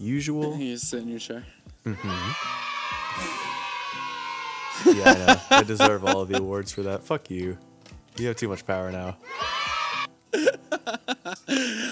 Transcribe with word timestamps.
usual. 0.00 0.56
You 0.56 0.74
just 0.74 0.88
sit 0.90 1.02
in 1.02 1.08
your 1.08 1.18
chair. 1.18 1.44
Yeah, 1.84 1.94
I 5.04 5.14
know. 5.14 5.36
I 5.50 5.62
deserve 5.62 6.04
all 6.04 6.22
of 6.22 6.28
the 6.28 6.38
awards 6.38 6.72
for 6.72 6.82
that. 6.82 7.02
Fuck 7.04 7.30
you. 7.30 7.58
You 8.16 8.28
have 8.28 8.36
too 8.36 8.48
much 8.48 8.66
power 8.66 8.90
now. 8.90 9.16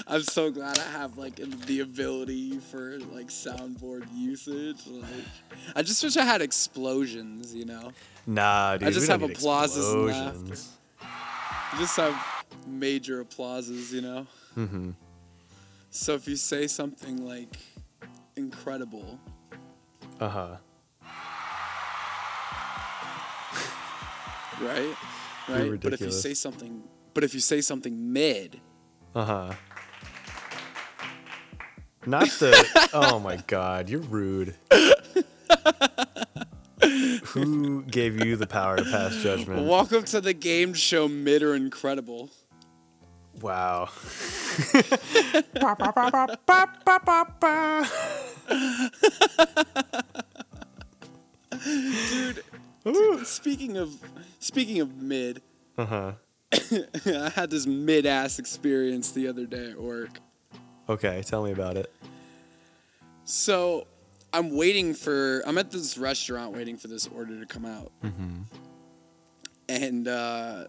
I'm 0.07 0.23
so 0.23 0.49
glad 0.49 0.79
I 0.79 0.83
have 0.91 1.17
like 1.17 1.35
the 1.35 1.81
ability 1.81 2.57
for 2.59 2.97
like 3.11 3.27
soundboard 3.27 4.07
usage. 4.15 4.87
Like, 4.87 5.05
I 5.75 5.83
just 5.83 6.03
wish 6.03 6.17
I 6.17 6.23
had 6.23 6.41
explosions. 6.41 7.53
You 7.53 7.65
know, 7.65 7.91
Nah, 8.25 8.77
dude. 8.77 8.87
I 8.87 8.91
just 8.91 9.07
have 9.07 9.21
applauses 9.21 9.93
and 9.93 10.09
explosions. 10.09 10.77
just 11.77 11.95
have 11.97 12.15
major 12.67 13.19
applauses. 13.19 13.93
You 13.93 14.01
know. 14.01 14.27
Mm-hmm. 14.57 14.91
So 15.91 16.13
if 16.15 16.27
you 16.27 16.35
say 16.35 16.67
something 16.67 17.25
like 17.25 17.57
incredible, 18.39 19.19
Uh 20.19 20.29
huh. 20.29 20.57
right, 24.61 24.95
right. 25.47 25.79
But 25.81 25.93
if 25.93 26.01
you 26.01 26.11
say 26.11 26.33
something, 26.33 26.83
but 27.13 27.23
if 27.23 27.33
you 27.33 27.39
say 27.39 27.61
something 27.61 28.13
mid, 28.13 28.59
Uh 29.13 29.25
huh. 29.25 29.53
Not 32.05 32.29
the. 32.39 32.89
oh 32.93 33.19
my 33.19 33.37
god, 33.47 33.89
you're 33.89 34.01
rude. 34.01 34.55
Who 37.33 37.83
gave 37.83 38.23
you 38.25 38.35
the 38.37 38.47
power 38.47 38.77
to 38.77 38.83
pass 38.83 39.15
judgment? 39.17 39.67
welcome 39.67 40.03
to 40.05 40.19
the 40.21 40.33
game 40.33 40.73
show 40.73 41.07
mid 41.07 41.43
or 41.43 41.53
incredible. 41.53 42.31
Wow. 43.41 43.89
Dude, 51.63 52.43
dude, 52.83 53.27
speaking 53.27 53.77
of 53.77 53.95
speaking 54.39 54.79
of 54.81 54.95
mid, 55.01 55.41
Uh 55.77 55.85
huh. 55.85 56.11
I 57.05 57.31
had 57.35 57.49
this 57.49 57.65
mid 57.67 58.05
ass 58.05 58.39
experience 58.39 59.11
the 59.11 59.27
other 59.27 59.45
day 59.45 59.71
at 59.71 59.79
work. 59.79 60.19
Okay, 60.87 61.21
tell 61.25 61.43
me 61.43 61.51
about 61.51 61.77
it. 61.77 61.91
So 63.25 63.85
I'm 64.33 64.55
waiting 64.55 64.93
for 64.93 65.43
I'm 65.45 65.57
at 65.57 65.71
this 65.71 65.97
restaurant 65.97 66.53
waiting 66.55 66.77
for 66.77 66.87
this 66.87 67.07
order 67.07 67.39
to 67.39 67.45
come 67.45 67.65
out. 67.65 67.91
Mm-hmm. 68.03 68.41
And 69.67 70.07
uh 70.07 70.65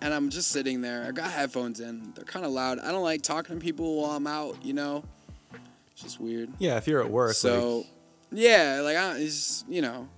and 0.00 0.14
I'm 0.14 0.30
just 0.30 0.50
sitting 0.50 0.80
there. 0.80 1.04
I 1.06 1.10
got 1.10 1.30
headphones 1.30 1.80
in. 1.80 2.12
They're 2.14 2.24
kind 2.24 2.44
of 2.44 2.52
loud. 2.52 2.78
I 2.78 2.92
don't 2.92 3.02
like 3.02 3.22
talking 3.22 3.58
to 3.58 3.64
people 3.64 4.02
while 4.02 4.12
I'm 4.12 4.26
out, 4.26 4.64
you 4.64 4.72
know. 4.72 5.04
It's 5.92 6.02
just 6.02 6.20
weird. 6.20 6.50
Yeah, 6.58 6.76
if 6.76 6.86
you're 6.86 7.00
at 7.02 7.10
work. 7.10 7.34
So, 7.34 7.78
like, 7.78 7.86
yeah, 8.32 8.80
like 8.82 8.96
I, 8.96 9.16
it's 9.18 9.64
you 9.68 9.82
know, 9.82 10.08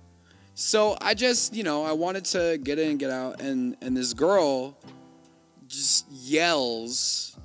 so 0.53 0.97
I 1.01 1.13
just 1.13 1.55
you 1.55 1.63
know 1.63 1.83
I 1.83 1.93
wanted 1.93 2.25
to 2.25 2.59
get 2.63 2.77
in 2.79 2.91
and 2.91 2.99
get 2.99 3.09
out, 3.09 3.41
and 3.41 3.75
and 3.81 3.97
this 3.97 4.13
girl 4.13 4.77
just 5.67 6.09
yells, 6.11 7.37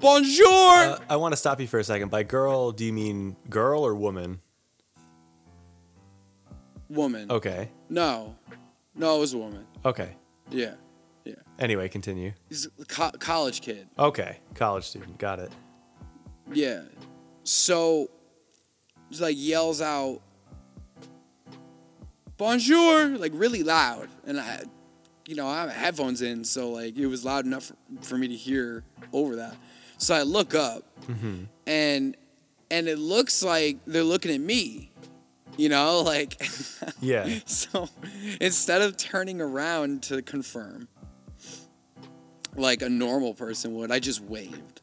"Bonjour!" 0.00 0.46
uh, 0.46 0.98
I 1.10 1.16
want 1.16 1.32
to 1.32 1.36
stop 1.36 1.60
you 1.60 1.66
for 1.66 1.78
a 1.78 1.84
second. 1.84 2.10
By 2.10 2.22
girl, 2.22 2.72
do 2.72 2.84
you 2.84 2.92
mean 2.92 3.36
girl 3.50 3.84
or 3.84 3.94
woman? 3.94 4.40
woman. 6.88 7.30
Okay. 7.30 7.70
No, 7.88 8.36
no, 8.94 9.16
it 9.16 9.20
was 9.20 9.34
a 9.34 9.38
woman. 9.38 9.66
Okay. 9.84 10.16
Yeah, 10.50 10.74
yeah. 11.24 11.34
Anyway, 11.58 11.88
continue. 11.88 12.32
He's 12.48 12.66
a 12.80 12.84
co- 12.84 13.10
college 13.18 13.60
kid. 13.62 13.88
Okay, 13.98 14.38
college 14.54 14.84
student. 14.84 15.18
Got 15.18 15.38
it. 15.40 15.50
Yeah. 16.52 16.82
So, 17.44 18.10
just 19.10 19.22
like 19.22 19.36
yells 19.38 19.80
out, 19.80 20.20
"Bonjour!" 22.36 23.16
like 23.18 23.32
really 23.34 23.62
loud, 23.62 24.08
and 24.26 24.40
I, 24.40 24.62
you 25.26 25.34
know, 25.36 25.46
I 25.46 25.60
have 25.62 25.70
headphones 25.70 26.22
in, 26.22 26.44
so 26.44 26.70
like 26.70 26.96
it 26.96 27.06
was 27.06 27.24
loud 27.24 27.44
enough 27.46 27.64
for, 27.64 27.76
for 28.02 28.18
me 28.18 28.28
to 28.28 28.34
hear 28.36 28.84
over 29.12 29.36
that. 29.36 29.56
So 29.98 30.14
I 30.14 30.22
look 30.22 30.54
up, 30.54 30.82
Mm-hmm. 31.06 31.44
and 31.66 32.16
and 32.70 32.88
it 32.88 32.98
looks 32.98 33.42
like 33.42 33.78
they're 33.86 34.02
looking 34.02 34.32
at 34.34 34.40
me, 34.40 34.90
you 35.56 35.68
know, 35.68 36.00
like. 36.02 36.40
Yeah. 37.00 37.28
So 37.44 37.88
instead 38.40 38.80
of 38.80 38.96
turning 38.96 39.38
around 39.40 40.02
to 40.04 40.22
confirm, 40.22 40.88
like 42.56 42.82
a 42.82 42.88
normal 42.88 43.34
person 43.34 43.74
would, 43.74 43.90
I 43.90 43.98
just 43.98 44.20
waved. 44.20 44.80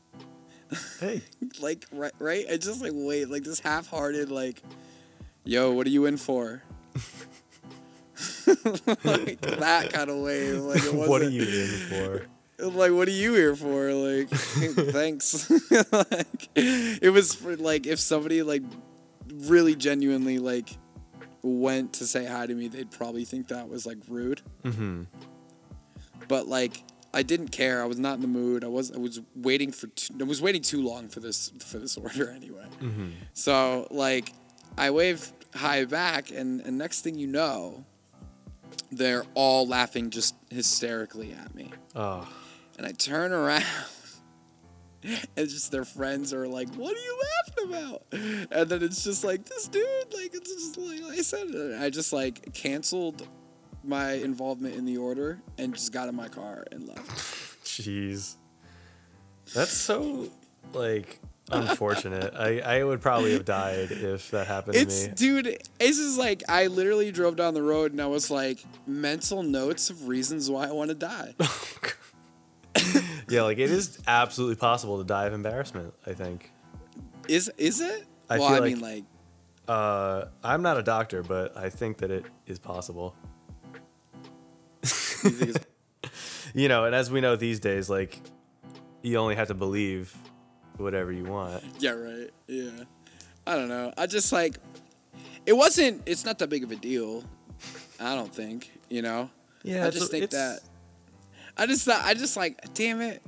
Hey. 0.99 1.21
Like 1.59 1.85
right, 1.91 2.13
right? 2.19 2.45
I 2.49 2.57
just 2.57 2.81
like 2.81 2.91
waved, 2.93 3.29
like 3.29 3.43
this 3.43 3.59
half-hearted, 3.59 4.31
like, 4.31 4.61
"Yo, 5.43 5.71
what 5.73 5.85
are 5.85 5.89
you 5.89 6.05
in 6.05 6.15
for?" 6.17 6.63
like 9.03 9.41
that 9.41 9.89
kind 9.91 10.09
of 10.09 10.17
wave. 10.17 10.59
Like 10.61 10.77
it 10.83 10.93
wasn't, 10.93 11.09
what 11.09 11.21
are 11.21 11.29
you 11.29 11.41
in 11.43 11.67
for? 11.89 12.25
like 12.59 12.91
what 12.91 13.07
are 13.07 13.11
you 13.11 13.33
here 13.33 13.55
for 13.55 13.91
like 13.91 14.29
thanks 14.29 15.49
like 15.91 16.47
it 16.55 17.11
was 17.11 17.33
for 17.33 17.55
like 17.57 17.87
if 17.87 17.99
somebody 17.99 18.43
like 18.43 18.61
really 19.47 19.75
genuinely 19.75 20.37
like 20.37 20.69
went 21.41 21.91
to 21.93 22.05
say 22.05 22.23
hi 22.23 22.45
to 22.45 22.53
me 22.53 22.67
they'd 22.67 22.91
probably 22.91 23.25
think 23.25 23.47
that 23.47 23.67
was 23.67 23.87
like 23.87 23.97
rude 24.07 24.41
Mm-hmm. 24.63 25.03
but 26.27 26.47
like 26.47 26.83
I 27.13 27.23
didn't 27.23 27.49
care 27.49 27.81
I 27.81 27.85
was 27.85 27.99
not 27.99 28.15
in 28.15 28.21
the 28.21 28.27
mood 28.27 28.63
I 28.63 28.67
was 28.67 28.91
I 28.91 28.97
was 28.97 29.19
waiting 29.35 29.71
for 29.71 29.87
t- 29.87 30.13
I 30.19 30.23
was 30.23 30.41
waiting 30.41 30.61
too 30.61 30.81
long 30.81 31.07
for 31.09 31.19
this 31.19 31.51
for 31.59 31.77
this 31.79 31.97
order 32.05 32.29
anyway 32.31 32.65
Mm-hmm. 32.81 33.09
so 33.33 33.87
like 33.91 34.33
I 34.77 34.89
wave 34.91 35.31
hi 35.55 35.85
back 35.85 36.31
and 36.31 36.61
and 36.61 36.77
next 36.77 37.01
thing 37.01 37.15
you 37.19 37.27
know 37.27 37.83
they're 38.91 39.25
all 39.33 39.67
laughing 39.67 40.09
just 40.09 40.35
hysterically 40.49 41.33
at 41.33 41.53
me 41.55 41.71
Oh. 41.95 42.27
and 42.77 42.85
I 42.87 42.91
turn 42.93 43.31
around 43.33 43.65
and 45.35 45.49
just 45.49 45.71
their 45.71 45.83
friends 45.83 46.33
are 46.33 46.47
like, 46.47 46.69
"What 46.75 46.95
are 46.95 46.99
you 46.99 47.21
laughing 47.35 47.73
about?" 47.73 48.03
And 48.51 48.69
then 48.69 48.83
it's 48.83 49.03
just 49.03 49.23
like 49.23 49.45
this 49.45 49.67
dude, 49.67 49.83
like 50.13 50.33
it's 50.35 50.49
just 50.53 50.77
like 50.77 51.01
I 51.03 51.21
said. 51.21 51.47
I 51.79 51.89
just 51.89 52.13
like 52.13 52.53
canceled 52.53 53.27
my 53.83 54.13
involvement 54.13 54.75
in 54.75 54.85
the 54.85 54.97
order 54.97 55.39
and 55.57 55.73
just 55.73 55.91
got 55.91 56.07
in 56.09 56.15
my 56.15 56.27
car 56.27 56.65
and 56.71 56.87
left. 56.87 57.09
Jeez. 57.65 58.35
That's 59.53 59.71
so 59.71 60.29
like 60.73 61.19
unfortunate. 61.51 62.33
I, 62.37 62.59
I 62.59 62.83
would 62.83 63.01
probably 63.01 63.33
have 63.33 63.43
died 63.45 63.91
if 63.91 64.31
that 64.31 64.47
happened 64.47 64.75
It's 64.77 65.03
to 65.03 65.09
me. 65.09 65.15
dude, 65.15 65.47
it's 65.79 65.97
just 65.97 66.17
like 66.19 66.43
I 66.47 66.67
literally 66.67 67.11
drove 67.11 67.35
down 67.35 67.53
the 67.53 67.63
road 67.63 67.91
and 67.91 68.01
I 68.01 68.05
was 68.07 68.29
like 68.31 68.63
mental 68.87 69.43
notes 69.43 69.89
of 69.89 70.07
reasons 70.07 70.49
why 70.49 70.67
I 70.67 70.71
want 70.71 70.89
to 70.89 70.95
die. 70.95 71.33
Yeah, 73.29 73.43
like 73.43 73.59
it 73.59 73.69
is 73.71 73.97
absolutely 74.07 74.55
possible 74.57 74.97
to 74.97 75.05
die 75.05 75.25
of 75.25 75.31
embarrassment, 75.33 75.93
I 76.05 76.11
think. 76.13 76.51
Is 77.29 77.49
is 77.57 77.79
it? 77.79 78.05
I 78.29 78.39
well, 78.39 78.47
I 78.49 78.59
like- 78.59 78.63
mean 78.63 78.79
like 78.81 79.03
Uh 79.67 80.25
I'm 80.43 80.61
not 80.61 80.77
a 80.77 80.83
doctor, 80.83 81.23
but 81.23 81.55
I 81.55 81.69
think 81.69 81.97
that 81.99 82.11
it 82.11 82.25
is 82.45 82.59
possible. 82.59 83.15
you 86.53 86.67
know, 86.67 86.85
and 86.85 86.95
as 86.95 87.11
we 87.11 87.21
know 87.21 87.35
these 87.35 87.59
days, 87.59 87.89
like 87.89 88.19
you 89.01 89.17
only 89.17 89.35
have 89.35 89.47
to 89.47 89.53
believe 89.53 90.15
whatever 90.77 91.11
you 91.11 91.23
want. 91.25 91.63
Yeah, 91.79 91.91
right. 91.91 92.29
Yeah. 92.47 92.69
I 93.45 93.55
don't 93.55 93.69
know. 93.69 93.93
I 93.97 94.07
just 94.07 94.31
like 94.31 94.55
it 95.45 95.53
wasn't 95.53 96.03
it's 96.05 96.25
not 96.25 96.39
that 96.39 96.49
big 96.49 96.63
of 96.63 96.71
a 96.71 96.75
deal. 96.75 97.23
I 97.99 98.15
don't 98.15 98.33
think, 98.33 98.71
you 98.89 99.01
know. 99.01 99.29
Yeah, 99.63 99.85
I 99.85 99.89
just 99.91 100.11
think 100.11 100.23
it's- 100.25 100.61
that 100.61 100.67
I 101.57 101.65
just 101.65 101.85
thought 101.85 102.03
I 102.03 102.13
just 102.13 102.37
like 102.37 102.73
damn 102.73 103.01
it. 103.01 103.21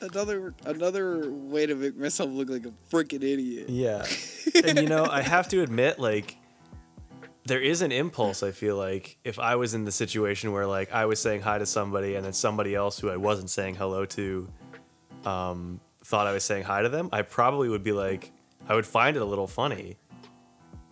Another 0.00 0.54
another 0.64 1.28
way 1.30 1.66
to 1.66 1.74
make 1.74 1.96
myself 1.96 2.30
look 2.30 2.48
like 2.48 2.64
a 2.64 2.72
freaking 2.90 3.22
idiot. 3.24 3.68
Yeah. 3.68 4.06
and 4.64 4.78
you 4.78 4.86
know, 4.86 5.04
I 5.04 5.22
have 5.22 5.48
to 5.48 5.60
admit, 5.62 5.98
like, 5.98 6.36
there 7.48 7.60
is 7.60 7.82
an 7.82 7.92
impulse, 7.92 8.42
I 8.42 8.52
feel 8.52 8.76
like, 8.76 9.18
if 9.24 9.38
I 9.38 9.56
was 9.56 9.74
in 9.74 9.84
the 9.84 9.92
situation 9.92 10.52
where, 10.52 10.66
like, 10.66 10.92
I 10.92 11.06
was 11.06 11.20
saying 11.20 11.40
hi 11.40 11.58
to 11.58 11.66
somebody 11.66 12.14
and 12.14 12.24
then 12.24 12.32
somebody 12.32 12.74
else 12.74 12.98
who 12.98 13.10
I 13.10 13.16
wasn't 13.16 13.50
saying 13.50 13.74
hello 13.74 14.04
to 14.06 14.48
um, 15.24 15.80
thought 16.04 16.26
I 16.26 16.32
was 16.32 16.44
saying 16.44 16.64
hi 16.64 16.82
to 16.82 16.88
them, 16.88 17.08
I 17.12 17.22
probably 17.22 17.68
would 17.68 17.82
be 17.82 17.92
like, 17.92 18.30
I 18.68 18.74
would 18.74 18.86
find 18.86 19.16
it 19.16 19.22
a 19.22 19.24
little 19.24 19.46
funny. 19.46 19.96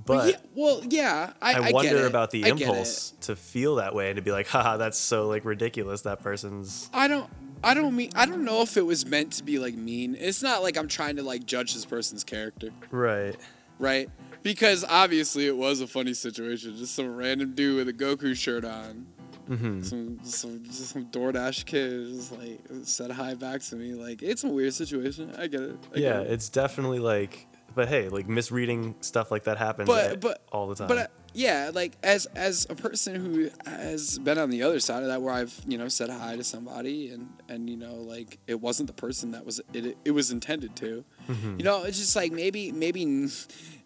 But 0.04 0.30
yeah, 0.30 0.36
well, 0.54 0.82
yeah, 0.88 1.32
I, 1.42 1.54
I, 1.54 1.68
I 1.68 1.72
wonder 1.72 2.06
about 2.06 2.30
the 2.30 2.44
I 2.44 2.50
get 2.50 2.60
it. 2.60 2.62
impulse 2.62 3.12
to 3.22 3.34
feel 3.34 3.76
that 3.76 3.92
way 3.94 4.08
and 4.08 4.16
to 4.16 4.22
be 4.22 4.30
like, 4.30 4.46
haha, 4.46 4.76
that's 4.76 4.98
so, 4.98 5.26
like, 5.26 5.44
ridiculous. 5.44 6.02
That 6.02 6.22
person's. 6.22 6.88
I 6.94 7.08
don't 7.08 7.28
I 7.64 7.74
don't 7.74 7.96
mean 7.96 8.10
I 8.14 8.26
don't 8.26 8.44
know 8.44 8.62
if 8.62 8.76
it 8.76 8.86
was 8.86 9.04
meant 9.06 9.32
to 9.34 9.42
be 9.42 9.58
like 9.58 9.74
mean. 9.74 10.16
It's 10.18 10.42
not 10.42 10.62
like 10.62 10.76
I'm 10.76 10.88
trying 10.88 11.16
to 11.16 11.22
like 11.22 11.44
judge 11.44 11.74
this 11.74 11.84
person's 11.84 12.22
character. 12.22 12.70
Right. 12.90 13.36
right? 13.78 14.10
Because 14.46 14.84
obviously 14.88 15.46
it 15.46 15.56
was 15.56 15.80
a 15.80 15.86
funny 15.86 16.14
situation. 16.14 16.76
Just 16.76 16.94
some 16.94 17.14
random 17.16 17.54
dude 17.54 17.76
with 17.76 17.88
a 17.88 17.92
Goku 17.92 18.34
shirt 18.36 18.64
on 18.64 19.06
Mm-hmm. 19.48 19.82
Some, 19.82 20.18
some 20.24 20.64
just 20.64 20.88
some 20.88 21.04
DoorDash 21.06 21.66
kid 21.66 22.08
just 22.08 22.32
like 22.32 22.58
said 22.82 23.12
hi 23.12 23.34
back 23.34 23.60
to 23.62 23.76
me. 23.76 23.94
Like 23.94 24.20
it's 24.20 24.42
a 24.42 24.48
weird 24.48 24.74
situation. 24.74 25.32
I 25.38 25.46
get 25.46 25.60
it. 25.60 25.76
I 25.94 25.98
Yeah, 25.98 26.12
get 26.14 26.20
it. 26.22 26.32
it's 26.32 26.48
definitely 26.48 26.98
like, 26.98 27.46
but 27.76 27.86
hey, 27.86 28.08
like 28.08 28.26
misreading 28.28 28.96
stuff 29.02 29.30
like 29.30 29.44
that 29.44 29.56
happens 29.56 29.86
but 29.86 30.10
at- 30.10 30.20
but 30.20 30.42
all 30.50 30.66
the 30.66 30.74
time. 30.74 30.88
But 30.88 30.98
uh, 30.98 31.06
yeah, 31.32 31.70
like 31.72 31.92
as 32.02 32.26
as 32.34 32.66
a 32.68 32.74
person 32.74 33.14
who 33.14 33.48
has 33.64 34.18
been 34.18 34.36
on 34.36 34.50
the 34.50 34.64
other 34.64 34.80
side 34.80 35.02
of 35.04 35.08
that, 35.10 35.22
where 35.22 35.32
I've 35.32 35.54
you 35.64 35.78
know 35.78 35.86
said 35.86 36.10
hi 36.10 36.34
to 36.34 36.42
somebody 36.42 37.10
and 37.10 37.28
and 37.48 37.70
you 37.70 37.76
know 37.76 37.94
like 37.94 38.38
it 38.48 38.60
wasn't 38.60 38.88
the 38.88 38.94
person 38.94 39.30
that 39.30 39.46
was 39.46 39.60
it 39.72 39.96
it 40.04 40.10
was 40.10 40.32
intended 40.32 40.74
to. 40.76 41.04
Mm-hmm. 41.28 41.58
You 41.58 41.64
know, 41.64 41.84
it's 41.84 41.98
just 41.98 42.16
like 42.16 42.32
maybe 42.32 42.72
maybe 42.72 43.00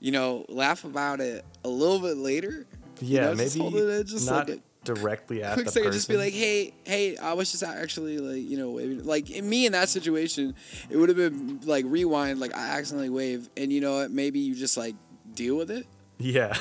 you 0.00 0.12
know 0.12 0.44
laugh 0.48 0.84
about 0.84 1.20
it 1.20 1.44
a 1.64 1.68
little 1.68 1.98
bit 2.00 2.16
later. 2.16 2.66
you 3.00 3.16
yeah, 3.16 3.20
know, 3.26 3.34
just 3.34 3.56
maybe 3.56 3.70
hold 3.70 3.82
it, 3.82 4.06
just 4.06 4.28
not 4.28 4.48
like 4.48 4.58
a- 4.58 4.62
directly 4.84 5.42
at 5.42 5.52
quick 5.54 5.66
the 5.66 5.72
second, 5.72 5.88
person. 5.88 5.98
just 5.98 6.08
be 6.08 6.16
like, 6.16 6.32
hey, 6.32 6.72
hey, 6.84 7.16
I 7.18 7.34
was 7.34 7.50
just 7.50 7.62
actually 7.62 8.18
like, 8.18 8.42
you 8.50 8.56
know, 8.56 8.70
waving. 8.70 9.04
Like 9.04 9.30
in 9.30 9.48
me 9.48 9.66
in 9.66 9.72
that 9.72 9.88
situation, 9.90 10.54
it 10.88 10.96
would 10.96 11.08
have 11.10 11.18
been 11.18 11.60
like 11.64 11.84
rewind, 11.86 12.40
like 12.40 12.56
I 12.56 12.78
accidentally 12.78 13.10
wave, 13.10 13.48
and 13.56 13.70
you 13.72 13.80
know 13.80 13.98
what? 13.98 14.10
Maybe 14.10 14.38
you 14.40 14.54
just 14.54 14.76
like 14.76 14.94
deal 15.34 15.56
with 15.56 15.70
it 15.70 15.86
yeah, 16.18 16.52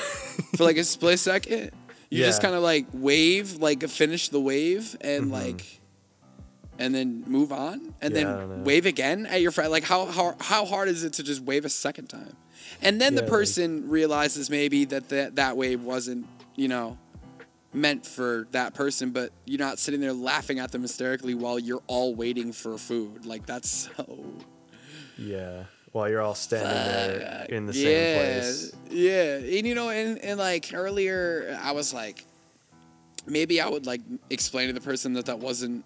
for 0.56 0.64
like 0.64 0.76
a 0.76 0.84
split 0.84 1.18
second. 1.18 1.70
You 2.10 2.24
just 2.24 2.42
kind 2.42 2.54
of 2.54 2.62
like 2.62 2.86
wave, 2.92 3.56
like 3.56 3.86
finish 3.88 4.30
the 4.30 4.40
wave, 4.40 4.96
and 5.00 5.30
like, 5.30 5.79
and 6.80 6.94
then 6.94 7.22
move 7.26 7.52
on, 7.52 7.94
and. 8.00 8.14
Yeah, 8.14 8.20
I 8.20 8.22
don't 8.24 8.48
know. 8.48 8.54
then 8.56 8.64
wave 8.64 8.86
again 8.86 9.26
at 9.26 9.40
your 9.40 9.52
friend. 9.52 9.70
Like 9.70 9.84
how 9.84 10.06
how 10.06 10.34
how 10.40 10.64
hard 10.64 10.88
is 10.88 11.04
it 11.04 11.12
to 11.14 11.22
just 11.22 11.42
wave 11.42 11.64
a 11.64 11.68
second 11.68 12.08
time, 12.08 12.34
and 12.82 13.00
then 13.00 13.12
Yeah, 13.12 13.20
the 13.20 13.22
like- 13.26 13.30
person 13.30 13.88
realizes 13.88 14.50
maybe 14.50 14.84
that 14.86 15.08
that 15.10 15.36
that 15.36 15.56
wave 15.56 15.82
wasn't 15.82 16.26
you 16.56 16.68
know 16.68 16.98
meant 17.72 18.04
for 18.04 18.48
that 18.50 18.74
person, 18.74 19.10
but 19.12 19.30
you're 19.44 19.58
not 19.58 19.78
sitting 19.78 20.00
there 20.00 20.12
laughing 20.12 20.58
at 20.58 20.72
them 20.72 20.82
hysterically 20.82 21.34
while 21.34 21.56
you're 21.58 21.82
all 21.86 22.14
waiting 22.16 22.52
for 22.52 22.76
food. 22.78 23.24
Like 23.26 23.46
that's 23.46 23.88
so 23.96 24.24
yeah. 25.16 25.64
While 25.92 26.08
you're 26.08 26.22
all 26.22 26.36
standing 26.36 26.68
there 26.68 27.46
in 27.48 27.66
the 27.66 27.72
yeah, 27.74 27.82
same 27.84 28.18
place. 28.20 28.72
Yeah, 28.90 29.58
and 29.58 29.66
you 29.66 29.74
know, 29.74 29.88
and, 29.90 30.18
and 30.18 30.38
like 30.38 30.70
earlier, 30.72 31.58
I 31.60 31.72
was 31.72 31.92
like, 31.92 32.24
maybe 33.26 33.60
I 33.60 33.68
would 33.68 33.86
like 33.86 34.00
explain 34.30 34.68
to 34.68 34.72
the 34.72 34.80
person 34.80 35.14
that 35.14 35.26
that 35.26 35.40
wasn't 35.40 35.84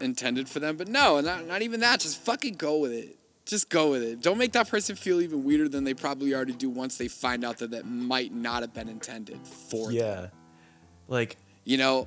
intended 0.00 0.48
for 0.48 0.60
them, 0.60 0.76
but 0.76 0.88
no, 0.88 1.20
not 1.20 1.46
not 1.46 1.62
even 1.62 1.80
that. 1.80 2.00
Just 2.00 2.20
fucking 2.22 2.54
go 2.54 2.78
with 2.78 2.92
it. 2.92 3.16
Just 3.46 3.68
go 3.68 3.90
with 3.90 4.02
it. 4.02 4.20
Don't 4.20 4.38
make 4.38 4.52
that 4.52 4.68
person 4.68 4.94
feel 4.94 5.20
even 5.20 5.42
weirder 5.44 5.68
than 5.68 5.84
they 5.84 5.94
probably 5.94 6.34
already 6.34 6.52
do 6.52 6.70
once 6.70 6.98
they 6.98 7.08
find 7.08 7.44
out 7.44 7.58
that 7.58 7.72
that 7.72 7.84
might 7.86 8.32
not 8.32 8.62
have 8.62 8.72
been 8.72 8.88
intended 8.88 9.44
for 9.46 9.86
them. 9.86 9.96
Yeah, 9.96 10.26
like 11.08 11.36
You 11.64 11.78
know, 11.78 12.06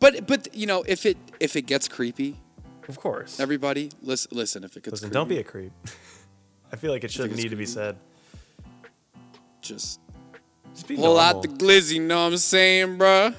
but 0.00 0.26
but 0.26 0.54
you 0.54 0.66
know, 0.66 0.82
if 0.86 1.06
it 1.06 1.16
if 1.38 1.54
it 1.56 1.62
gets 1.62 1.88
creepy, 1.88 2.36
of 2.88 2.98
course. 2.98 3.38
everybody 3.38 3.90
listen. 4.02 4.30
Listen, 4.36 4.64
if 4.64 4.76
it 4.76 4.82
gets 4.82 4.92
Listen, 4.92 5.08
creepy, 5.08 5.14
don't 5.14 5.28
be 5.28 5.38
a 5.38 5.44
creep. 5.44 5.72
I 6.72 6.76
feel 6.76 6.90
like 6.90 7.04
it 7.04 7.10
shouldn't 7.10 7.36
need 7.36 7.50
to 7.50 7.56
be 7.56 7.66
said. 7.66 7.96
just 9.60 10.00
Just 10.74 10.88
be 10.88 10.96
pull 10.96 11.18
out 11.18 11.42
the 11.42 11.48
glizzy. 11.48 12.00
Know 12.00 12.24
what 12.24 12.32
I'm 12.32 12.36
saying, 12.38 12.98
bruh? 12.98 13.34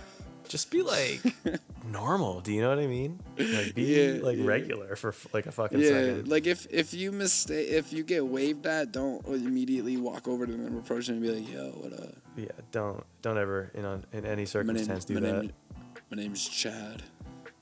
Just 0.47 0.69
be 0.69 0.81
like 0.83 1.19
normal. 1.93 2.41
Do 2.41 2.51
you 2.51 2.61
know 2.61 2.69
what 2.69 2.79
I 2.79 2.87
mean? 2.87 3.19
Like 3.37 3.73
be 3.75 3.83
Yeah, 3.83 4.21
like 4.21 4.37
yeah. 4.37 4.45
regular 4.45 4.95
for 4.97 5.13
like 5.31 5.45
a 5.45 5.51
fucking 5.51 5.79
Yeah, 5.79 5.87
second. 5.89 6.27
like 6.27 6.45
if 6.47 6.67
if 6.69 6.93
you 6.93 7.11
mistake 7.13 7.69
if 7.69 7.93
you 7.93 8.03
get 8.03 8.25
waved 8.25 8.65
at, 8.65 8.91
don't 8.91 9.25
immediately 9.27 9.95
walk 9.95 10.27
over 10.27 10.45
to 10.45 10.51
them 10.51 10.65
and 10.65 10.77
approach 10.77 11.07
them 11.07 11.15
and 11.17 11.23
be 11.23 11.29
like, 11.31 11.47
"Yo, 11.49 11.69
what 11.81 11.93
up? 11.93 12.15
yeah, 12.35 12.47
don't 12.71 13.03
don't 13.21 13.37
ever 13.37 13.71
in 13.73 13.85
on 13.85 14.03
in 14.11 14.25
any 14.25 14.29
My 14.29 14.35
name, 14.35 14.45
circumstance 14.47 15.05
do 15.05 15.13
that. 15.13 15.21
my 15.21 15.27
that. 15.29 15.41
name, 15.43 15.51
my 16.11 16.17
name's 16.17 16.47
Chad." 16.49 17.03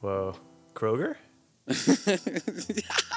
Whoa, 0.01 0.35
Kroeger? 0.73 1.15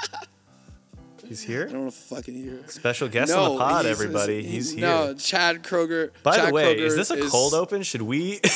He's 1.27 1.41
here. 1.41 1.65
I 1.67 1.71
don't 1.71 1.81
want 1.85 1.93
to 1.93 1.99
fucking 1.99 2.35
hear. 2.35 2.59
Special 2.67 3.07
guest 3.07 3.31
no, 3.33 3.43
on 3.43 3.51
the 3.53 3.57
pod, 3.57 3.85
he's- 3.85 3.99
everybody. 3.99 4.43
he- 4.43 4.49
He's 4.51 4.71
here. 4.73 4.81
No, 4.81 5.13
Chad 5.15 5.63
Kroeger. 5.63 6.11
By 6.21 6.35
Chad 6.35 6.49
the 6.49 6.53
way, 6.53 6.75
Kroeger 6.75 6.81
is 6.85 6.95
this 6.95 7.09
a 7.09 7.19
cold 7.29 7.55
open? 7.55 7.81
Should 7.81 8.03
we? 8.03 8.39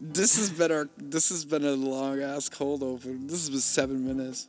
This 0.00 0.36
has 0.36 0.50
been 0.50 0.70
our. 0.70 0.88
This 0.96 1.28
has 1.30 1.44
been 1.44 1.64
a 1.64 1.72
long 1.72 2.22
ass 2.22 2.48
cold 2.48 2.84
open. 2.84 3.26
This 3.26 3.40
has 3.40 3.50
been 3.50 3.58
seven 3.58 4.06
minutes. 4.06 4.46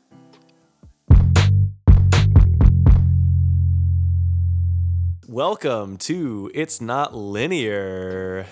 Welcome 5.27 5.97
to 5.97 6.51
It's 6.53 6.79
Not 6.81 7.15
Linear, 7.15 8.45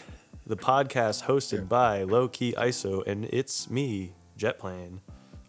the 0.48 0.58
podcast 0.58 1.26
hosted 1.26 1.70
by 1.70 2.02
Low 2.02 2.28
Key 2.28 2.56
ISO, 2.58 3.06
and 3.06 3.26
it's 3.26 3.70
me, 3.70 4.14
Jetplane, 4.36 5.02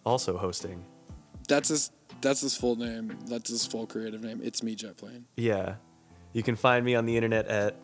also 0.05 0.37
hosting. 0.37 0.85
That's 1.49 1.71
his. 1.71 1.91
That's 2.21 2.43
his 2.43 2.59
full 2.59 2.77
name. 2.77 3.17
That's 3.27 3.49
his 3.49 3.65
full 3.65 3.87
creative 3.87 4.23
name. 4.23 4.41
It's 4.43 4.63
me, 4.63 4.75
Jetplane. 4.75 5.25
Yeah, 5.39 5.77
you 6.35 6.43
can 6.43 6.57
find 6.57 6.85
me 6.85 6.95
on 6.95 7.07
the 7.07 7.17
internet 7.17 7.47
at 7.47 7.77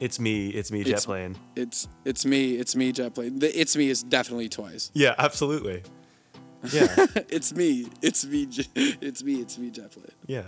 It's 0.00 0.18
Me, 0.18 0.48
It's 0.48 0.70
Me, 0.72 0.80
It's- 0.80 1.04
Jetplane. 1.04 1.36
It's 1.56 1.88
it's 2.04 2.24
me. 2.24 2.56
It's 2.56 2.74
me, 2.74 2.92
Jetplane. 2.92 3.38
The 3.40 3.58
it's 3.60 3.76
me 3.76 3.88
is 3.88 4.02
definitely 4.02 4.48
twice. 4.48 4.90
Yeah, 4.94 5.14
absolutely. 5.18 5.82
Yeah, 6.72 6.94
it's 7.28 7.52
me. 7.52 7.86
It's 8.02 8.24
me. 8.24 8.46
It's 8.76 9.24
me. 9.24 9.34
It's 9.40 9.58
me, 9.58 9.70
Jetplane. 9.72 10.12
yeah. 10.28 10.42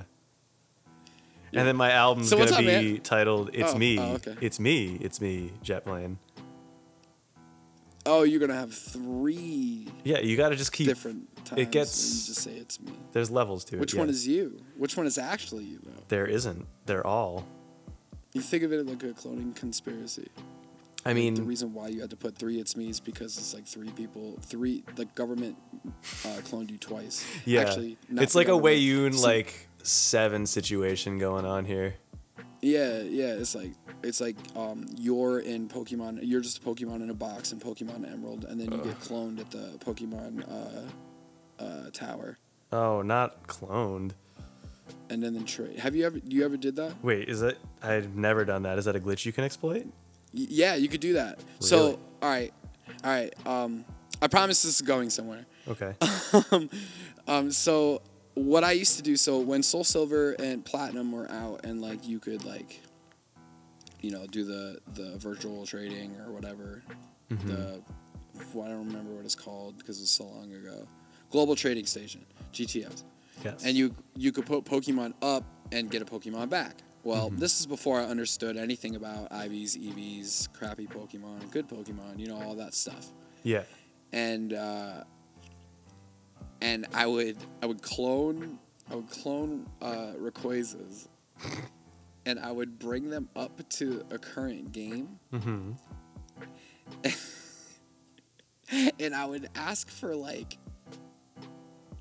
And 1.52 1.66
then 1.68 1.74
my 1.76 1.90
album's 1.90 2.28
So 2.30 2.36
gonna 2.38 2.52
up, 2.52 2.58
be 2.58 2.64
man? 2.66 3.00
titled 3.02 3.50
"It's 3.52 3.72
Oh, 3.74 3.78
Me, 3.78 3.98
oh, 3.98 4.12
okay. 4.14 4.36
It's 4.40 4.60
Me, 4.60 4.96
It's 5.00 5.20
Me, 5.20 5.50
Jetplane." 5.64 6.18
Oh, 8.06 8.22
you're 8.22 8.38
gonna 8.40 8.54
have 8.54 8.72
three 8.74 9.88
Yeah, 10.04 10.20
you 10.20 10.36
got 10.36 10.50
to 10.50 10.56
just 10.56 10.72
keep. 10.72 10.86
different 10.86 11.34
times. 11.44 11.60
it 11.60 11.70
gets- 11.72 12.26
just 12.26 12.42
say 12.42 12.52
it's 12.52 12.80
me. 12.80 12.92
There's 13.12 13.30
levels 13.30 13.64
to 13.66 13.76
it. 13.76 13.80
Which 13.80 13.94
yeah. 13.94 14.00
one 14.00 14.08
is 14.10 14.26
you? 14.26 14.60
Which 14.76 14.96
one 14.96 15.06
is 15.06 15.16
actually 15.18 15.64
you 15.64 15.80
though? 15.82 16.02
There 16.08 16.26
isn't. 16.26 16.66
They're 16.86 17.06
all. 17.06 17.46
You 18.34 18.40
think 18.40 18.64
of 18.64 18.72
it 18.72 18.84
like 18.84 19.02
a 19.04 19.12
cloning 19.12 19.54
conspiracy. 19.54 20.28
I 21.06 21.12
mean, 21.14 21.34
the 21.34 21.42
reason 21.42 21.72
why 21.72 21.88
you 21.88 22.00
had 22.00 22.10
to 22.10 22.16
put 22.16 22.36
three 22.36 22.58
it's 22.58 22.76
me 22.76 22.88
is 22.88 22.98
because 22.98 23.36
it's 23.38 23.54
like 23.54 23.64
three 23.64 23.90
people, 23.90 24.38
three 24.40 24.82
the 24.96 25.04
government 25.04 25.56
uh, 26.24 26.40
cloned 26.40 26.70
you 26.70 26.78
twice. 26.78 27.24
yeah. 27.44 27.60
Actually, 27.60 27.96
it's 28.10 28.34
like 28.34 28.46
a 28.48 28.52
government, 28.52 28.76
Wayun 28.80 29.14
some- 29.14 29.22
like 29.22 29.68
seven 29.84 30.46
situation 30.46 31.18
going 31.18 31.44
on 31.44 31.64
here. 31.64 31.94
Yeah, 32.62 33.00
yeah. 33.02 33.34
It's 33.34 33.54
like 33.54 33.72
it's 34.02 34.20
like 34.20 34.36
um, 34.56 34.86
you're 34.96 35.38
in 35.40 35.68
Pokemon. 35.68 36.20
You're 36.22 36.40
just 36.40 36.58
a 36.58 36.60
Pokemon 36.62 37.02
in 37.02 37.10
a 37.10 37.14
box 37.14 37.52
in 37.52 37.60
Pokemon 37.60 38.10
Emerald, 38.10 38.46
and 38.46 38.58
then 38.58 38.72
you 38.72 38.78
get 38.78 38.98
cloned 39.00 39.38
at 39.38 39.50
the 39.50 39.78
Pokemon 39.84 40.42
uh, 41.60 41.62
uh, 41.62 41.90
Tower, 41.92 42.38
Oh, 42.72 43.02
not 43.02 43.46
cloned. 43.46 44.12
and 45.10 45.22
then 45.22 45.34
then 45.34 45.44
trade. 45.44 45.78
Have 45.78 45.94
you 45.94 46.06
ever? 46.06 46.18
You 46.26 46.42
ever 46.46 46.56
did 46.56 46.74
that? 46.76 46.94
Wait, 47.04 47.28
is 47.28 47.40
that? 47.40 47.58
I've 47.84 48.16
never 48.16 48.44
done 48.44 48.62
that. 48.62 48.78
Is 48.78 48.86
that 48.86 48.96
a 48.96 49.00
glitch 49.00 49.24
you 49.26 49.32
can 49.32 49.44
exploit? 49.44 49.84
Y- 50.32 50.46
yeah, 50.50 50.74
you 50.74 50.88
could 50.88 51.00
do 51.00 51.14
that. 51.14 51.38
Really? 51.38 51.68
So, 51.68 51.98
all 52.22 52.28
right, 52.30 52.52
all 53.04 53.10
right. 53.10 53.32
Um, 53.46 53.84
I 54.22 54.26
promise 54.26 54.62
this 54.62 54.76
is 54.76 54.82
going 54.82 55.10
somewhere. 55.10 55.46
Okay. 55.68 55.94
Um, 57.26 57.50
so 57.50 58.02
what 58.34 58.64
I 58.64 58.72
used 58.72 58.96
to 58.96 59.02
do, 59.02 59.16
so 59.16 59.38
when 59.38 59.62
Soul 59.62 59.84
Silver 59.84 60.32
and 60.32 60.64
Platinum 60.64 61.12
were 61.12 61.30
out, 61.30 61.64
and 61.64 61.80
like 61.80 62.06
you 62.06 62.18
could 62.18 62.44
like, 62.44 62.80
you 64.00 64.10
know, 64.10 64.26
do 64.26 64.44
the 64.44 64.78
the 64.92 65.16
virtual 65.16 65.64
trading 65.66 66.16
or 66.20 66.32
whatever, 66.32 66.82
the 67.30 67.80
well, 68.52 68.66
I 68.66 68.68
don't 68.68 68.86
remember 68.86 69.12
what 69.12 69.24
it's 69.24 69.34
called 69.34 69.78
because 69.78 70.00
it's 70.00 70.10
so 70.10 70.24
long 70.24 70.52
ago. 70.52 70.86
Global 71.30 71.56
Trading 71.56 71.86
Station, 71.86 72.24
GTS, 72.52 73.04
yes. 73.44 73.64
and 73.64 73.74
you 73.76 73.94
you 74.16 74.30
could 74.32 74.46
put 74.46 74.64
Pokemon 74.64 75.14
up 75.22 75.44
and 75.72 75.90
get 75.90 76.02
a 76.02 76.04
Pokemon 76.04 76.50
back. 76.50 76.76
Well, 77.04 77.28
this 77.30 77.60
is 77.60 77.66
before 77.66 78.00
I 78.00 78.04
understood 78.04 78.56
anything 78.56 78.96
about 78.96 79.30
IVs, 79.30 79.76
EVs, 79.76 80.48
crappy 80.54 80.86
Pokemon, 80.86 81.50
good 81.50 81.68
Pokemon, 81.68 82.18
you 82.18 82.26
know, 82.28 82.40
all 82.40 82.54
that 82.56 82.72
stuff 82.74 83.12
Yeah. 83.42 83.64
and 84.12 84.52
uh, 84.54 85.04
and 86.62 86.86
I 86.94 87.06
would 87.06 87.36
I 87.62 87.66
would 87.66 87.82
clone 87.82 88.58
I 88.90 88.94
would 88.96 89.10
clone 89.10 89.66
uh, 89.82 90.12
Rayquazas, 90.18 91.08
and 92.26 92.38
I 92.38 92.50
would 92.52 92.78
bring 92.78 93.08
them 93.10 93.28
up 93.36 93.66
to 93.70 94.04
a 94.10 94.18
current 94.18 94.72
game, 94.72 95.18
Mm-hmm. 95.32 95.72
and 99.00 99.14
I 99.14 99.24
would 99.26 99.48
ask 99.54 99.88
for 99.90 100.14
like. 100.14 100.58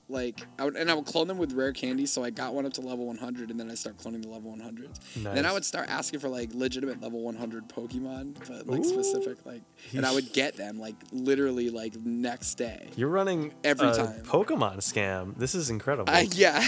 Like 0.09 0.45
I 0.59 0.65
would, 0.65 0.75
and 0.75 0.91
I 0.91 0.93
would 0.95 1.05
clone 1.05 1.27
them 1.27 1.37
with 1.37 1.53
rare 1.53 1.71
candy. 1.71 2.05
So 2.05 2.23
I 2.23 2.29
got 2.29 2.53
one 2.53 2.65
up 2.65 2.73
to 2.73 2.81
level 2.81 3.05
100, 3.07 3.49
and 3.49 3.59
then 3.59 3.71
I 3.71 3.75
start 3.75 3.97
cloning 3.97 4.21
the 4.21 4.27
level 4.29 4.51
100s. 4.55 4.99
Then 5.23 5.45
I 5.45 5.53
would 5.53 5.63
start 5.65 5.89
asking 5.89 6.19
for 6.19 6.27
like 6.29 6.53
legitimate 6.53 7.01
level 7.01 7.21
100 7.21 7.69
Pokemon, 7.69 8.35
but 8.47 8.67
like 8.67 8.81
Ooh. 8.81 8.83
specific, 8.83 9.45
like, 9.45 9.61
and 9.95 10.05
I 10.05 10.13
would 10.13 10.33
get 10.33 10.57
them 10.57 10.77
like 10.79 10.95
literally 11.13 11.69
like 11.69 11.95
next 12.05 12.55
day. 12.55 12.89
You're 12.97 13.09
running 13.09 13.53
Every 13.63 13.91
time. 13.91 14.21
Pokemon 14.23 14.77
scam. 14.77 15.37
This 15.37 15.55
is 15.55 15.69
incredible. 15.69 16.13
I, 16.13 16.27
yeah. 16.33 16.63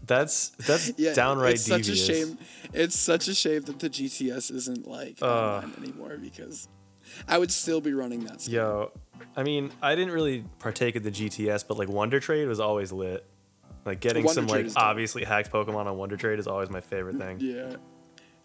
That's 0.07 0.49
that's 0.67 0.91
Yeah, 0.97 1.13
downright 1.13 1.53
it's 1.53 1.65
devious. 1.65 2.05
such 2.05 2.09
a 2.09 2.13
shame. 2.25 2.37
It's 2.73 2.99
such 2.99 3.27
a 3.29 3.33
shame 3.35 3.61
that 3.61 3.79
the 3.79 3.89
GTS 3.89 4.51
isn't 4.51 4.85
like 4.87 5.17
Uh. 5.21 5.25
online 5.25 5.73
anymore 5.77 6.17
because 6.19 6.67
I 7.29 7.37
would 7.37 7.51
still 7.51 7.79
be 7.81 7.93
running 7.93 8.25
that. 8.25 8.41
Skin. 8.41 8.55
Yo, 8.55 8.91
I 9.35 9.43
mean, 9.43 9.71
I 9.81 9.95
didn't 9.95 10.13
really 10.13 10.43
partake 10.59 10.95
of 10.95 11.03
the 11.03 11.11
GTS, 11.11 11.65
but 11.67 11.77
like 11.77 11.89
Wonder 11.89 12.19
Trade 12.19 12.47
was 12.47 12.59
always 12.59 12.91
lit. 12.91 13.25
Like 13.85 13.99
getting 13.99 14.23
Wonder 14.23 14.41
some 14.41 14.47
Trade 14.47 14.67
like 14.67 14.73
obviously 14.77 15.23
hacked 15.23 15.51
Pokemon 15.51 15.85
on 15.87 15.97
Wonder 15.97 16.17
Trade 16.17 16.39
is 16.39 16.47
always 16.47 16.69
my 16.69 16.81
favorite 16.81 17.15
thing. 17.17 17.37
Yeah. 17.39 17.75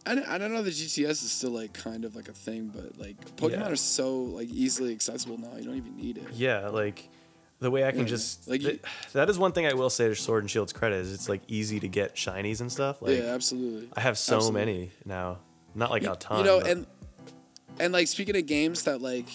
I 0.08 0.14
don't, 0.14 0.28
I 0.28 0.38
don't 0.38 0.52
know 0.52 0.62
the 0.62 0.70
GTS 0.70 1.10
is 1.10 1.32
still 1.32 1.50
like 1.50 1.72
kind 1.72 2.04
of 2.04 2.14
like 2.14 2.28
a 2.28 2.32
thing, 2.32 2.70
but 2.74 2.96
like 2.98 3.16
Pokemon 3.36 3.50
Yeah. 3.50 3.70
are 3.72 3.76
so 3.76 4.14
like 4.22 4.48
easily 4.48 4.92
accessible 4.92 5.36
now. 5.38 5.56
You 5.56 5.64
don't 5.64 5.76
even 5.76 5.96
need 5.96 6.18
it. 6.18 6.24
Yeah, 6.32 6.68
like 6.68 7.08
the 7.58 7.70
way 7.70 7.84
I 7.84 7.90
can 7.90 8.00
Yeah, 8.00 8.06
just 8.06 8.48
like 8.48 8.60
th- 8.60 8.74
you- 8.74 8.80
that 9.14 9.28
is 9.28 9.36
one 9.38 9.50
thing 9.52 9.66
I 9.66 9.72
will 9.74 9.90
say 9.90 10.06
to 10.08 10.14
Sword 10.14 10.44
and 10.44 10.50
Shield's 10.50 10.72
credit 10.72 10.96
is 11.00 11.12
it's 11.12 11.28
like 11.28 11.42
easy 11.48 11.80
to 11.80 11.88
get 11.88 12.14
shinies 12.14 12.60
and 12.60 12.70
stuff. 12.70 13.02
Like 13.02 13.18
yeah, 13.18 13.24
absolutely. 13.34 13.88
I 13.96 14.00
have 14.02 14.16
so 14.16 14.36
Absolutely. 14.36 14.60
many 14.60 14.90
now, 15.04 15.38
not 15.74 15.90
like 15.90 16.02
you, 16.04 16.12
a 16.12 16.16
ton. 16.16 16.38
you 16.38 16.44
know, 16.44 16.60
but- 16.60 16.70
and 16.70 16.86
and 17.80 17.92
like 17.92 18.06
speaking 18.08 18.36
of 18.36 18.46
games 18.46 18.84
that 18.84 19.02
like 19.02 19.26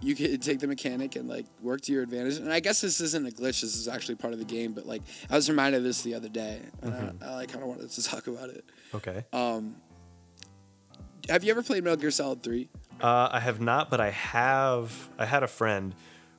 you 0.00 0.14
could 0.14 0.40
take 0.42 0.60
the 0.60 0.66
mechanic 0.66 1.16
and 1.16 1.28
like 1.28 1.46
work 1.60 1.80
to 1.82 1.92
your 1.92 2.02
advantage. 2.04 2.36
And 2.36 2.52
I 2.52 2.60
guess 2.60 2.80
this 2.80 3.00
isn't 3.00 3.26
a 3.26 3.30
glitch. 3.30 3.62
This 3.62 3.76
is 3.76 3.88
actually 3.88 4.14
part 4.14 4.32
of 4.32 4.38
the 4.38 4.44
game. 4.44 4.72
But 4.72 4.86
like 4.86 5.02
I 5.28 5.34
was 5.36 5.48
reminded 5.48 5.78
of 5.78 5.84
this 5.84 6.02
the 6.02 6.14
other 6.14 6.28
day, 6.28 6.60
and 6.82 6.92
Mm-hmm. 6.92 7.24
I, 7.24 7.38
I 7.40 7.46
kind 7.46 7.62
of 7.62 7.68
wanted 7.68 7.90
to 7.90 8.02
talk 8.10 8.26
about 8.26 8.50
it. 8.50 8.64
okay. 8.94 9.24
Um, 9.32 9.76
have 11.28 11.44
you 11.44 11.50
ever 11.50 11.62
played 11.62 11.84
Metal 11.84 11.96
Gear 11.98 12.10
Solid 12.10 12.42
Three? 12.42 12.68
Uh, 13.00 13.28
I 13.32 13.40
have 13.40 13.60
not, 13.60 13.90
but 13.90 14.00
I 14.00 14.10
have. 14.10 15.08
I 15.18 15.24
had 15.26 15.42
a 15.42 15.46
friend 15.48 15.94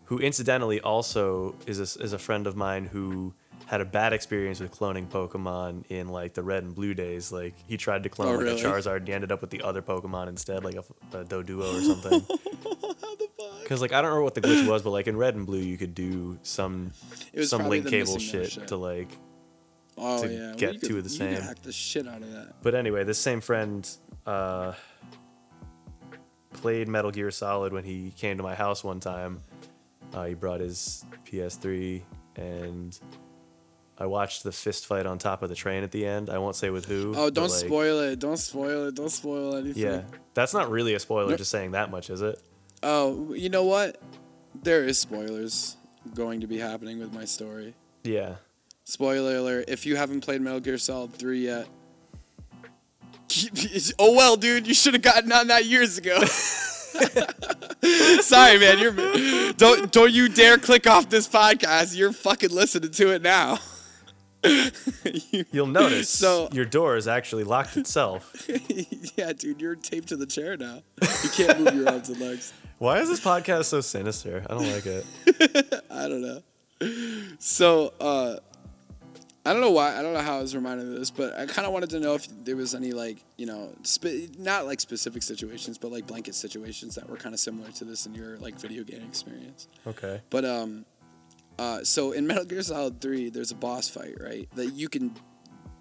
who, 0.06 0.18
incidentally, 0.20 0.80
also 0.82 1.56
is 1.68 1.80
a, 1.80 2.02
is 2.04 2.12
a 2.14 2.20
friend 2.20 2.48
of 2.48 2.56
mine 2.56 2.86
who 2.86 3.34
had 3.70 3.82
a 3.82 3.86
bad 3.86 4.14
experience 4.14 4.60
with 4.60 4.72
cloning 4.76 5.06
Pokemon 5.08 5.84
in 5.90 6.10
like 6.10 6.34
the 6.34 6.42
Red 6.42 6.64
and 6.64 6.74
Blue 6.74 6.96
days. 6.96 7.32
Like 7.32 7.54
he 7.68 7.78
tried 7.78 8.02
to 8.02 8.10
clone 8.10 8.30
Oh, 8.30 8.38
like 8.38 8.42
really? 8.46 8.62
a 8.62 8.66
Charizard, 8.66 8.98
and 8.98 9.08
he 9.08 9.14
ended 9.14 9.32
up 9.32 9.42
with 9.42 9.52
the 9.52 9.62
other 9.62 9.84
Pokemon 9.84 10.28
instead, 10.28 10.64
like 10.64 10.74
a, 10.74 10.84
a 11.20 11.24
Doduo 11.24 11.78
or 11.78 11.82
something. 11.82 12.20
How 13.02 13.16
the 13.16 13.28
fuck? 13.38 13.62
Because 13.62 13.80
like 13.80 13.94
I 13.94 14.02
don't 14.02 14.10
remember 14.10 14.24
what 14.24 14.34
the 14.34 14.42
glitch 14.42 14.68
was, 14.68 14.82
but 14.82 14.90
like 14.90 15.06
in 15.08 15.16
Red 15.16 15.36
and 15.36 15.46
Blue, 15.46 15.60
you 15.60 15.78
could 15.78 15.94
do 15.94 16.40
some 16.42 16.92
some 17.44 17.70
link 17.70 17.88
cable 17.88 18.18
shit, 18.18 18.68
to 18.70 18.76
like. 18.76 19.10
oh 20.00 20.24
to 20.24 20.34
yeah, 20.34 20.54
get 20.58 20.74
you 20.74 20.80
two 20.80 20.88
could, 20.88 20.98
of 20.98 21.04
the 21.04 21.10
same. 21.12 21.40
hack 21.40 21.62
the 21.62 21.72
shit 21.72 22.08
out 22.08 22.24
of 22.24 22.32
that. 22.32 22.56
But 22.64 22.74
anyway, 22.74 23.04
this 23.04 23.20
same 23.20 23.40
friend 23.40 23.88
uh, 24.26 24.74
played 26.54 26.88
Metal 26.88 27.12
Gear 27.12 27.30
Solid 27.30 27.72
when 27.72 27.84
he 27.84 28.12
came 28.18 28.38
to 28.38 28.44
my 28.44 28.56
house 28.56 28.84
one 28.84 29.00
time. 29.00 29.42
Uh, 30.12 30.26
he 30.26 30.34
brought 30.34 30.60
his 30.60 31.06
PS3 31.28 32.02
and 32.36 33.00
I 34.00 34.06
watched 34.06 34.44
the 34.44 34.52
fist 34.52 34.86
fight 34.86 35.06
on 35.06 35.18
top 35.18 35.44
of 35.44 35.50
the 35.50 35.56
train 35.56 35.84
at 35.84 35.92
the 35.92 36.06
end. 36.06 36.30
I 36.30 36.38
won't 36.38 36.56
say 36.56 36.70
with 36.70 36.86
who. 36.86 37.14
Oh, 37.16 37.30
don't 37.30 37.50
like, 37.50 37.60
spoil 37.60 38.00
it! 38.00 38.20
Don't 38.20 38.38
spoil 38.38 38.88
it! 38.88 38.96
Don't 38.96 39.12
spoil 39.12 39.56
anything. 39.56 39.84
Yeah, 39.84 40.04
that's 40.34 40.54
not 40.54 40.72
really 40.72 40.94
a 40.94 41.00
spoiler. 41.00 41.30
Nope. 41.30 41.40
Just 41.40 41.52
saying 41.52 41.72
that 41.72 41.92
much, 41.92 42.10
is 42.10 42.22
it? 42.22 42.42
Oh, 42.82 43.34
you 43.34 43.50
know 43.50 43.66
what? 43.66 44.02
There 44.64 44.86
is 44.86 44.98
spoilers 44.98 45.76
going 46.16 46.40
to 46.42 46.48
be 46.48 46.58
happening 46.58 47.00
with 47.00 47.14
my 47.14 47.26
story. 47.26 47.76
Yeah. 48.04 48.36
Spoiler 48.86 49.36
alert, 49.36 49.66
if 49.68 49.86
you 49.86 49.98
haven't 49.98 50.22
played 50.22 50.42
Metal 50.42 50.60
Gear 50.60 50.78
Solid 50.78 51.14
3 51.14 51.40
yet. 51.40 51.68
oh 54.00 54.16
well, 54.16 54.36
dude, 54.38 54.66
you 54.66 54.74
should 54.74 54.94
have 54.94 55.04
gotten 55.04 55.32
on 55.32 55.48
that 55.48 55.66
years 55.66 55.98
ago. 55.98 56.24
Sorry, 58.22 58.58
man. 58.58 58.80
You're 58.80 59.54
don't 59.54 59.92
don't 59.92 60.12
you 60.12 60.30
dare 60.30 60.58
click 60.58 60.88
off 60.88 61.10
this 61.10 61.28
podcast. 61.28 61.96
You're 61.96 62.12
fucking 62.12 62.50
listening 62.50 62.92
to 62.92 63.12
it 63.14 63.22
now. 63.22 63.60
You- 64.44 65.46
You'll 65.52 65.68
notice 65.68 66.10
So- 66.10 66.50
your 66.52 66.66
door 66.66 66.96
is 66.98 67.08
actually 67.08 67.44
locked 67.44 67.78
itself. 67.78 68.48
yeah, 69.18 69.34
dude, 69.34 69.60
you're 69.62 69.76
taped 69.76 70.10
to 70.10 70.16
the 70.18 70.26
chair 70.26 70.56
now. 70.58 70.82
You 71.24 71.30
can't 71.30 71.60
move 71.60 71.76
your 71.76 71.90
arms 71.90 72.10
and 72.10 72.20
legs. 72.20 72.54
Why 72.78 73.00
is 73.00 73.10
this 73.10 73.20
podcast 73.20 73.66
so 73.66 73.82
sinister? 73.82 74.46
I 74.50 74.54
don't 74.54 74.72
like 74.72 74.86
it. 74.86 75.06
I 75.92 76.08
don't 76.08 76.22
know. 76.22 76.42
So, 77.40 77.94
uh, 78.00 78.38
I 79.46 79.52
don't 79.54 79.62
know 79.62 79.72
why. 79.72 79.98
I 79.98 80.02
don't 80.02 80.14
know 80.14 80.22
how 80.22 80.38
I 80.38 80.42
was 80.42 80.56
reminded 80.56 80.88
of 80.88 80.94
this, 81.00 81.10
but 81.12 81.38
I 81.38 81.46
kind 81.46 81.66
of 81.66 81.74
wanted 81.74 81.90
to 81.92 82.00
know 82.00 82.14
if 82.14 82.28
there 82.46 82.56
was 82.56 82.74
any 82.76 82.92
like 82.92 83.18
you 83.38 83.46
know, 83.48 83.70
spe- 83.84 84.38
not 84.38 84.66
like 84.66 84.80
specific 84.80 85.24
situations, 85.24 85.78
but 85.78 85.92
like 85.92 86.08
blanket 86.08 86.36
situations 86.36 86.96
that 86.96 87.10
were 87.10 87.18
kind 87.18 87.34
of 87.34 87.40
similar 87.42 87.70
to 87.72 87.84
this 87.86 88.06
in 88.06 88.14
your 88.14 88.38
like 88.38 88.56
video 88.60 88.84
game 88.84 89.04
experience. 89.08 89.68
Okay. 89.88 90.22
But 90.30 90.46
um, 90.46 90.86
uh, 91.60 91.84
so 91.84 92.14
in 92.14 92.26
Metal 92.32 92.46
Gear 92.46 92.62
Solid 92.62 93.02
Three, 93.02 93.30
there's 93.30 93.52
a 93.52 93.56
boss 93.56 93.90
fight, 93.90 94.16
right? 94.20 94.48
That 94.56 94.74
you 94.74 94.88
can 94.90 95.14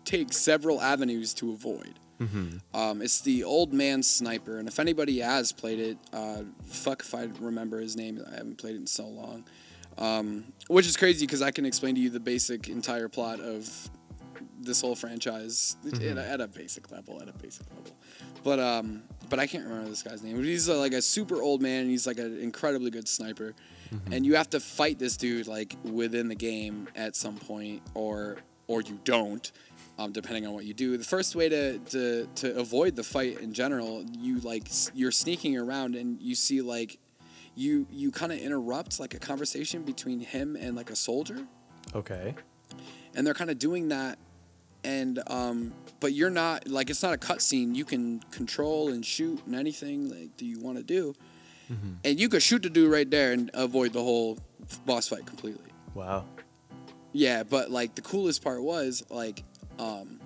take 0.04 0.32
several 0.32 0.80
avenues 0.80 1.32
to 1.34 1.52
avoid. 1.52 1.94
Um, 2.74 3.00
it's 3.00 3.20
the 3.20 3.44
old 3.44 3.72
man 3.72 4.02
sniper, 4.02 4.58
and 4.58 4.66
if 4.66 4.80
anybody 4.80 5.20
has 5.20 5.52
played 5.52 5.78
it, 5.78 5.98
uh, 6.12 6.42
fuck 6.64 7.02
if 7.02 7.14
I 7.14 7.28
remember 7.40 7.78
his 7.78 7.94
name. 7.96 8.20
I 8.26 8.36
haven't 8.36 8.58
played 8.58 8.74
it 8.74 8.78
in 8.78 8.86
so 8.88 9.06
long. 9.06 9.44
Um, 9.98 10.52
which 10.68 10.86
is 10.86 10.96
crazy 10.96 11.26
because 11.26 11.42
I 11.42 11.50
can 11.50 11.64
explain 11.64 11.94
to 11.96 12.00
you 12.00 12.10
the 12.10 12.20
basic 12.20 12.68
entire 12.68 13.08
plot 13.08 13.40
of 13.40 13.90
this 14.60 14.80
whole 14.80 14.94
franchise 14.96 15.76
at, 15.86 16.00
a, 16.02 16.28
at 16.28 16.40
a 16.40 16.48
basic 16.48 16.90
level. 16.90 17.20
At 17.22 17.28
a 17.28 17.32
basic 17.32 17.66
level, 17.70 17.92
but 18.44 18.58
um, 18.58 19.02
but 19.28 19.38
I 19.38 19.46
can't 19.46 19.64
remember 19.64 19.88
this 19.88 20.02
guy's 20.02 20.22
name. 20.22 20.36
But 20.36 20.44
he's 20.44 20.68
uh, 20.68 20.78
like 20.78 20.92
a 20.92 21.02
super 21.02 21.42
old 21.42 21.62
man, 21.62 21.82
and 21.82 21.90
he's 21.90 22.06
like 22.06 22.18
an 22.18 22.38
incredibly 22.40 22.90
good 22.90 23.08
sniper. 23.08 23.54
And 24.12 24.26
you 24.26 24.34
have 24.36 24.50
to 24.50 24.60
fight 24.60 24.98
this 24.98 25.16
dude 25.16 25.46
like 25.46 25.74
within 25.82 26.28
the 26.28 26.34
game 26.34 26.88
at 26.94 27.16
some 27.16 27.36
point, 27.36 27.80
or 27.94 28.36
or 28.66 28.82
you 28.82 28.98
don't, 29.04 29.50
um, 29.98 30.12
depending 30.12 30.46
on 30.46 30.52
what 30.52 30.66
you 30.66 30.74
do. 30.74 30.98
The 30.98 31.04
first 31.04 31.34
way 31.34 31.48
to, 31.48 31.78
to 31.78 32.28
to 32.36 32.58
avoid 32.58 32.96
the 32.96 33.02
fight 33.04 33.40
in 33.40 33.54
general, 33.54 34.04
you 34.18 34.40
like 34.40 34.68
you're 34.94 35.10
sneaking 35.10 35.56
around 35.56 35.94
and 35.94 36.20
you 36.20 36.34
see 36.34 36.60
like 36.60 36.98
you 37.54 37.86
you 37.90 38.10
kind 38.10 38.30
of 38.30 38.38
interrupt 38.38 39.00
like 39.00 39.14
a 39.14 39.18
conversation 39.18 39.82
between 39.84 40.20
him 40.20 40.54
and 40.54 40.76
like 40.76 40.90
a 40.90 40.96
soldier 40.96 41.46
Okay. 41.94 42.34
and 43.16 43.26
they're 43.26 43.34
kind 43.34 43.50
of 43.50 43.58
doing 43.58 43.88
that 43.88 44.18
and 44.84 45.22
um 45.26 45.72
but 46.00 46.12
you're 46.12 46.30
not 46.30 46.68
like 46.68 46.90
it's 46.90 47.02
not 47.02 47.12
a 47.14 47.18
cutscene. 47.18 47.74
You 47.74 47.84
can 47.84 48.20
control 48.30 48.88
and 48.90 49.04
shoot 49.04 49.40
and 49.46 49.54
anything 49.54 50.08
like 50.10 50.36
that 50.36 50.44
you 50.44 50.60
want 50.60 50.76
to 50.78 50.84
do 50.84 51.14
and 52.02 52.18
you 52.18 52.30
could 52.30 52.42
shoot 52.42 52.62
the 52.62 52.70
dude 52.70 52.90
right 52.90 53.10
there 53.10 53.32
and 53.32 53.50
avoid 53.52 53.92
the 53.92 54.02
whole 54.02 54.38
boss 54.86 55.08
fight 55.08 55.26
completely. 55.26 55.70
Wow. 55.94 56.24
yeah 57.12 57.42
but 57.42 57.70
like 57.70 57.94
the 57.94 58.02
coolest 58.02 58.42
part 58.42 58.62
was 58.62 59.04
like 59.10 59.42
um 59.78 60.20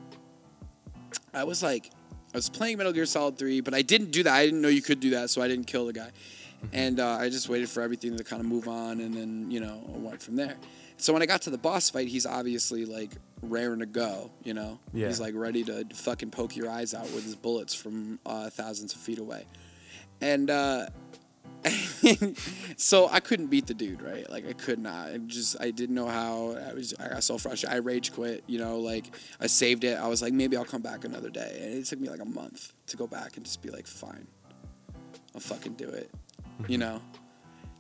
i 1.35 1.45
was 1.45 1.63
like 1.63 1.91
i 2.35 2.37
was 2.37 2.49
playing 2.49 2.77
metal 2.79 2.93
gear 2.93 3.07
solid 3.07 3.39
3 3.39 3.61
but 3.61 3.75
i 3.75 3.83
didn't 3.83 4.11
do 4.11 4.23
that. 4.25 4.35
I 4.35 4.45
didn't 4.45 4.61
know 4.61 4.69
you 4.69 4.83
could 4.83 5.01
do 5.01 5.11
that 5.11 5.31
so 5.31 5.41
i 5.43 5.49
didn't 5.49 5.67
kill 5.67 5.87
the 5.87 5.93
guy. 5.93 6.11
And 6.73 7.01
uh, 7.01 7.17
i 7.19 7.29
just 7.29 7.49
waited 7.49 7.69
for 7.69 7.81
everything 7.83 8.17
to 8.19 8.25
kind 8.25 8.41
of 8.41 8.47
move 8.47 8.69
on 8.69 9.01
and 9.01 9.13
then 9.15 9.51
you 9.51 9.61
know 9.61 9.83
I 9.95 9.99
went 9.99 10.23
from 10.23 10.37
there 10.37 10.57
so 10.97 11.13
when 11.13 11.23
i 11.23 11.27
got 11.27 11.43
to 11.43 11.51
the 11.51 11.59
boss 11.59 11.91
fight 11.91 12.09
he's 12.09 12.27
obviously 12.27 12.85
like 12.85 13.13
raring 13.43 13.81
to 13.81 13.87
go 13.87 14.31
you 14.45 14.55
know 14.55 14.79
Yeah. 14.93 15.09
he's 15.09 15.21
like 15.21 15.35
ready 15.35 15.65
to 15.65 15.85
fucking 15.95 16.31
poke 16.31 16.57
your 16.57 16.71
eyes 16.71 16.95
out 16.95 17.11
with 17.13 17.25
his 17.25 17.35
bullets 17.37 17.75
from 17.75 18.19
uh, 18.25 18.51
thousands 18.51 18.95
of 18.95 19.01
feet 19.01 19.19
away 19.19 19.47
and 20.21 20.51
uh 20.51 20.87
so 22.77 23.09
I 23.11 23.21
couldn't 23.21 23.47
beat 23.47 23.69
the 23.69 23.75
dude, 23.75 24.03
right? 24.03 24.29
Like 24.29 24.49
I 24.49 24.53
could 24.53 24.81
not. 24.81 25.11
I 25.11 25.19
just 25.19 25.57
I 25.61 25.71
didn't 25.71 25.95
know 25.95 26.09
how. 26.09 26.57
I 26.57 26.75
was 26.75 26.93
I 26.99 27.09
got 27.09 27.23
so 27.23 27.39
frustrated. 27.39 27.75
I 27.77 27.79
rage 27.79 28.13
quit. 28.13 28.43
You 28.49 28.59
know, 28.59 28.79
like 28.81 29.15
I 29.41 29.47
saved 29.47 29.85
it. 29.85 29.97
I 29.99 30.09
was 30.09 30.23
like 30.23 30.33
maybe 30.33 30.57
I'll 30.57 30.65
come 30.65 30.83
back 30.83 31.05
another 31.05 31.31
day, 31.31 31.59
and 31.63 31.75
it 31.75 31.85
took 31.85 32.01
me 32.01 32.09
like 32.11 32.21
a 32.21 32.25
month 32.25 32.73
to 32.89 32.97
go 32.97 33.07
back 33.07 33.37
and 33.37 33.47
just 33.47 33.63
be 33.63 33.71
like 33.71 33.87
fine, 33.87 34.27
I'll 35.37 35.41
fucking 35.41 35.75
do 35.75 35.89
it. 35.89 36.11
You 36.67 36.79
know. 36.79 37.01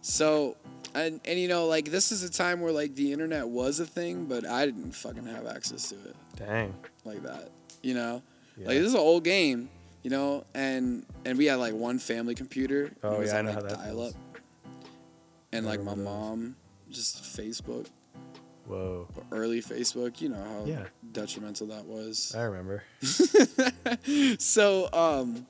So 0.02 0.56
and 0.94 1.20
and 1.24 1.38
you 1.38 1.48
know 1.48 1.66
like 1.66 1.86
this 1.86 2.12
is 2.12 2.22
a 2.22 2.30
time 2.30 2.60
where 2.60 2.72
like 2.72 2.94
the 2.96 3.12
internet 3.12 3.48
was 3.48 3.80
a 3.80 3.86
thing, 3.86 4.26
but 4.26 4.46
I 4.46 4.66
didn't 4.66 4.92
fucking 4.92 5.26
have 5.26 5.46
access 5.46 5.88
to 5.90 5.94
it 5.94 6.16
Dang. 6.36 6.74
like 7.04 7.22
that. 7.22 7.50
You 7.82 7.94
know, 7.94 8.22
Yeah. 8.56 8.66
like 8.68 8.76
this 8.78 8.86
is 8.88 8.94
an 8.94 9.00
old 9.00 9.24
game. 9.24 9.70
You 10.02 10.10
know, 10.10 10.44
and 10.52 11.06
and 11.24 11.38
we 11.38 11.46
had 11.46 11.56
like 11.60 11.74
one 11.74 12.00
family 12.00 12.34
computer. 12.34 12.90
Oh, 13.04 13.20
yeah, 13.22 13.38
I 13.38 13.42
know 13.42 13.52
like, 13.52 13.54
how 13.62 13.68
that 13.68 13.78
dial 13.78 13.94
feels. 13.96 14.14
up. 14.14 14.20
And 15.52 15.64
like 15.66 15.80
my 15.82 15.94
mom, 15.94 16.56
just 16.90 17.22
Facebook, 17.22 17.86
Whoa. 18.66 19.06
early 19.30 19.62
Facebook. 19.62 20.20
You 20.20 20.30
know 20.30 20.42
how 20.42 20.64
Yeah. 20.66 20.84
detrimental 21.12 21.68
that 21.68 21.84
was. 21.86 22.34
I 22.36 22.42
remember. 22.42 22.82
So 24.38 24.88
um, 24.92 25.46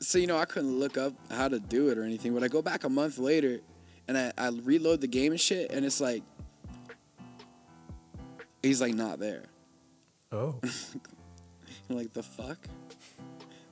so 0.00 0.18
you 0.18 0.26
know 0.26 0.38
I 0.38 0.44
couldn't 0.44 0.78
look 0.78 0.96
up 0.96 1.12
how 1.30 1.48
to 1.48 1.58
do 1.58 1.88
it 1.88 1.98
or 1.98 2.04
anything. 2.04 2.34
But 2.34 2.42
I 2.42 2.48
go 2.48 2.62
back 2.62 2.84
a 2.84 2.88
month 2.88 3.18
later, 3.18 3.60
and 4.08 4.16
I, 4.16 4.32
I 4.36 4.48
reload 4.48 5.00
the 5.00 5.06
game 5.06 5.32
and 5.32 5.40
shit, 5.40 5.70
and 5.70 5.84
it's 5.84 6.00
like 6.00 6.22
he's 8.62 8.80
like 8.80 8.94
not 8.94 9.18
there. 9.18 9.44
Oh. 10.32 10.60
Like, 11.88 12.12
the 12.12 12.22
fuck? 12.22 12.58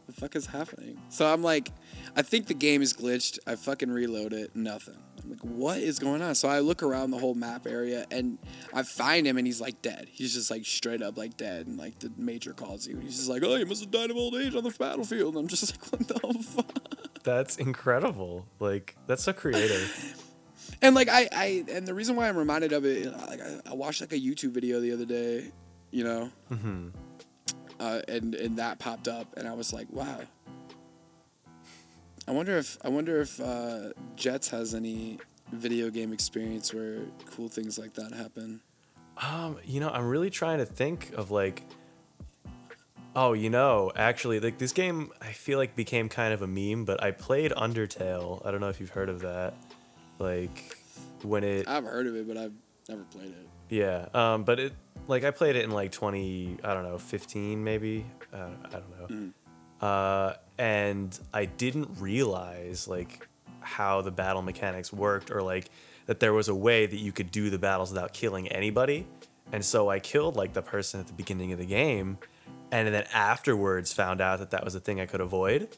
The 0.06 0.12
fuck 0.12 0.36
is 0.36 0.46
happening? 0.46 1.00
So 1.08 1.26
I'm 1.26 1.42
like, 1.42 1.72
I 2.16 2.22
think 2.22 2.46
the 2.46 2.54
game 2.54 2.82
is 2.82 2.92
glitched. 2.92 3.38
I 3.46 3.56
fucking 3.56 3.90
reload 3.90 4.32
it. 4.32 4.54
Nothing. 4.54 4.98
I'm 5.24 5.30
like, 5.30 5.40
what 5.40 5.78
is 5.78 5.98
going 5.98 6.22
on? 6.22 6.34
So 6.34 6.48
I 6.48 6.60
look 6.60 6.82
around 6.82 7.10
the 7.10 7.18
whole 7.18 7.34
map 7.34 7.66
area 7.66 8.06
and 8.10 8.38
I 8.72 8.82
find 8.82 9.26
him 9.26 9.36
and 9.38 9.46
he's 9.46 9.60
like 9.60 9.82
dead. 9.82 10.08
He's 10.10 10.34
just 10.34 10.50
like 10.50 10.64
straight 10.66 11.02
up 11.02 11.16
like 11.16 11.36
dead 11.36 11.66
and 11.66 11.78
like 11.78 11.98
the 11.98 12.12
major 12.16 12.52
calls 12.52 12.86
you. 12.86 12.94
And 12.94 13.02
he's 13.02 13.16
just 13.16 13.28
like, 13.28 13.42
oh, 13.42 13.56
you 13.56 13.66
must 13.66 13.82
have 13.82 13.90
died 13.90 14.10
of 14.10 14.16
old 14.16 14.34
age 14.34 14.54
on 14.54 14.62
the 14.62 14.70
battlefield. 14.70 15.34
And 15.34 15.44
I'm 15.44 15.48
just 15.48 15.72
like, 15.72 15.92
what 15.92 16.08
the 16.08 16.42
fuck? 16.42 17.22
That's 17.22 17.56
incredible. 17.56 18.46
Like 18.60 18.96
that's 19.06 19.24
so 19.24 19.32
creative. 19.32 20.20
And 20.80 20.94
like 20.94 21.08
I, 21.08 21.28
I 21.32 21.64
and 21.70 21.86
the 21.86 21.94
reason 21.94 22.16
why 22.16 22.28
I'm 22.28 22.36
reminded 22.36 22.72
of 22.72 22.84
it, 22.84 23.06
like 23.06 23.40
I, 23.40 23.60
I 23.70 23.74
watched 23.74 24.00
like 24.00 24.12
a 24.12 24.18
YouTube 24.18 24.52
video 24.52 24.80
the 24.80 24.92
other 24.92 25.04
day, 25.04 25.52
you 25.90 26.04
know, 26.04 26.30
hmm 26.48 26.88
uh, 27.80 28.00
and 28.08 28.34
and 28.34 28.58
that 28.58 28.78
popped 28.78 29.08
up, 29.08 29.26
and 29.36 29.46
I 29.48 29.54
was 29.54 29.72
like, 29.72 29.86
wow. 29.90 30.20
I 32.26 32.32
wonder 32.32 32.56
if 32.56 32.78
I 32.82 32.88
wonder 32.88 33.20
if 33.20 33.40
uh, 33.40 33.90
Jets 34.16 34.48
has 34.50 34.74
any 34.74 35.18
video 35.52 35.90
game 35.90 36.12
experience 36.12 36.72
where 36.72 37.00
cool 37.26 37.48
things 37.48 37.78
like 37.78 37.94
that 37.94 38.12
happen. 38.12 38.60
Um, 39.18 39.58
you 39.64 39.80
know, 39.80 39.90
I'm 39.90 40.08
really 40.08 40.30
trying 40.30 40.58
to 40.58 40.66
think 40.66 41.12
of 41.14 41.30
like 41.30 41.62
Oh, 43.16 43.32
you 43.32 43.48
know, 43.48 43.92
actually 43.94 44.40
like 44.40 44.58
this 44.58 44.72
game 44.72 45.12
I 45.20 45.32
feel 45.32 45.58
like 45.58 45.76
became 45.76 46.08
kind 46.08 46.34
of 46.34 46.42
a 46.42 46.48
meme, 46.48 46.84
but 46.84 47.02
I 47.02 47.12
played 47.12 47.52
Undertale. 47.52 48.44
I 48.44 48.50
don't 48.50 48.60
know 48.60 48.68
if 48.68 48.80
you've 48.80 48.90
heard 48.90 49.08
of 49.08 49.20
that. 49.20 49.54
Like 50.18 50.78
when 51.22 51.44
it 51.44 51.68
I've 51.68 51.84
heard 51.84 52.06
of 52.06 52.16
it, 52.16 52.26
but 52.26 52.36
I've 52.36 52.52
never 52.88 53.04
played 53.04 53.28
it. 53.28 53.48
Yeah, 53.68 54.06
um, 54.14 54.44
but 54.44 54.58
it 54.58 54.72
like 55.06 55.24
I 55.24 55.30
played 55.30 55.56
it 55.56 55.64
in 55.64 55.70
like 55.70 55.92
20, 55.92 56.58
I 56.64 56.74
don't 56.74 56.84
know, 56.84 56.98
15 56.98 57.62
maybe. 57.62 58.06
Uh, 58.32 58.48
I 58.64 58.68
don't 58.70 59.10
know. 59.10 59.86
Uh, 59.86 60.34
and 60.58 61.18
I 61.32 61.44
didn't 61.46 61.88
realize 61.98 62.86
like 62.88 63.26
how 63.60 64.00
the 64.02 64.10
battle 64.10 64.42
mechanics 64.42 64.92
worked 64.92 65.30
or 65.30 65.42
like 65.42 65.70
that 66.06 66.20
there 66.20 66.32
was 66.32 66.48
a 66.48 66.54
way 66.54 66.86
that 66.86 66.96
you 66.96 67.12
could 67.12 67.30
do 67.30 67.50
the 67.50 67.58
battles 67.58 67.90
without 67.90 68.12
killing 68.12 68.48
anybody. 68.48 69.06
And 69.52 69.64
so 69.64 69.88
I 69.88 69.98
killed 70.00 70.36
like 70.36 70.52
the 70.52 70.62
person 70.62 71.00
at 71.00 71.06
the 71.06 71.12
beginning 71.12 71.52
of 71.52 71.58
the 71.58 71.66
game 71.66 72.18
and 72.70 72.92
then 72.92 73.04
afterwards 73.12 73.92
found 73.92 74.20
out 74.20 74.38
that 74.40 74.50
that 74.50 74.64
was 74.64 74.74
a 74.74 74.80
thing 74.80 75.00
I 75.00 75.06
could 75.06 75.20
avoid. 75.20 75.68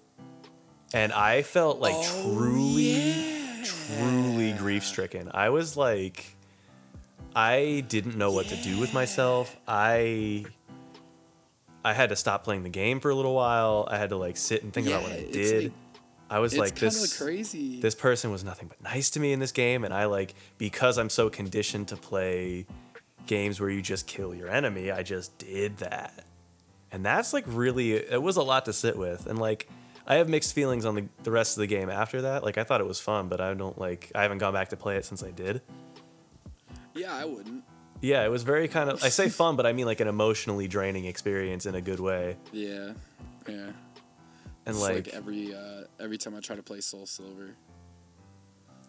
And 0.92 1.12
I 1.12 1.42
felt 1.42 1.78
like 1.80 1.94
Oh, 1.96 2.32
truly 2.32 2.92
yeah. 3.12 3.64
truly 3.64 4.52
grief 4.52 4.84
stricken. 4.84 5.30
I 5.34 5.50
was 5.50 5.76
like, 5.76 6.36
I 7.34 7.84
didn't 7.88 8.16
know 8.16 8.32
what 8.32 8.46
to 8.46 8.56
do 8.56 8.78
with 8.80 8.94
myself. 8.94 9.56
I 9.68 10.46
I 11.86 11.92
had 11.92 12.08
to 12.08 12.16
stop 12.16 12.42
playing 12.42 12.64
the 12.64 12.68
game 12.68 12.98
for 13.00 13.10
a 13.10 13.14
little 13.14 13.34
while. 13.34 13.86
I 13.90 13.96
had 13.96 14.10
to 14.10 14.16
like 14.16 14.36
sit 14.36 14.62
and 14.64 14.72
think 14.72 14.88
about 14.88 15.02
what 15.04 15.12
I 15.12 15.24
did. 15.32 15.62
like- 15.64 15.72
I 16.28 16.40
was 16.40 16.52
It's 16.54 16.58
like, 16.60 16.74
this 16.74 17.16
crazy. 17.16 17.80
this 17.80 17.94
person 17.94 18.32
was 18.32 18.42
nothing 18.42 18.66
but 18.66 18.82
nice 18.82 19.10
to 19.10 19.20
me 19.20 19.32
in 19.32 19.38
this 19.38 19.52
game, 19.52 19.84
and 19.84 19.94
I 19.94 20.06
like 20.06 20.34
because 20.58 20.98
I'm 20.98 21.08
so 21.08 21.30
conditioned 21.30 21.86
to 21.88 21.96
play 21.96 22.66
games 23.26 23.60
where 23.60 23.70
you 23.70 23.80
just 23.80 24.08
kill 24.08 24.34
your 24.34 24.48
enemy. 24.48 24.90
I 24.90 25.04
just 25.04 25.38
did 25.38 25.76
that, 25.76 26.24
and 26.90 27.06
that's 27.06 27.32
like 27.32 27.44
really 27.46 27.92
it 27.92 28.20
was 28.20 28.36
a 28.36 28.42
lot 28.42 28.64
to 28.64 28.72
sit 28.72 28.96
with, 28.98 29.26
and 29.26 29.38
like. 29.38 29.68
I 30.08 30.16
have 30.16 30.28
mixed 30.28 30.54
feelings 30.54 30.84
on 30.84 30.94
the, 30.94 31.04
the 31.24 31.32
rest 31.32 31.56
of 31.56 31.62
the 31.62 31.66
game 31.66 31.90
after 31.90 32.22
that. 32.22 32.44
Like 32.44 32.58
I 32.58 32.62
thought 32.62 32.80
it 32.80 32.86
was 32.86 33.00
fun, 33.00 33.26
but 33.26 33.40
I 33.40 33.52
don't 33.54 33.76
like 33.76 34.12
I 34.14 34.22
haven't 34.22 34.38
gone 34.38 34.52
back 34.52 34.68
to 34.68 34.76
play 34.76 34.96
it 34.96 35.04
since 35.04 35.20
I 35.24 35.32
did. 35.32 35.62
yeah, 36.94 37.12
I 37.12 37.24
wouldn't. 37.24 37.64
Yeah, 38.02 38.24
it 38.24 38.28
was 38.30 38.42
very 38.42 38.68
kind 38.68 38.90
of 38.90 39.02
I 39.02 39.08
say 39.08 39.28
fun, 39.40 39.56
but 39.56 39.66
I 39.66 39.72
mean 39.72 39.86
like 39.86 40.00
an 40.00 40.08
emotionally 40.08 40.68
draining 40.68 41.04
experience 41.06 41.66
in 41.66 41.74
a 41.74 41.80
good 41.80 42.00
way. 42.00 42.36
Yeah, 42.52 42.92
yeah. 43.48 43.70
And 44.66 44.78
like, 44.80 45.06
like 45.06 45.08
every 45.14 45.54
uh, 45.54 45.82
every 46.00 46.18
time 46.18 46.34
I 46.34 46.40
try 46.40 46.56
to 46.56 46.62
play 46.62 46.80
Soul 46.80 47.06
Silver. 47.06 47.54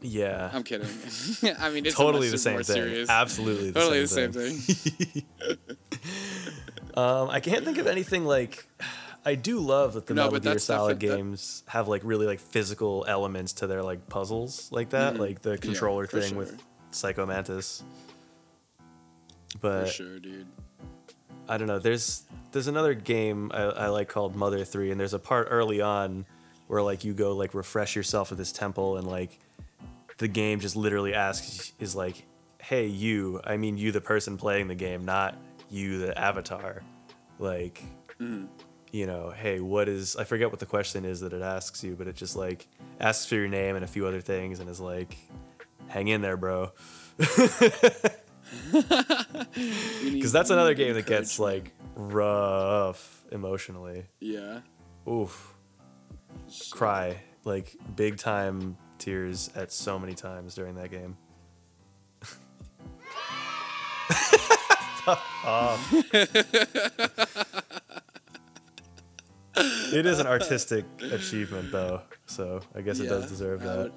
yeah, 0.01 0.49
I'm 0.53 0.63
kidding. 0.63 0.87
I 1.59 1.69
mean, 1.69 1.85
it's 1.85 1.95
totally 1.95 2.29
the 2.29 2.37
same 2.37 2.57
thing. 2.63 2.75
serious. 2.75 3.09
Absolutely 3.09 3.71
the 3.71 3.79
totally 3.79 4.05
same, 4.07 4.31
the 4.31 4.49
same 4.49 4.57
thing. 5.03 5.23
Um, 6.95 7.29
I 7.29 7.41
can't 7.41 7.63
think 7.63 7.77
of 7.77 7.85
anything 7.85 8.25
like. 8.25 8.67
I 9.23 9.35
do 9.35 9.59
love 9.59 9.93
that 9.93 10.07
the 10.07 10.13
No, 10.15 10.25
Metal 10.31 10.39
Gear 10.39 10.57
Solid 10.57 10.97
defi- 10.97 11.09
that- 11.11 11.17
games 11.17 11.63
have 11.67 11.87
like 11.87 12.01
really 12.03 12.25
like 12.25 12.39
physical 12.39 13.05
elements 13.07 13.53
to 13.53 13.67
their 13.67 13.83
like 13.83 14.09
puzzles 14.09 14.71
like 14.71 14.89
that, 14.91 15.13
Mhm. 15.15 15.19
like 15.19 15.41
the 15.43 15.57
controller 15.59 16.07
for 16.07 16.19
thing 16.21 16.29
sure. 16.29 16.37
with 16.39 16.63
Psycho 16.91 17.25
Mantis. 17.27 17.83
For 19.59 19.81
But 19.81 19.89
sure, 19.89 20.19
dude. 20.19 20.47
I 21.49 21.57
don't 21.57 21.67
know. 21.67 21.79
There's 21.79 22.23
there's 22.51 22.67
another 22.67 22.93
game 22.93 23.51
I, 23.53 23.61
I 23.61 23.87
like 23.87 24.09
called 24.09 24.35
Mother 24.35 24.63
Three, 24.65 24.91
and 24.91 24.99
there's 24.99 25.13
a 25.13 25.19
part 25.19 25.47
early 25.49 25.81
on 25.81 26.25
where 26.67 26.81
like 26.81 27.03
you 27.03 27.13
go 27.13 27.33
like 27.35 27.53
refresh 27.53 27.95
yourself 27.95 28.31
at 28.31 28.37
this 28.37 28.51
temple, 28.51 28.97
and 28.97 29.07
like 29.07 29.39
the 30.17 30.27
game 30.27 30.59
just 30.59 30.75
literally 30.75 31.13
asks 31.13 31.73
is 31.79 31.95
like, 31.95 32.25
"Hey, 32.61 32.87
you. 32.87 33.39
I 33.43 33.57
mean, 33.57 33.77
you, 33.77 33.91
the 33.91 34.01
person 34.01 34.37
playing 34.37 34.67
the 34.67 34.75
game, 34.75 35.05
not 35.05 35.35
you, 35.69 35.99
the 35.99 36.17
avatar. 36.17 36.81
Like, 37.39 37.83
mm-hmm. 38.19 38.45
you 38.91 39.05
know, 39.05 39.31
hey, 39.31 39.59
what 39.59 39.87
is? 39.87 40.15
I 40.15 40.23
forget 40.23 40.49
what 40.49 40.59
the 40.59 40.65
question 40.65 41.05
is 41.05 41.21
that 41.21 41.33
it 41.33 41.41
asks 41.41 41.83
you, 41.83 41.95
but 41.95 42.07
it 42.07 42.15
just 42.15 42.35
like 42.35 42.67
asks 42.99 43.25
for 43.25 43.35
your 43.35 43.47
name 43.47 43.75
and 43.75 43.85
a 43.85 43.87
few 43.87 44.05
other 44.07 44.21
things, 44.21 44.59
and 44.59 44.69
is 44.69 44.79
like, 44.79 45.17
hang 45.87 46.07
in 46.07 46.21
there, 46.21 46.37
bro. 46.37 46.71
Because 50.03 50.31
that's 50.31 50.49
another 50.49 50.73
game 50.73 50.93
that 50.95 51.05
gets 51.05 51.39
like 51.39 51.71
rough 51.95 53.23
emotionally. 53.31 54.05
Yeah. 54.19 54.59
Oof. 55.09 55.53
Cry. 56.71 57.17
Like 57.43 57.75
big 57.95 58.17
time 58.17 58.77
tears 58.99 59.49
at 59.55 59.71
so 59.71 59.97
many 59.99 60.13
times 60.13 60.55
during 60.55 60.75
that 60.75 60.91
game. 60.91 61.17
It 69.55 70.05
is 70.05 70.19
an 70.19 70.27
artistic 70.27 70.85
achievement 71.11 71.71
though, 71.71 72.01
so 72.27 72.61
I 72.75 72.81
guess 72.81 72.99
it 72.99 73.09
does 73.09 73.27
deserve 73.27 73.61
that. 73.61 73.77
would- 73.77 73.93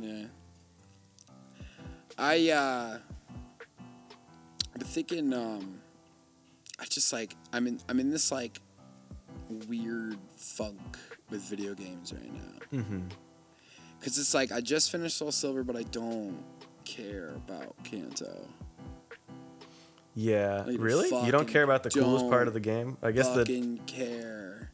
Yeah. 0.00 0.24
I 2.18 2.50
uh 2.50 2.98
I'm 4.76 4.86
thinking 4.86 5.32
um 5.32 5.80
I 6.78 6.84
just 6.84 7.10
like 7.12 7.34
I'm 7.52 7.66
in 7.66 7.80
I'm 7.88 7.98
in 7.98 8.10
this 8.10 8.30
like 8.30 8.60
weird 9.68 10.18
funk 10.36 10.98
with 11.30 11.40
video 11.42 11.74
games 11.74 12.12
right 12.12 12.32
now. 12.32 12.80
Mm-hmm. 12.80 13.00
Cause 14.02 14.18
it's 14.18 14.34
like 14.34 14.52
I 14.52 14.60
just 14.60 14.92
finished 14.92 15.16
Soul 15.16 15.32
Silver, 15.32 15.64
but 15.64 15.76
I 15.76 15.82
don't 15.84 16.44
care 16.84 17.30
about 17.30 17.74
Kanto. 17.84 18.46
Yeah, 20.14 20.64
Like, 20.66 20.76
really? 20.78 21.08
You 21.24 21.32
don't 21.32 21.48
care 21.48 21.62
about 21.62 21.82
the 21.82 21.90
coolest 21.90 22.28
part 22.28 22.46
of 22.48 22.54
the 22.54 22.60
game? 22.60 22.96
I 23.02 23.12
guess 23.12 23.28
the 23.28 23.40
Fucking 23.40 23.80
care. 23.86 24.70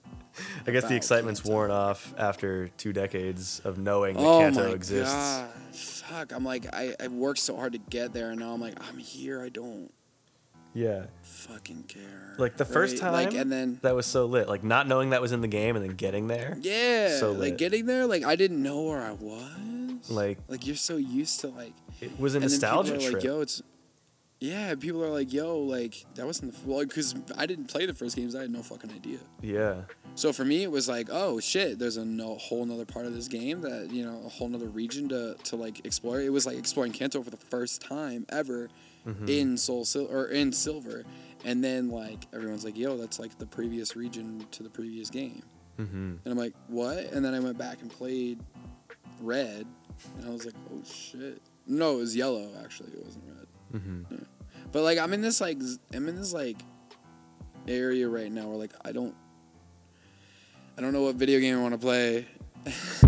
I 0.66 0.70
guess 0.70 0.84
the 0.88 0.96
excitement's 0.96 1.44
worn 1.44 1.70
off 1.70 2.14
after 2.18 2.68
two 2.78 2.92
decades 2.92 3.60
of 3.64 3.78
knowing 3.78 4.16
that 4.16 4.22
Oh 4.26 4.38
Kanto 4.40 4.68
my 4.68 4.74
exists. 4.74 5.14
god! 5.14 5.48
Fuck! 5.74 6.32
I'm 6.32 6.44
like 6.44 6.66
I 6.74 6.94
I 7.00 7.08
worked 7.08 7.40
so 7.40 7.56
hard 7.56 7.72
to 7.72 7.78
get 7.78 8.12
there, 8.12 8.30
and 8.30 8.40
now 8.40 8.52
I'm 8.52 8.60
like 8.60 8.74
I'm 8.88 8.98
here. 8.98 9.42
I 9.42 9.48
don't 9.48 9.92
Yeah. 10.74 11.06
fucking 11.22 11.84
care. 11.84 12.34
Like 12.38 12.56
the 12.56 12.64
first 12.64 12.96
time 12.98 13.12
like 13.12 13.34
and 13.34 13.52
then 13.52 13.78
that 13.82 13.94
was 13.94 14.06
so 14.06 14.24
lit. 14.26 14.48
Like 14.48 14.64
not 14.64 14.88
knowing 14.88 15.10
that 15.10 15.20
was 15.20 15.32
in 15.32 15.40
the 15.42 15.48
game 15.48 15.76
and 15.76 15.84
then 15.84 15.96
getting 15.96 16.28
there. 16.28 16.56
yeah, 16.60 17.18
So 17.18 17.32
like 17.32 17.58
getting 17.58 17.86
there, 17.86 18.06
like 18.06 18.24
I 18.24 18.36
didn't 18.36 18.62
know 18.62 18.82
where 18.82 19.00
I 19.02 19.12
was. 19.12 20.10
Like 20.10 20.38
like 20.48 20.66
you're 20.66 20.76
so 20.76 20.96
used 20.96 21.40
to 21.40 21.48
like 21.48 21.74
it 22.00 22.18
was 22.18 22.34
a 22.34 22.40
nostalgia 22.40 22.96
trip. 22.98 23.14
like, 23.14 23.22
yo, 23.24 23.40
it's 23.42 23.62
yeah. 24.42 24.74
People 24.74 25.02
are 25.04 25.10
like, 25.10 25.32
yo, 25.32 25.58
like 25.58 26.04
that 26.16 26.26
wasn't 26.26 26.52
the 26.52 26.68
well, 26.68 26.80
because 26.84 27.14
I 27.36 27.46
didn't 27.46 27.66
play 27.66 27.86
the 27.86 27.94
first 27.94 28.16
games. 28.16 28.34
I 28.34 28.42
had 28.42 28.50
no 28.50 28.62
fucking 28.62 28.90
idea. 28.90 29.18
yeah. 29.40 29.82
So 30.14 30.30
for 30.30 30.44
me, 30.44 30.62
it 30.62 30.70
was 30.70 30.88
like, 30.90 31.08
oh 31.10 31.40
shit, 31.40 31.78
there's 31.78 31.96
a 31.96 32.04
no, 32.04 32.34
whole 32.36 32.66
nother 32.66 32.84
part 32.84 33.06
of 33.06 33.14
this 33.14 33.28
game 33.28 33.62
that 33.62 33.90
you 33.90 34.04
know, 34.04 34.20
a 34.26 34.28
whole 34.28 34.48
nother 34.48 34.68
region 34.68 35.08
to 35.08 35.36
to 35.44 35.56
like 35.56 35.86
explore. 35.86 36.20
It 36.20 36.30
was 36.32 36.44
like 36.44 36.58
exploring 36.58 36.92
Kanto 36.92 37.22
for 37.22 37.30
the 37.30 37.36
first 37.54 37.80
time 37.80 38.26
ever 38.28 38.68
Mm-hmm. 39.04 39.26
in 39.28 39.56
Soul 39.56 39.84
Sil- 39.90 40.06
or 40.12 40.26
in 40.26 40.52
Silver, 40.52 41.02
and 41.44 41.64
then 41.64 41.88
like 41.90 42.26
everyone's 42.32 42.64
like, 42.64 42.76
yo, 42.78 42.96
that's 42.96 43.18
like 43.18 43.36
the 43.38 43.46
previous 43.46 43.96
region 43.96 44.46
to 44.52 44.62
the 44.62 44.70
previous 44.70 45.10
game, 45.10 45.42
Mm-hmm. 45.80 45.96
and 45.96 46.26
I'm 46.26 46.38
like, 46.38 46.54
what? 46.68 46.98
And 47.12 47.24
then 47.24 47.34
I 47.34 47.40
went 47.40 47.58
back 47.58 47.82
and 47.82 47.90
played 47.90 48.38
Red, 49.20 49.66
and 50.18 50.24
I 50.26 50.30
was 50.30 50.44
like, 50.44 50.54
oh 50.72 50.82
shit. 50.84 51.40
No, 51.66 51.94
it 51.96 51.98
was 51.98 52.14
yellow 52.14 52.48
actually. 52.62 52.90
It 52.92 53.04
wasn't 53.04 53.24
red. 53.26 53.46
Mm-hmm. 53.72 54.02
But 54.70 54.82
like 54.82 54.98
I'm 54.98 55.12
in 55.12 55.20
this 55.20 55.40
like 55.40 55.58
I'm 55.94 56.08
in 56.08 56.16
this 56.16 56.32
like 56.32 56.56
area 57.68 58.08
right 58.08 58.30
now 58.30 58.48
where 58.48 58.56
like 58.58 58.72
I 58.84 58.92
don't 58.92 59.14
I 60.76 60.80
don't 60.80 60.92
know 60.92 61.02
what 61.02 61.16
video 61.16 61.40
game 61.40 61.58
I 61.58 61.62
want 61.62 61.74
to 61.74 61.78
play. 61.78 62.26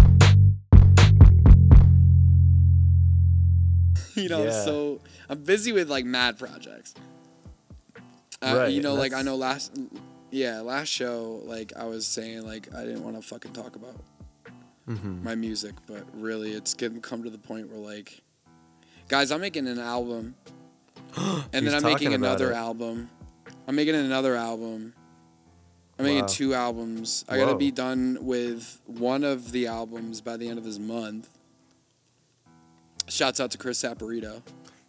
you 4.14 4.28
know, 4.28 4.44
Yeah. 4.44 4.64
So 4.64 5.00
I'm 5.28 5.42
busy 5.42 5.72
with 5.72 5.90
like 5.90 6.04
mad 6.04 6.38
projects. 6.38 6.94
Uh, 8.42 8.54
Right, 8.56 8.72
you 8.72 8.82
know, 8.82 8.94
like 8.94 9.12
I 9.12 9.22
know 9.22 9.36
last 9.36 9.76
yeah, 10.30 10.60
last 10.60 10.88
show 10.88 11.40
like 11.44 11.72
I 11.76 11.84
was 11.84 12.06
saying 12.06 12.46
like 12.46 12.72
I 12.74 12.84
didn't 12.84 13.02
want 13.04 13.16
to 13.16 13.22
fucking 13.22 13.52
talk 13.52 13.76
about 13.76 13.96
Mm-hmm. 14.86 15.24
my 15.24 15.34
music, 15.34 15.72
but 15.86 16.04
really 16.12 16.52
it's 16.52 16.74
getting 16.74 17.00
come 17.00 17.24
to 17.24 17.30
the 17.30 17.38
point 17.38 17.70
where 17.70 17.80
like, 17.80 18.20
guys, 19.08 19.32
I'm 19.32 19.40
making 19.40 19.66
an 19.66 19.78
album, 19.78 20.34
and 21.52 21.66
then 21.66 21.74
I'm 21.74 21.82
making 21.82 22.14
another 22.14 22.52
it. 22.52 22.56
album. 22.56 23.10
I'm 23.66 23.76
making 23.76 23.94
another 23.94 24.34
album. 24.34 24.94
I'm 25.98 26.04
making 26.04 26.22
Wow. 26.22 26.26
two 26.28 26.54
albums. 26.54 27.24
I 27.28 27.36
gotta 27.38 27.54
be 27.56 27.70
done 27.70 28.18
with 28.20 28.80
one 28.86 29.22
of 29.24 29.52
the 29.52 29.66
albums 29.68 30.20
by 30.20 30.36
the 30.36 30.48
end 30.48 30.58
of 30.58 30.64
this 30.64 30.78
month. 30.78 31.28
Shouts 33.08 33.38
out 33.38 33.50
to 33.52 33.58
Chris 33.58 33.82
Saporito. 33.82 34.42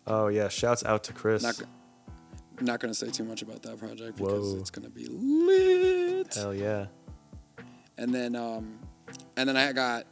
Oh 0.08 0.28
yeah, 0.28 0.48
shouts 0.48 0.84
out 0.84 1.04
to 1.06 1.14
Chris. 1.14 1.44
Not, 1.44 1.62
not 2.62 2.80
gonna 2.80 2.94
say 2.94 3.10
too 3.12 3.24
much 3.24 3.42
about 3.42 3.62
that 3.64 3.78
project 3.78 4.18
because 4.18 4.54
Whoa. 4.54 4.60
it's 4.60 4.72
gonna 4.72 4.90
be 4.90 5.06
lit. 5.08 6.34
Hell 6.34 6.54
yeah. 6.56 6.88
And 7.98 8.14
then 8.14 8.36
um, 8.36 8.80
and 9.38 9.48
then 9.48 9.58
I 9.58 9.72
got 9.74 10.06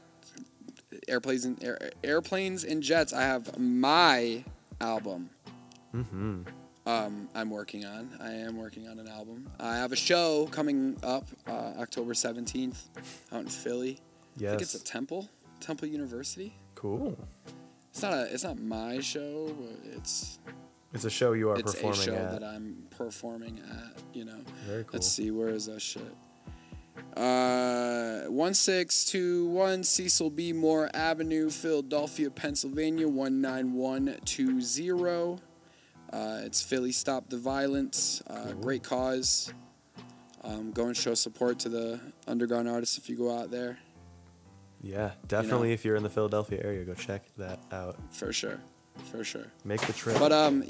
airplanes 1.07 1.45
and 1.45 1.61
air, 1.63 1.89
airplanes 2.03 2.63
and 2.63 2.83
jets. 2.83 3.13
I 3.13 3.21
have 3.23 3.57
my 3.57 4.43
album. 4.79 5.29
Mm-hmm. 5.93 6.41
Um, 6.85 7.29
I'm 7.33 7.49
working 7.49 7.85
on. 7.85 8.09
I 8.21 8.31
am 8.31 8.57
working 8.57 8.87
on 8.87 8.99
an 8.99 9.07
album. 9.07 9.49
I 9.59 9.77
have 9.77 9.91
a 9.93 9.95
show 9.95 10.47
coming 10.51 10.97
up 11.01 11.25
uh, 11.47 11.73
October 11.79 12.13
17th 12.13 12.77
out 13.31 13.41
in 13.41 13.47
Philly. 13.47 13.99
I 14.37 14.39
think 14.49 14.61
it's 14.61 14.75
a 14.75 14.83
Temple, 14.83 15.29
Temple 15.61 15.87
University. 15.87 16.53
Cool. 16.75 17.17
It's 17.91 18.01
not 18.01 18.13
a. 18.13 18.33
It's 18.33 18.43
not 18.43 18.59
my 18.59 18.99
show, 18.99 19.55
but 19.57 19.77
it's 19.95 20.39
It's 20.93 21.05
a 21.05 21.09
show 21.09 21.31
you 21.33 21.49
are 21.51 21.57
it's 21.59 21.73
a 21.73 21.75
performing 21.75 22.01
show 22.01 22.15
at. 22.15 22.31
that 22.31 22.43
I'm 22.43 22.83
performing 22.89 23.61
at. 23.69 24.01
You 24.13 24.25
know. 24.25 24.39
Very 24.65 24.83
cool. 24.83 24.89
Let's 24.93 25.07
see, 25.07 25.31
where 25.31 25.49
is 25.49 25.67
that 25.67 25.81
shit? 25.81 26.01
Uh, 27.15 28.23
1621 28.27 29.83
Cecil 29.83 30.29
B. 30.31 30.51
Moore 30.53 30.89
Avenue, 30.93 31.49
Philadelphia, 31.49 32.29
Pennsylvania, 32.31 33.07
19120. 33.07 35.41
Uh, 36.13 36.41
it's 36.45 36.61
Philly 36.61 36.91
Stop 36.91 37.29
the 37.29 37.37
Violence. 37.37 38.21
Uh, 38.27 38.43
Cool. 38.43 38.53
Great 38.61 38.83
cause. 38.83 39.51
Um, 40.43 40.71
go 40.71 40.85
and 40.87 40.95
show 40.95 41.13
support 41.13 41.57
to 41.59 41.69
the 41.69 41.99
underground 42.27 42.69
artists 42.69 42.97
if 42.97 43.09
you 43.09 43.15
go 43.17 43.35
out 43.35 43.49
there, 43.49 43.79
Yeah, 44.81 45.11
definitely. 45.27 45.71
If 45.73 45.85
you're 45.85 45.95
in 45.95 46.03
the 46.03 46.09
Philadelphia 46.09 46.59
area, 46.63 46.83
go 46.83 46.93
check 46.93 47.23
that 47.37 47.59
out. 47.71 47.95
for 48.11 48.33
sure. 48.33 48.59
For 49.09 49.23
sure. 49.23 49.45
Make 49.63 49.81
the 49.87 49.93
trip. 49.93 50.19
But 50.19 50.31
um, 50.33 50.63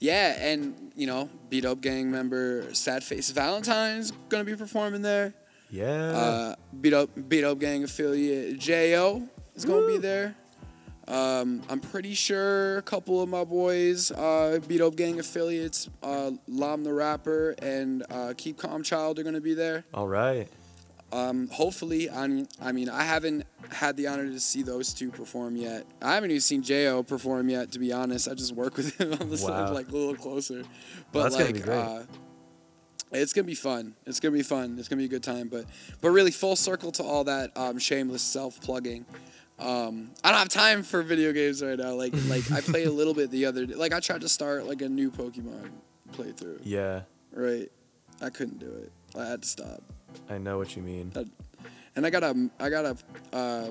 yeah, 0.00 0.36
and 0.50 0.92
you 0.96 1.06
know, 1.06 1.30
Beat 1.48 1.64
Up 1.64 1.80
Gang 1.80 2.10
member 2.10 2.64
Sad 2.74 3.02
Face 3.04 3.30
Valentine's 3.30 4.12
gonna 4.28 4.44
be 4.44 4.56
performing 4.56 5.02
there. 5.02 5.32
yeah. 5.70 6.10
Uh, 6.10 6.54
beat 6.80 6.92
up, 6.92 7.08
beat 7.28 7.44
up 7.44 7.58
gang 7.60 7.84
affiliate 7.84 8.58
Jo 8.58 9.22
is 9.54 9.64
gonna 9.64 9.86
be 9.86 9.98
there. 9.98 10.34
Um, 11.08 11.62
I'm 11.68 11.80
pretty 11.80 12.14
sure 12.14 12.78
a 12.78 12.82
couple 12.82 13.22
of 13.22 13.28
my 13.28 13.44
boys, 13.44 14.10
uh, 14.10 14.58
beat 14.66 14.80
up 14.80 14.96
gang 14.96 15.20
affiliates, 15.20 15.88
uh, 16.02 16.32
Lam 16.48 16.82
the 16.82 16.92
rapper 16.92 17.54
and 17.62 18.04
uh, 18.10 18.34
Keep 18.36 18.58
Calm 18.58 18.82
Child 18.82 19.18
are 19.18 19.22
gonna 19.22 19.40
be 19.40 19.54
there. 19.54 19.84
All 19.94 20.08
right. 20.08 20.48
Um, 21.12 21.48
hopefully, 21.48 22.10
I 22.10 22.26
mean, 22.26 22.48
I 22.60 22.72
mean, 22.72 22.88
I 22.88 23.04
haven't 23.04 23.44
had 23.70 23.96
the 23.96 24.08
honor 24.08 24.26
to 24.26 24.40
see 24.40 24.62
those 24.62 24.92
two 24.92 25.12
perform 25.12 25.54
yet. 25.54 25.86
I 26.02 26.14
haven't 26.14 26.30
even 26.30 26.40
seen 26.40 26.62
Jo 26.62 27.04
perform 27.04 27.48
yet, 27.48 27.70
to 27.72 27.78
be 27.78 27.92
honest. 27.92 28.28
I 28.28 28.34
just 28.34 28.52
work 28.52 28.76
with 28.76 29.00
him 29.00 29.12
on 29.20 29.30
the 29.30 29.38
side, 29.38 29.70
like 29.70 29.88
a 29.88 29.92
little 29.92 30.16
closer. 30.16 30.64
But 31.12 31.22
that's 31.22 31.36
like, 31.36 31.44
gonna 31.44 31.54
be 31.54 31.60
great. 31.60 31.78
Uh, 31.78 32.02
it's 33.12 33.32
gonna 33.32 33.46
be 33.46 33.54
fun. 33.54 33.94
It's 34.04 34.18
gonna 34.18 34.32
be 34.32 34.42
fun. 34.42 34.76
It's 34.78 34.88
gonna 34.88 34.98
be 34.98 35.06
a 35.06 35.08
good 35.08 35.22
time. 35.22 35.48
But 35.48 35.66
but 36.00 36.10
really, 36.10 36.32
full 36.32 36.56
circle 36.56 36.90
to 36.92 37.04
all 37.04 37.22
that 37.24 37.56
um, 37.56 37.78
shameless 37.78 38.22
self 38.22 38.60
plugging. 38.60 39.06
Um, 39.58 40.10
I 40.22 40.30
don't 40.30 40.38
have 40.38 40.48
time 40.48 40.82
for 40.82 41.02
video 41.02 41.32
games 41.32 41.62
right 41.62 41.78
now. 41.78 41.94
Like 41.94 42.12
like 42.28 42.50
I 42.52 42.60
played 42.60 42.86
a 42.86 42.92
little 42.92 43.14
bit 43.14 43.30
the 43.30 43.46
other 43.46 43.66
day. 43.66 43.74
Like 43.74 43.92
I 43.92 44.00
tried 44.00 44.20
to 44.22 44.28
start 44.28 44.66
like 44.66 44.82
a 44.82 44.88
new 44.88 45.10
Pokemon 45.10 45.70
playthrough. 46.12 46.60
Yeah, 46.64 47.02
Right, 47.32 47.70
I 48.22 48.30
couldn't 48.30 48.58
do 48.58 48.66
it. 48.68 48.92
I 49.18 49.26
had 49.26 49.42
to 49.42 49.48
stop. 49.48 49.82
I 50.30 50.38
know 50.38 50.58
what 50.58 50.76
you 50.76 50.82
mean. 50.82 51.12
And 51.94 52.06
I 52.06 52.10
got 52.10 52.22
a, 52.22 52.50
I 52.60 52.68
got 52.70 52.84
a, 52.84 52.96
uh, 53.36 53.70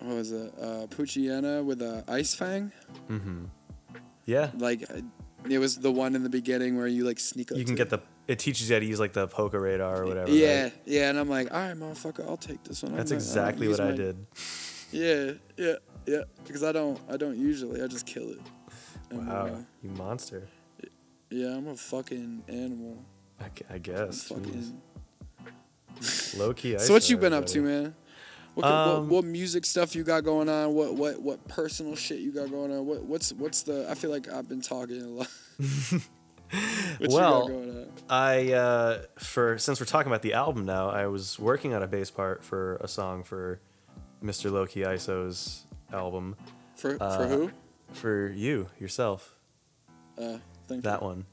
what 0.00 0.16
was 0.16 0.32
it, 0.32 0.52
uh, 0.60 0.86
Poochyena 0.88 1.64
with 1.64 1.82
a 1.82 2.04
ice 2.08 2.34
fang. 2.34 2.72
Mm-hmm. 3.10 3.44
Yeah. 4.24 4.50
Like, 4.56 4.82
uh, 4.90 5.00
it 5.48 5.58
was 5.58 5.76
the 5.76 5.92
one 5.92 6.14
in 6.14 6.22
the 6.22 6.28
beginning 6.28 6.76
where 6.76 6.86
you 6.86 7.04
like 7.04 7.18
sneak 7.20 7.52
up. 7.52 7.58
You 7.58 7.64
can 7.64 7.74
get 7.74 7.90
the. 7.90 8.00
It 8.26 8.38
teaches 8.38 8.68
you 8.68 8.74
how 8.74 8.80
to 8.80 8.86
use 8.86 8.98
like 8.98 9.12
the 9.12 9.28
Poke 9.28 9.54
Radar 9.54 10.02
or 10.02 10.06
whatever. 10.06 10.30
Yeah, 10.30 10.64
right? 10.64 10.72
yeah, 10.84 11.10
and 11.10 11.18
I'm 11.18 11.28
like, 11.28 11.52
all 11.54 11.60
right, 11.60 11.76
motherfucker, 11.76 12.26
I'll 12.28 12.36
take 12.36 12.64
this 12.64 12.82
one. 12.82 12.96
That's 12.96 13.12
I'll 13.12 13.16
exactly 13.16 13.68
what 13.68 13.80
I 13.80 13.90
my-" 13.90 13.96
did. 13.96 14.26
Yeah, 14.92 15.32
yeah, 15.56 15.74
yeah. 16.06 16.22
Because 16.46 16.62
I 16.62 16.72
don't, 16.72 16.98
I 17.10 17.16
don't 17.16 17.36
usually. 17.38 17.82
I 17.82 17.86
just 17.86 18.06
kill 18.06 18.30
it. 18.30 18.38
And, 19.10 19.26
Wow, 19.28 19.46
uh, 19.46 19.58
you 19.82 19.90
monster. 19.90 20.48
yeah, 21.30 21.56
I'm 21.56 21.68
a 21.68 21.76
fucking 21.76 22.42
animal. 22.48 23.04
I, 23.40 23.44
I 23.70 23.74
I'm 23.74 23.80
guess. 23.82 24.24
fucking. 24.28 24.80
Low 26.36 26.52
key. 26.54 26.76
So 26.78 26.92
what 26.92 27.08
you 27.08 27.16
been 27.16 27.32
up 27.32 27.46
to, 27.46 27.60
man? 27.62 27.94
What, 28.54 28.62
could- 28.64 28.70
what, 28.70 28.72
Um, 28.98 29.08
what 29.08 29.24
music 29.24 29.64
stuff 29.66 29.94
you 29.94 30.02
got 30.02 30.24
going 30.24 30.48
on? 30.48 30.74
What 30.74 30.94
what 30.94 31.20
what 31.20 31.46
personal 31.48 31.94
shit 31.94 32.20
you 32.20 32.32
got 32.32 32.50
going 32.50 32.72
on? 32.72 32.86
What 32.86 33.02
what's 33.04 33.32
what's 33.32 33.62
the? 33.62 33.88
I 33.90 33.94
feel 33.94 34.10
like 34.10 34.28
I've 34.30 34.48
been 34.48 34.62
talking 34.62 35.02
a 35.02 35.08
lot. 35.08 35.28
what 36.98 37.10
Well, 37.10 37.42
you 37.48 37.48
got 37.48 37.48
going 37.48 37.70
on? 37.70 37.88
I 38.08 38.52
uh, 38.52 39.02
for 39.18 39.58
since 39.58 39.78
we're 39.80 39.86
talking 39.86 40.10
about 40.10 40.22
the 40.22 40.32
album 40.34 40.64
now, 40.64 40.88
I 40.90 41.06
was 41.06 41.38
working 41.38 41.74
on 41.74 41.82
a 41.82 41.86
bass 41.86 42.10
part 42.10 42.42
for 42.44 42.76
a 42.76 42.88
song 42.88 43.22
for 43.24 43.60
Mr. 44.26 44.50
Loki 44.50 44.82
ISO's 44.84 45.64
album 45.92 46.36
For 46.74 46.96
uh, 47.00 47.16
for 47.16 47.26
who? 47.26 47.50
for 47.92 48.28
you 48.28 48.68
yourself. 48.78 49.36
Uh, 50.18 50.38
thank 50.66 50.82
That 50.82 51.02
one. 51.02 51.26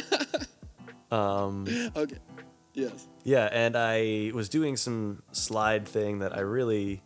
um. 1.10 1.66
Okay. 1.96 2.16
Yes. 2.74 3.08
yeah, 3.24 3.48
and 3.52 3.74
I 3.74 4.32
was 4.34 4.50
doing 4.50 4.76
some 4.76 5.22
slide 5.32 5.88
thing 5.88 6.18
that 6.18 6.36
I 6.36 6.40
really. 6.40 7.02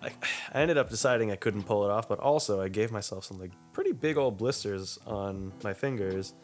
I, 0.00 0.10
I 0.52 0.60
ended 0.60 0.76
up 0.76 0.90
deciding 0.90 1.30
I 1.32 1.36
couldn't 1.36 1.64
pull 1.64 1.84
it 1.84 1.90
off, 1.90 2.08
but 2.08 2.18
also 2.18 2.60
I 2.60 2.68
gave 2.68 2.90
myself 2.92 3.24
some 3.24 3.38
like 3.38 3.52
pretty 3.72 3.92
big 3.92 4.16
old 4.16 4.36
blisters 4.38 4.98
on 5.06 5.52
my 5.62 5.72
fingers. 5.72 6.34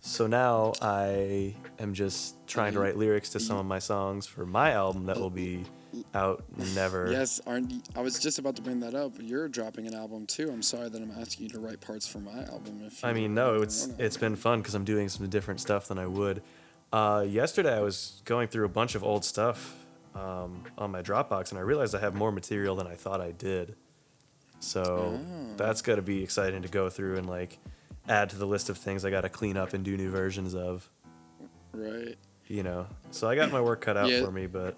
So 0.00 0.26
now 0.26 0.72
I 0.82 1.54
am 1.78 1.94
just 1.94 2.44
trying 2.48 2.72
to 2.72 2.80
write 2.80 2.96
lyrics 2.96 3.30
to 3.30 3.40
some 3.40 3.56
of 3.56 3.66
my 3.66 3.78
songs 3.78 4.26
for 4.26 4.44
my 4.44 4.72
album 4.72 5.06
that 5.06 5.18
will 5.18 5.30
be 5.30 5.64
out 6.14 6.44
never. 6.74 7.10
Yes, 7.10 7.40
aren't 7.46 7.72
I 7.96 8.00
was 8.00 8.18
just 8.18 8.38
about 8.38 8.56
to 8.56 8.62
bring 8.62 8.80
that 8.80 8.94
up. 8.94 9.12
You're 9.20 9.48
dropping 9.48 9.86
an 9.86 9.94
album 9.94 10.26
too. 10.26 10.50
I'm 10.50 10.62
sorry 10.62 10.88
that 10.88 11.00
I'm 11.02 11.10
asking 11.12 11.44
you 11.46 11.50
to 11.52 11.58
write 11.60 11.80
parts 11.80 12.06
for 12.06 12.18
my 12.18 12.44
album. 12.44 12.82
If 12.84 13.04
I 13.04 13.12
mean, 13.12 13.34
no, 13.34 13.62
it's 13.62 13.88
it's 13.98 14.16
been 14.16 14.36
fun 14.36 14.60
because 14.60 14.74
I'm 14.74 14.84
doing 14.84 15.08
some 15.08 15.28
different 15.28 15.60
stuff 15.60 15.88
than 15.88 15.98
I 15.98 16.06
would. 16.06 16.42
Uh, 16.92 17.24
yesterday, 17.26 17.74
I 17.76 17.80
was 17.80 18.20
going 18.24 18.48
through 18.48 18.66
a 18.66 18.68
bunch 18.68 18.94
of 18.94 19.02
old 19.02 19.24
stuff 19.24 19.74
um, 20.14 20.64
on 20.76 20.90
my 20.90 21.00
Dropbox, 21.02 21.50
and 21.50 21.58
I 21.58 21.62
realized 21.62 21.94
I 21.94 22.00
have 22.00 22.14
more 22.14 22.30
material 22.30 22.76
than 22.76 22.86
I 22.86 22.94
thought 22.96 23.20
I 23.20 23.32
did. 23.32 23.76
So 24.60 25.18
Oh. 25.18 25.54
that's 25.56 25.82
to 25.82 26.02
be 26.02 26.22
exciting 26.22 26.62
to 26.62 26.68
go 26.68 26.88
through 26.90 27.16
and 27.16 27.26
like 27.28 27.58
add 28.08 28.30
to 28.30 28.36
the 28.36 28.46
list 28.46 28.68
of 28.68 28.78
things 28.78 29.04
I 29.04 29.10
got 29.10 29.22
to 29.22 29.28
clean 29.28 29.56
up 29.56 29.72
and 29.74 29.84
do 29.84 29.96
new 29.96 30.10
versions 30.10 30.54
of. 30.54 30.88
right, 31.72 32.16
You 32.46 32.62
know, 32.62 32.86
so 33.10 33.28
I 33.28 33.34
got 33.36 33.50
my 33.50 33.60
work 33.60 33.80
cut 33.80 33.96
out 33.96 34.08
Yeah. 34.10 34.24
for 34.24 34.30
me, 34.30 34.46
but 34.46 34.76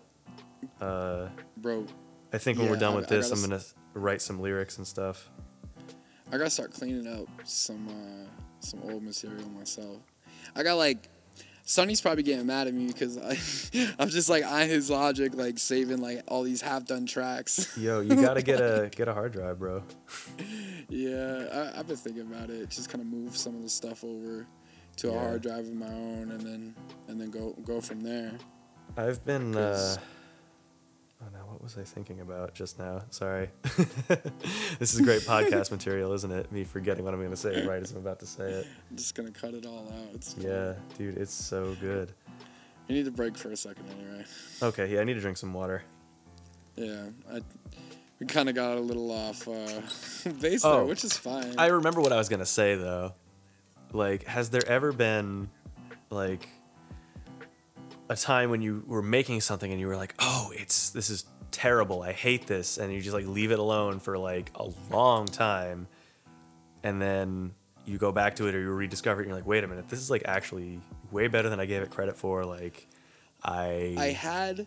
uh, 0.81 1.29
bro. 1.57 1.87
I 2.33 2.39
think 2.39 2.59
when 2.59 2.69
we're 2.69 2.77
done 2.77 2.95
I- 2.95 2.97
with 2.97 3.13
I 3.13 3.17
this, 3.17 3.31
I'm 3.31 3.41
gonna 3.41 3.63
write 3.95 4.21
some 4.23 4.41
lyrics 4.41 4.79
and 4.79 4.87
stuff. 4.87 5.31
I 6.33 6.39
gotta 6.39 6.51
start 6.51 6.73
cleaning 6.73 7.07
up 7.07 7.29
some 7.45 7.87
uh, 7.89 8.29
some 8.61 8.81
old 8.85 9.03
material 9.03 9.49
myself. 9.51 9.99
I 10.57 10.63
got 10.63 10.75
like 10.75 11.09
Sonny's 11.67 12.01
probably 12.01 12.23
getting 12.25 12.47
mad 12.47 12.67
at 12.67 12.75
me 12.75 12.89
because 12.89 13.17
I 13.19 13.39
I'm 13.99 14.09
just 14.09 14.29
like 14.29 14.45
on 14.45 14.69
his 14.69 14.91
logic, 14.91 15.35
like 15.35 15.59
saving 15.59 15.99
like 16.01 16.23
all 16.29 16.43
these 16.43 16.61
half 16.61 16.85
done 16.87 17.07
tracks. 17.07 17.77
Yo, 17.79 18.01
you 18.01 18.17
gotta 18.17 18.43
get 18.43 18.61
a 18.61 18.91
get 18.95 19.07
a 19.09 19.15
hard 19.15 19.33
drive, 19.33 19.59
bro. 19.59 19.83
yeah, 20.89 21.71
I, 21.75 21.79
I've 21.81 21.87
been 21.87 21.97
thinking 21.97 22.23
about 22.23 22.51
it. 22.51 22.71
Just 22.71 22.91
kind 22.91 23.01
of 23.01 23.07
move 23.07 23.37
some 23.37 23.55
of 23.55 23.63
the 23.63 23.69
stuff 23.69 24.05
over 24.05 24.47
to 24.97 25.11
a 25.13 25.19
hard 25.19 25.43
drive 25.43 25.67
of 25.67 25.75
my 25.75 25.87
own, 25.87 26.31
and 26.33 26.41
then 26.41 26.75
and 27.09 27.21
then 27.21 27.31
go 27.31 27.55
go 27.65 27.81
from 27.81 28.01
there. 28.01 28.33
I've 28.97 29.25
been. 29.25 29.57
Uh, 29.57 29.97
oh 31.25 31.29
no, 31.33 31.45
what 31.47 31.63
was 31.63 31.77
I 31.79 31.83
thinking 31.83 32.21
about 32.21 32.55
just 32.55 32.79
now? 32.79 33.03
Sorry. 33.11 33.51
this 34.79 34.95
is 34.95 35.01
great 35.01 35.23
podcast 35.23 35.71
material, 35.71 36.13
isn't 36.13 36.31
it? 36.31 36.51
Me 36.53 36.65
forgetting 36.65 37.05
what 37.05 37.15
I'm 37.15 37.21
going 37.21 37.31
to 37.31 37.37
say 37.37 37.67
right 37.67 37.83
as 37.83 37.93
I'm 37.93 37.99
about 37.99 38.21
to 38.21 38.27
say 38.27 38.51
it. 38.51 38.67
I'm 38.91 38.97
just 38.97 39.15
gonna 39.15 39.31
cut 39.31 39.55
it 39.55 39.67
all 39.67 39.89
out. 39.89 40.15
It's. 40.15 40.37
Yeah, 40.39 40.75
dude, 40.99 41.17
it's 41.17 41.35
so 41.35 41.77
good. 41.81 42.13
You 42.89 42.97
need 42.97 43.05
to 43.07 43.11
break 43.11 43.37
for 43.37 43.51
a 43.51 43.57
second 43.57 43.87
anyway. 43.99 44.25
Okay, 44.63 44.93
yeah, 44.93 45.01
I 45.01 45.05
need 45.05 45.15
to 45.15 45.21
drink 45.21 45.37
some 45.37 45.55
water. 45.55 45.83
Yeah, 46.77 47.07
I 47.33 47.41
we 48.21 48.27
kind 48.27 48.49
of 48.49 48.55
got 48.55 48.77
a 48.77 48.81
little 48.81 49.11
off 49.11 49.49
uh, 49.49 49.81
base 50.41 50.65
Oh, 50.65 50.77
there, 50.77 50.85
which 50.85 51.05
is 51.05 51.17
fine. 51.17 51.55
I 51.59 51.67
remember 51.67 52.01
what 52.01 52.13
I 52.13 52.17
was 52.17 52.29
going 52.29 52.41
to 52.41 52.47
say 52.47 52.75
though. 52.75 53.15
Like, 53.93 54.25
has 54.25 54.51
there 54.51 54.67
ever 54.67 54.93
been 54.93 55.51
like 56.11 56.49
a 58.09 58.17
time 58.17 58.51
when 58.51 58.63
you 58.63 58.85
were 58.87 59.03
making 59.03 59.41
something 59.41 59.71
and 59.71 59.81
you 59.81 59.87
were 59.87 59.97
like, 59.97 60.15
"Oh, 60.19 60.53
it's 60.55 60.91
this 60.91 61.11
is 61.11 61.25
terrible. 61.51 62.03
I 62.03 62.13
hate 62.13 62.47
this, 62.47 62.79
and 62.79 62.93
you 62.93 63.01
just 63.01 63.15
like 63.15 63.27
leave 63.27 63.53
it 63.53 63.59
alone 63.59 64.01
for 64.01 64.19
like 64.19 64.51
a 64.57 64.69
long 64.91 65.27
time, 65.27 65.87
and 66.83 67.01
then 67.01 67.55
you 67.87 67.99
go 67.99 68.13
back 68.13 68.37
to 68.37 68.47
it 68.49 68.55
or 68.55 68.61
you 68.61 68.73
rediscover 68.73 69.21
it. 69.21 69.25
and 69.25 69.31
You're 69.31 69.39
like, 69.39 69.47
wait 69.47 69.63
a 69.65 69.69
minute, 69.69 69.89
this 69.89 70.01
is 70.01 70.11
like 70.11 70.23
actually 70.25 70.81
way 71.11 71.29
better 71.29 71.49
than 71.49 71.61
I 71.61 71.67
gave 71.67 71.83
it 71.83 71.91
credit 71.91 72.17
for. 72.17 72.45
Like, 72.45 72.89
I 73.43 73.95
I 73.97 74.07
had 74.09 74.67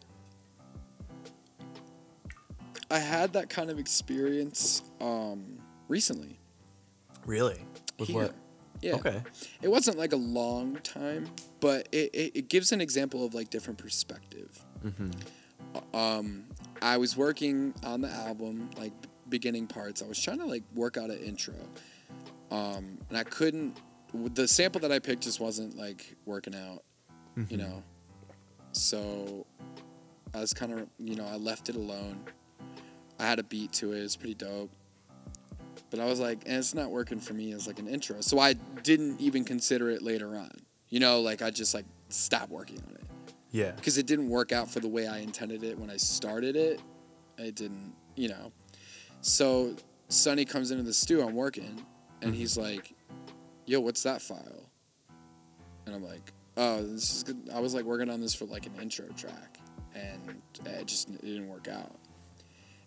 I 2.89 2.99
had 2.99 3.33
that 3.33 3.49
kind 3.49 3.69
of 3.69 3.79
experience 3.79 4.81
um, 5.01 5.59
recently. 5.87 6.39
really 7.25 7.59
with 7.99 8.07
here. 8.07 8.23
what? 8.23 8.35
Yeah. 8.81 8.95
Okay. 8.95 9.23
It 9.61 9.69
wasn't 9.69 9.97
like 9.97 10.13
a 10.13 10.17
long 10.17 10.75
time, 10.83 11.29
but 11.59 11.87
it, 11.91 12.09
it, 12.13 12.31
it 12.35 12.49
gives 12.49 12.71
an 12.71 12.81
example 12.81 13.25
of 13.25 13.33
like 13.33 13.49
different 13.49 13.79
perspective. 13.79 14.63
Um, 15.93 16.45
I 16.81 16.97
was 16.97 17.17
working 17.17 17.73
on 17.83 18.01
the 18.01 18.09
album, 18.09 18.69
like 18.77 18.93
beginning 19.29 19.67
parts. 19.67 20.01
I 20.01 20.07
was 20.07 20.21
trying 20.21 20.39
to 20.39 20.45
like 20.45 20.63
work 20.73 20.97
out 20.97 21.09
an 21.09 21.19
intro, 21.19 21.55
um, 22.51 22.97
and 23.09 23.17
I 23.17 23.23
couldn't. 23.23 23.77
The 24.13 24.47
sample 24.47 24.79
that 24.81 24.91
I 24.91 24.99
picked 24.99 25.23
just 25.23 25.39
wasn't 25.39 25.75
like 25.75 26.15
working 26.25 26.55
out, 26.55 26.83
you 27.49 27.57
know. 27.57 27.83
So 28.71 29.45
I 30.33 30.39
was 30.39 30.53
kind 30.53 30.71
of, 30.73 30.87
you 30.99 31.15
know, 31.15 31.25
I 31.25 31.35
left 31.35 31.69
it 31.69 31.75
alone. 31.75 32.19
I 33.19 33.25
had 33.25 33.39
a 33.39 33.43
beat 33.43 33.71
to 33.73 33.91
it. 33.93 33.99
It's 33.99 34.15
pretty 34.15 34.35
dope. 34.35 34.69
But 35.89 35.99
I 35.99 36.05
was 36.05 36.19
like, 36.19 36.39
and 36.45 36.57
it's 36.57 36.73
not 36.73 36.91
working 36.91 37.19
for 37.19 37.33
me 37.33 37.53
as 37.53 37.67
like 37.67 37.79
an 37.79 37.87
intro. 37.87 38.21
So 38.21 38.39
I 38.39 38.53
didn't 38.83 39.21
even 39.21 39.45
consider 39.45 39.89
it 39.89 40.01
later 40.01 40.35
on. 40.35 40.51
You 40.89 40.99
know, 40.99 41.21
like 41.21 41.41
I 41.41 41.49
just 41.49 41.73
like 41.73 41.85
stopped 42.09 42.49
working 42.49 42.81
on 42.87 42.95
it 42.95 43.05
Yeah. 43.51 43.71
because 43.71 43.97
it 43.97 44.05
didn't 44.05 44.29
work 44.29 44.51
out 44.51 44.69
for 44.69 44.79
the 44.79 44.87
way 44.87 45.07
I 45.07 45.19
intended 45.19 45.63
it 45.63 45.77
when 45.77 45.89
I 45.89 45.97
started 45.97 46.55
it. 46.55 46.81
It 47.37 47.55
didn't, 47.55 47.93
you 48.15 48.29
know. 48.29 48.51
So 49.21 49.75
Sonny 50.09 50.45
comes 50.45 50.71
into 50.71 50.83
the 50.83 50.93
stew. 50.93 51.21
I'm 51.21 51.35
working, 51.35 51.85
and 52.21 52.31
mm-hmm. 52.31 52.39
he's 52.39 52.57
like, 52.57 52.93
"Yo, 53.65 53.79
what's 53.79 54.03
that 54.03 54.21
file?" 54.21 54.69
And 55.85 55.95
I'm 55.95 56.03
like, 56.03 56.33
"Oh, 56.55 56.81
this 56.81 57.13
is 57.13 57.23
good." 57.23 57.49
I 57.53 57.59
was 57.59 57.73
like 57.73 57.85
working 57.85 58.09
on 58.09 58.21
this 58.21 58.33
for 58.33 58.45
like 58.45 58.65
an 58.65 58.73
intro 58.81 59.05
track, 59.09 59.59
and 59.93 60.41
it 60.65 60.87
just 60.87 61.09
it 61.09 61.21
didn't 61.21 61.49
work 61.49 61.67
out. 61.67 61.95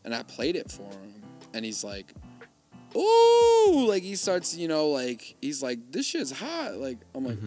And 0.04 0.14
I 0.14 0.22
played 0.22 0.56
it 0.56 0.70
for 0.70 0.82
him, 0.82 1.22
and 1.52 1.64
he's 1.64 1.84
like, 1.84 2.14
"Ooh!" 2.96 3.86
Like 3.88 4.02
he 4.02 4.16
starts, 4.16 4.56
you 4.56 4.68
know, 4.68 4.88
like 4.88 5.36
he's 5.40 5.62
like, 5.62 5.78
"This 5.92 6.06
shit's 6.06 6.32
hot." 6.32 6.76
Like 6.76 6.98
I'm 7.14 7.24
like, 7.24 7.38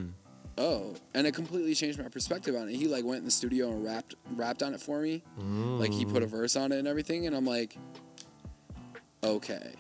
oh. 0.58 0.94
And 1.14 1.26
it 1.28 1.34
completely 1.34 1.74
changed 1.76 2.00
my 2.00 2.08
perspective 2.10 2.56
on 2.56 2.70
it. 2.70 2.76
He 2.76 2.88
like 2.88 3.04
went 3.06 3.20
in 3.20 3.26
the 3.26 3.32
studio 3.32 3.70
and 3.70 3.84
rapped 3.84 4.16
rapped 4.36 4.64
on 4.64 4.74
it 4.74 4.82
for 4.82 5.02
me. 5.02 5.24
Like 5.80 5.92
he 5.92 6.06
put 6.06 6.24
a 6.24 6.28
verse 6.28 6.56
on 6.56 6.72
it 6.72 6.78
and 6.80 6.88
everything 6.88 7.28
and 7.28 7.36
i'm 7.36 7.46
like 7.46 7.78
okay. 9.24 9.74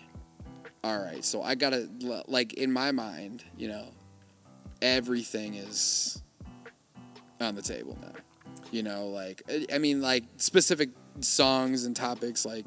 All 0.83 0.99
right. 0.99 1.23
So 1.23 1.41
i 1.41 1.55
gotta 1.55 1.89
like 2.27 2.53
in 2.53 2.71
my 2.71 2.91
mind 2.91 3.43
you 3.57 3.67
know 3.67 3.85
everything 4.81 5.53
is 5.55 6.21
on 7.39 7.55
the 7.55 7.61
table 7.61 7.97
now. 8.01 8.11
You 8.71 8.83
know 8.83 9.07
like 9.07 9.41
i 9.49 9.65
I 9.73 9.77
mean 9.77 10.01
like 10.01 10.23
specific 10.37 10.89
songs 11.19 11.85
and 11.85 11.95
topics 11.95 12.45
like 12.45 12.65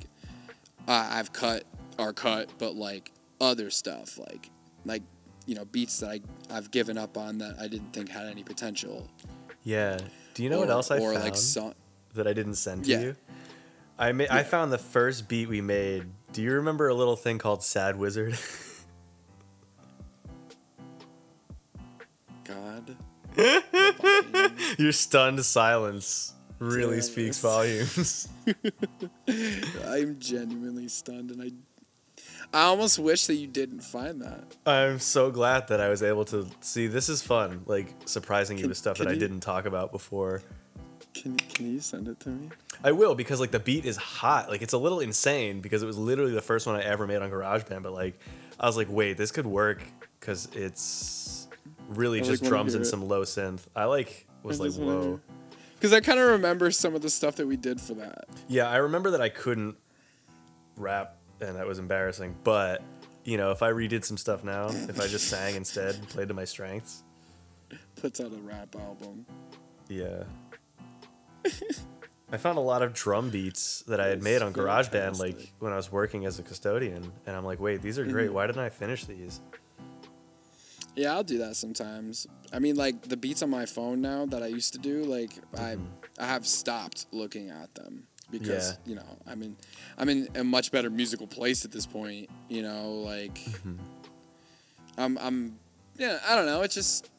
uh, 0.87 1.09
i've 1.13 1.33
cut 1.33 1.65
are 1.99 2.13
cut 2.13 2.49
but 2.59 2.75
like 2.77 3.13
other 3.41 3.71
stuff 3.71 4.19
like 4.19 4.51
like 4.85 5.03
you 5.47 5.55
know 5.55 5.65
beats 5.65 5.99
that 6.01 6.11
I, 6.11 6.21
i've 6.57 6.71
given 6.71 6.97
up 6.99 7.17
on 7.17 7.39
that 7.39 7.57
i 7.61 7.69
didn't 7.69 7.93
think 7.93 8.09
had 8.11 8.27
any 8.27 8.43
potential 8.43 9.09
Yeah. 9.65 9.99
Do 10.35 10.43
you 10.43 10.51
know 10.51 10.59
what 10.61 10.71
else 10.71 10.91
I 10.91 10.99
or 10.99 11.13
found 11.15 11.25
like 11.25 11.35
song 11.37 11.75
that 12.15 12.27
I 12.27 12.33
didn't 12.35 12.55
send 12.57 12.85
to 12.85 12.91
Yeah. 12.91 13.01
you? 13.01 13.17
I 13.99 14.13
ma- 14.13 14.27
I 14.31 14.43
found 14.43 14.71
the 14.73 14.79
first 14.79 15.29
beat 15.29 15.49
we 15.49 15.61
made. 15.63 16.05
Do 16.33 16.43
you 16.43 16.53
remember 16.53 16.89
a 16.89 16.95
little 16.95 17.17
thing 17.17 17.39
called 17.39 17.63
Sad 17.65 17.97
Wizard? 17.97 18.39
god 22.45 22.97
Your 24.79 24.93
stunned 24.93 25.45
silence 25.45 26.33
really 26.59 26.97
Damn, 26.97 27.03
speaks 27.03 27.39
volumes. 27.39 28.29
i'm 29.87 30.19
genuinely 30.19 30.89
stunned 30.89 31.31
and 31.31 31.43
i 31.43 31.51
i 32.53 32.63
almost 32.63 32.99
wish 32.99 33.27
that 33.27 33.35
you 33.35 33.47
didn't 33.47 33.81
find 33.81 34.23
that 34.23 34.57
I'm 34.67 34.99
so 34.99 35.31
glad 35.31 35.69
that 35.69 35.81
I 35.81 35.89
was 35.89 36.03
able 36.03 36.25
to 36.27 36.49
see. 36.61 36.89
This 36.89 37.09
is 37.09 37.23
fun, 37.23 37.63
like 37.67 37.95
surprising 38.05 38.59
you 38.59 38.67
with 38.67 38.77
stuff 38.77 38.97
can 38.97 39.07
that 39.07 39.13
I 39.13 39.17
didn't 39.17 39.41
talk 39.41 39.65
about 39.65 39.93
before. 39.93 40.43
can, 41.15 41.37
can 41.37 41.73
you 41.73 41.81
send 41.81 42.09
it 42.09 42.19
to 42.21 42.31
me 42.31 42.51
I 42.83 42.93
will 42.93 43.15
because 43.15 43.41
like 43.41 43.51
the 43.51 43.61
beat 43.61 43.85
is 43.85 43.97
hot. 43.97 44.49
Like 44.49 44.63
it's 44.63 44.73
a 44.73 44.79
little 44.79 45.01
insane 45.01 45.61
because 45.61 45.83
it 45.83 45.87
was 45.87 45.99
literally 45.99 46.33
the 46.33 46.43
first 46.43 46.67
one 46.67 46.77
I 46.77 46.83
ever 46.83 47.07
made 47.07 47.23
on 47.23 47.31
GarageBand. 47.31 47.83
But 47.83 47.93
like 47.93 48.19
I 48.59 48.67
was 48.67 48.77
like, 48.77 48.89
wait, 48.91 49.17
this 49.17 49.31
could 49.33 49.47
work 49.47 49.83
because 50.21 50.49
it's 50.53 51.49
really 51.89 52.21
I, 52.21 52.25
just 52.25 52.43
wanna 52.43 52.51
drums 52.51 52.75
and 52.75 52.83
it. 52.83 52.89
some 52.89 53.07
low 53.07 53.23
synth. 53.23 53.61
I 53.75 53.85
like 53.85 54.27
was 54.43 54.61
I 54.61 54.65
like 54.65 54.75
whoa. 54.75 55.21
Because 55.75 55.93
I 55.93 56.01
kind 56.01 56.19
of 56.19 56.29
remember 56.31 56.71
some 56.71 56.95
of 56.95 57.03
the 57.03 57.11
stuff 57.11 57.37
that 57.37 57.47
we 57.47 57.57
did 57.57 57.81
for 57.81 57.95
that. 57.95 58.25
Yeah, 58.49 58.69
I 58.69 58.77
remember 58.77 59.11
that 59.13 59.21
I 59.21 59.29
couldn't 59.29 59.77
rap 60.77 61.16
and 61.41 61.57
that 61.57 61.67
was 61.67 61.79
embarrassing. 61.79 62.37
But 62.45 62.83
you 63.25 63.37
know, 63.37 63.51
if 63.51 63.63
I 63.63 63.71
redid 63.73 64.05
some 64.05 64.17
stuff 64.17 64.45
now, 64.45 64.69
if 64.69 65.01
I 65.01 65.07
just 65.09 65.29
sang 65.29 65.57
instead, 65.57 66.01
played 66.09 66.29
to 66.29 66.35
my 66.35 66.45
strengths, 66.45 67.03
Puts 68.01 68.21
out 68.21 68.33
a 68.33 68.37
rap 68.37 68.75
album. 68.77 69.27
yeah. 69.89 70.23
I 72.33 72.39
found 72.39 72.59
a 72.59 72.61
lot 72.61 72.83
of 72.83 72.93
drum 72.93 73.31
beats 73.31 73.83
that 73.87 74.01
I 74.01 74.09
had 74.09 74.21
made 74.23 74.43
on 74.43 74.53
GarageBand, 74.53 75.19
like 75.21 75.53
when 75.61 75.73
I 75.73 75.77
was 75.77 75.93
working 75.93 76.27
as 76.27 76.39
a 76.41 76.43
custodian, 76.43 77.13
and 77.25 77.37
I'm 77.37 77.45
like, 77.45 77.61
wait, 77.61 77.83
these 77.83 77.99
are 78.01 78.05
great. 78.05 78.31
Mhm. 78.31 78.33
Why 78.33 78.47
didn't 78.49 78.63
I 78.63 78.69
finish 78.69 79.05
these? 79.05 79.41
Yeah, 80.97 81.13
I'll 81.15 81.23
do 81.25 81.39
that 81.39 81.55
sometimes. 81.57 82.27
I 82.53 82.59
mean, 82.59 82.75
like 82.75 83.03
the 83.03 83.17
beats 83.17 83.43
on 83.43 83.51
my 83.51 83.65
phone 83.67 84.01
now 84.01 84.27
that 84.27 84.43
I 84.43 84.47
used 84.49 84.73
to 84.73 84.79
do, 84.79 85.05
like 85.05 85.31
I, 85.57 85.77
I 86.19 86.27
have 86.27 86.47
stopped 86.47 87.07
looking 87.13 87.49
at 87.51 87.73
them 87.77 88.09
because 88.31 88.73
Yeah. 88.73 88.77
you 88.91 88.95
know 88.97 89.19
I'm 89.27 89.43
in, 89.43 89.57
I'm 89.99 90.09
in 90.09 90.29
a 90.35 90.45
much 90.45 90.71
better 90.73 90.91
musical 90.91 91.27
place 91.27 91.65
at 91.65 91.73
this 91.73 91.87
point. 91.87 92.29
You 92.49 92.63
know, 92.63 92.91
like 93.05 93.35
mm-hmm. 93.35 93.77
I'm, 94.99 95.19
I'm, 95.19 95.59
yeah, 95.99 96.19
I 96.27 96.35
don't 96.35 96.47
know. 96.47 96.63
It's 96.63 96.75
just, 96.75 97.11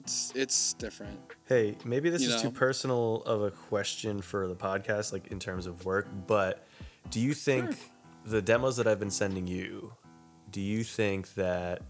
it's, 0.00 0.32
it's 0.34 0.72
different. 0.74 1.18
Hey, 1.46 1.76
maybe 1.84 2.10
this 2.10 2.22
You 2.22 2.34
is 2.34 2.42
too 2.42 2.50
personal 2.50 3.22
of 3.26 3.42
a 3.42 3.50
question 3.50 4.22
for 4.22 4.46
the 4.46 4.54
podcast, 4.54 5.12
like 5.12 5.28
in 5.28 5.38
terms 5.38 5.66
of 5.66 5.84
work, 5.84 6.08
but 6.26 6.66
do 7.10 7.20
you 7.20 7.34
think 7.34 7.72
Sure. 7.72 7.80
the 8.26 8.42
demos 8.42 8.76
that 8.76 8.86
I've 8.86 9.00
been 9.00 9.10
sending 9.10 9.46
you, 9.46 9.92
do 10.50 10.60
you 10.60 10.84
think 10.84 11.34
that 11.34 11.82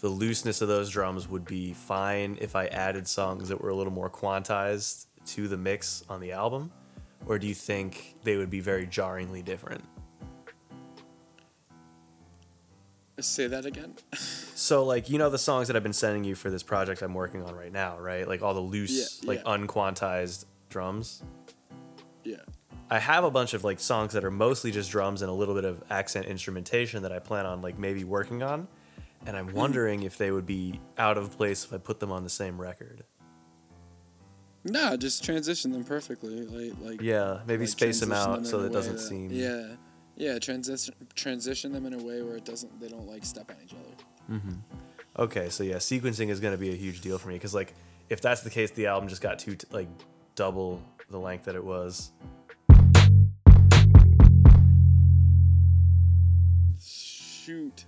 the 0.00 0.08
looseness 0.08 0.60
of 0.60 0.68
those 0.68 0.90
drums 0.90 1.28
would 1.28 1.44
be 1.44 1.72
fine 1.72 2.38
if 2.40 2.54
I 2.54 2.66
added 2.66 3.08
songs 3.08 3.48
that 3.48 3.60
were 3.60 3.70
a 3.70 3.74
little 3.74 3.92
more 3.92 4.10
quantized 4.10 5.06
to 5.26 5.48
the 5.48 5.56
mix 5.56 6.04
on 6.08 6.20
the 6.20 6.32
album? 6.32 6.70
Or 7.26 7.38
do 7.38 7.46
you 7.46 7.54
think 7.54 8.16
they 8.22 8.36
would 8.36 8.50
be 8.50 8.60
very 8.60 8.86
jarringly 8.86 9.42
different? 9.42 9.84
Say 13.20 13.46
that 13.46 13.66
again. 13.66 13.96
So, 14.58 14.84
like, 14.84 15.08
you 15.08 15.18
know, 15.18 15.30
the 15.30 15.38
songs 15.38 15.68
that 15.68 15.76
I've 15.76 15.84
been 15.84 15.92
sending 15.92 16.24
you 16.24 16.34
for 16.34 16.50
this 16.50 16.64
project 16.64 17.00
I'm 17.00 17.14
working 17.14 17.44
on 17.44 17.54
right 17.54 17.72
now, 17.72 17.96
right? 17.96 18.26
Like 18.26 18.42
all 18.42 18.54
the 18.54 18.60
loose, 18.60 19.20
Yeah, 19.22 19.28
like 19.28 19.38
yeah. 19.38 19.56
unquantized 19.56 20.46
drums. 20.68 21.22
yeah. 22.24 22.38
I 22.90 22.98
have 22.98 23.22
a 23.22 23.30
bunch 23.30 23.54
of 23.54 23.62
like 23.62 23.78
songs 23.78 24.14
that 24.14 24.24
are 24.24 24.32
mostly 24.32 24.72
just 24.72 24.90
drums 24.90 25.22
and 25.22 25.30
a 25.30 25.32
little 25.32 25.54
bit 25.54 25.64
of 25.64 25.82
accent 25.90 26.26
instrumentation 26.26 27.02
that 27.04 27.12
I 27.12 27.20
plan 27.20 27.46
on 27.46 27.62
like 27.62 27.78
maybe 27.78 28.02
working 28.02 28.42
on, 28.42 28.66
and 29.26 29.36
I'm 29.36 29.48
hmm. 29.48 29.56
wondering 29.56 30.02
if 30.02 30.18
they 30.18 30.32
would 30.32 30.44
be 30.44 30.80
out 30.98 31.16
of 31.16 31.30
place 31.30 31.64
if 31.64 31.72
I 31.72 31.78
put 31.78 32.00
them 32.00 32.10
on 32.10 32.24
the 32.24 32.30
same 32.30 32.60
record. 32.60 33.04
No, 34.70 34.96
just 34.96 35.24
transition 35.24 35.72
them 35.72 35.84
perfectly. 35.84 36.42
Like, 36.46 36.74
like 36.80 37.02
Yeah, 37.02 37.40
maybe 37.46 37.64
like, 37.64 37.70
space 37.70 38.00
them 38.00 38.12
out 38.12 38.46
so 38.46 38.58
that 38.58 38.64
a 38.64 38.66
it 38.66 38.72
doesn't 38.72 38.96
way 38.96 39.00
seem. 39.00 39.30
Yeah, 39.30 39.74
yeah. 40.16 40.38
Transition 40.38 40.94
transition 41.14 41.72
them 41.72 41.86
in 41.86 41.94
a 41.94 41.98
way 42.02 42.22
where 42.22 42.36
it 42.36 42.44
doesn't. 42.44 42.80
They 42.80 42.88
don't 42.88 43.06
like 43.06 43.24
step 43.24 43.50
on 43.50 43.56
each 43.64 43.72
other. 43.74 44.38
Mm-hmm. 44.38 44.52
Okay, 45.18 45.48
so 45.48 45.64
yeah, 45.64 45.76
sequencing 45.76 46.28
is 46.28 46.40
going 46.40 46.54
to 46.54 46.58
be 46.58 46.70
a 46.70 46.76
huge 46.76 47.00
deal 47.00 47.18
for 47.18 47.28
me 47.28 47.34
because 47.34 47.54
like 47.54 47.74
if 48.08 48.20
that's 48.20 48.42
the 48.42 48.50
case, 48.50 48.70
the 48.70 48.86
album 48.86 49.08
just 49.08 49.22
got 49.22 49.38
too 49.38 49.56
t- 49.56 49.66
like 49.70 49.88
double 50.34 50.82
the 51.10 51.18
length 51.18 51.44
that 51.46 51.54
it 51.54 51.64
was. 51.64 52.12
Shoot. 56.80 57.84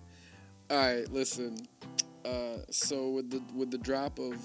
All 0.70 0.76
right, 0.76 1.10
listen. 1.12 1.56
Uh, 2.24 2.58
so 2.70 3.10
with 3.10 3.30
the 3.30 3.42
with 3.54 3.70
the 3.70 3.78
drop 3.78 4.18
of 4.18 4.36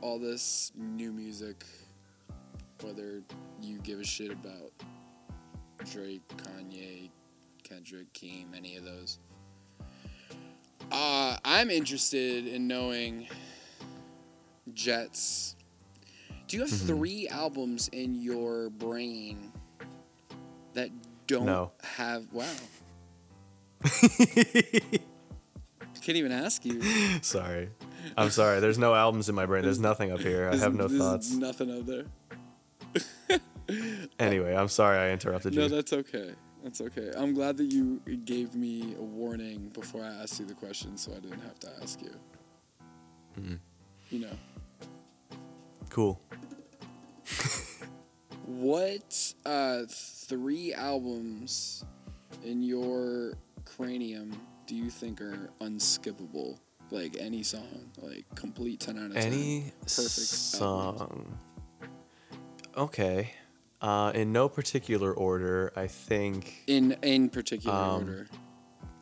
all 0.00 0.18
this 0.18 0.72
new 0.76 1.12
music, 1.12 1.64
whether 2.82 3.22
you 3.60 3.78
give 3.80 3.98
a 4.00 4.04
shit 4.04 4.30
about 4.30 4.72
Drake, 5.90 6.22
Kanye, 6.36 7.10
Kendrick, 7.64 8.12
Keem, 8.12 8.46
any 8.56 8.76
of 8.76 8.84
those, 8.84 9.18
uh, 10.92 11.36
I'm 11.44 11.70
interested 11.70 12.46
in 12.46 12.68
knowing 12.68 13.28
Jets. 14.72 15.56
Do 16.46 16.56
you 16.56 16.62
have 16.62 16.70
three 16.70 17.28
albums 17.28 17.88
in 17.92 18.14
your 18.14 18.70
brain 18.70 19.52
that 20.74 20.90
don't 21.26 21.44
No. 21.46 21.72
have 21.82 22.26
wow. 22.32 22.46
Can't 26.08 26.16
even 26.16 26.32
ask 26.32 26.64
you. 26.64 26.80
sorry. 27.20 27.68
I'm 28.16 28.30
sorry. 28.30 28.60
There's 28.60 28.78
no 28.78 28.94
albums 28.94 29.28
in 29.28 29.34
my 29.34 29.44
brain. 29.44 29.62
There's 29.62 29.78
nothing 29.78 30.10
up 30.10 30.20
here. 30.20 30.48
I 30.50 30.56
have 30.56 30.72
no 30.72 30.88
There's 30.88 30.98
thoughts. 30.98 31.32
Nothing 31.32 31.78
up 31.78 31.84
there. 31.84 33.40
Anyway, 34.18 34.54
I'm 34.54 34.68
sorry 34.68 34.96
I 34.96 35.10
interrupted 35.10 35.54
you. 35.54 35.60
No, 35.60 35.68
that's 35.68 35.92
okay. 35.92 36.30
That's 36.64 36.80
okay. 36.80 37.12
I'm 37.14 37.34
glad 37.34 37.58
that 37.58 37.70
you 37.70 38.00
gave 38.24 38.54
me 38.54 38.94
a 38.98 39.02
warning 39.02 39.68
before 39.74 40.02
I 40.02 40.08
asked 40.22 40.40
you 40.40 40.46
the 40.46 40.54
question, 40.54 40.96
so 40.96 41.12
I 41.12 41.20
didn't 41.20 41.42
have 41.42 41.60
to 41.60 41.68
ask 41.82 42.00
you. 42.00 42.14
Mm-hmm. 43.38 43.54
You 44.08 44.20
know, 44.20 45.36
Cool. 45.90 46.18
what 48.46 49.34
uh, 49.44 49.82
three 49.86 50.72
albums 50.72 51.84
in 52.42 52.62
your 52.62 53.34
cranium 53.66 54.40
do 54.68 54.76
you 54.76 54.88
think 54.90 55.20
are 55.20 55.50
unskippable? 55.60 56.58
Like 56.90 57.16
any 57.20 57.42
song, 57.42 57.90
like 58.00 58.24
complete 58.34 58.80
ten 58.80 58.96
out 58.98 59.06
of 59.10 59.14
ten. 59.14 59.24
Any 59.24 59.72
perfect 59.82 60.60
album. 60.62 60.98
song. 60.98 61.38
Okay. 62.76 63.32
Uh, 63.80 64.10
in 64.14 64.32
no 64.32 64.48
particular 64.48 65.12
order, 65.12 65.72
I 65.76 65.86
think. 65.86 66.62
in 66.66 66.96
in 67.02 67.28
particular 67.30 67.76
Um, 67.76 68.02
order. 68.04 68.26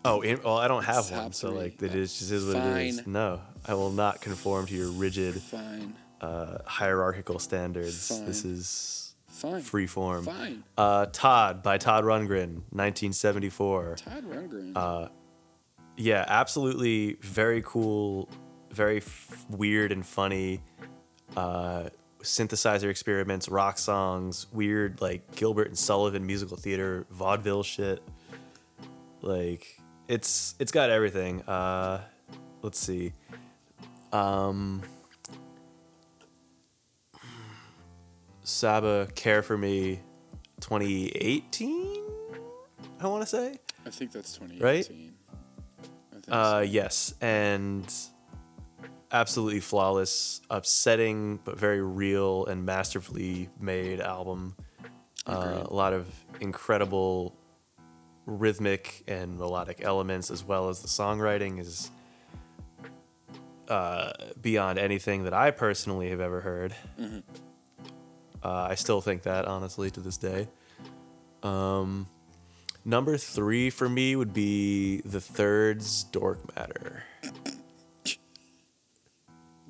Oh, 0.05 0.21
in, 0.21 0.41
well, 0.43 0.57
I 0.59 0.69
don't 0.69 0.85
have 0.85 1.09
Top 1.09 1.23
one, 1.23 1.33
so 1.33 1.51
three. 1.51 1.59
like 1.59 1.83
it 1.83 1.95
is 1.95 2.19
just 2.19 2.31
is 2.33 2.47
what 2.47 2.57
it 2.65 2.87
is. 2.89 3.07
No, 3.07 3.41
I 3.67 3.75
will 3.75 3.91
not 3.91 4.21
conform 4.21 4.67
to 4.67 4.75
your 4.75 4.91
rigid 4.91 5.35
Fine, 5.43 5.95
uh, 6.21 6.59
hierarchical 6.65 7.39
standards. 7.39 8.09
This 8.25 8.45
is 8.45 9.15
fine, 9.29 9.63
free 9.63 9.87
form. 9.87 10.25
fine. 10.25 10.63
Uh, 10.77 11.07
Todd 11.13 11.63
by 11.63 11.79
Todd 11.79 12.05
Rundgren, 12.05 12.63
1974. 12.71 13.97
Todd 13.97 14.25
Rundgren. 14.25 14.73
Uh, 14.77 15.09
yeah, 15.97 16.25
absolutely 16.29 17.17
very 17.21 17.63
cool, 17.63 18.29
very 18.71 18.99
f- 18.99 19.47
weird 19.49 19.93
and 19.93 20.05
funny. 20.05 20.63
Uh, 21.37 21.89
synthesizer 22.23 22.89
experiments, 22.89 23.49
rock 23.49 23.79
songs, 23.79 24.47
weird 24.53 25.01
like 25.01 25.35
Gilbert 25.37 25.69
and 25.69 25.79
Sullivan 25.79 26.27
musical 26.27 26.57
theater, 26.57 27.07
vaudeville 27.11 27.63
shit. 27.63 28.03
Like 29.23 29.81
it's 30.09 30.55
it's 30.59 30.73
got 30.73 30.91
everything. 30.91 31.43
Uh, 31.43 32.03
let's 32.63 32.79
see. 32.79 33.13
Um, 34.13 34.83
Saba 38.43 39.09
Care 39.15 39.43
for 39.43 39.59
Me 39.59 40.01
2018 40.61 42.03
I 43.01 43.09
want 43.09 43.23
to 43.23 43.27
say. 43.27 43.59
I 43.85 43.91
think 43.91 44.13
that's 44.13 44.33
2018. 44.39 44.63
right? 44.63 45.16
I 46.29 46.31
think 46.31 46.35
Uh, 46.35 46.65
yes, 46.69 47.15
and 47.21 47.93
absolutely 49.13 49.61
flawless, 49.61 50.41
upsetting 50.51 51.39
but 51.45 51.59
very 51.59 51.81
real 51.83 52.47
and 52.47 52.65
masterfully 52.65 53.49
made 53.61 54.01
album. 54.01 54.57
Uh, 55.27 55.65
a 55.65 55.75
lot 55.75 55.93
of 55.93 56.07
incredible 56.41 57.37
rhythmic 58.27 59.03
and 59.09 59.39
melodic 59.39 59.81
elements, 59.83 60.31
as 60.31 60.45
well 60.45 60.69
as 60.69 60.83
the 60.83 60.89
songwriting 60.89 61.61
is 61.61 61.91
uh, 63.69 64.13
beyond 64.41 64.79
anything 64.79 65.25
that 65.25 65.35
I 65.35 65.51
personally 65.51 66.11
have 66.11 66.21
ever 66.21 66.41
heard. 66.41 66.75
Mm-hmm. 67.01 67.21
Uh, 68.43 68.67
I 68.71 68.75
still 68.77 69.01
think 69.01 69.23
that, 69.23 69.47
honestly, 69.47 69.91
to 69.91 70.01
this 70.01 70.17
day. 70.17 70.49
Um, 71.43 72.07
number 72.87 73.19
three 73.19 73.69
for 73.69 73.89
me 73.89 74.17
would 74.17 74.33
be 74.33 75.03
the 75.05 75.21
third's 75.21 76.05
Dork 76.05 76.57
Matter. 76.57 77.03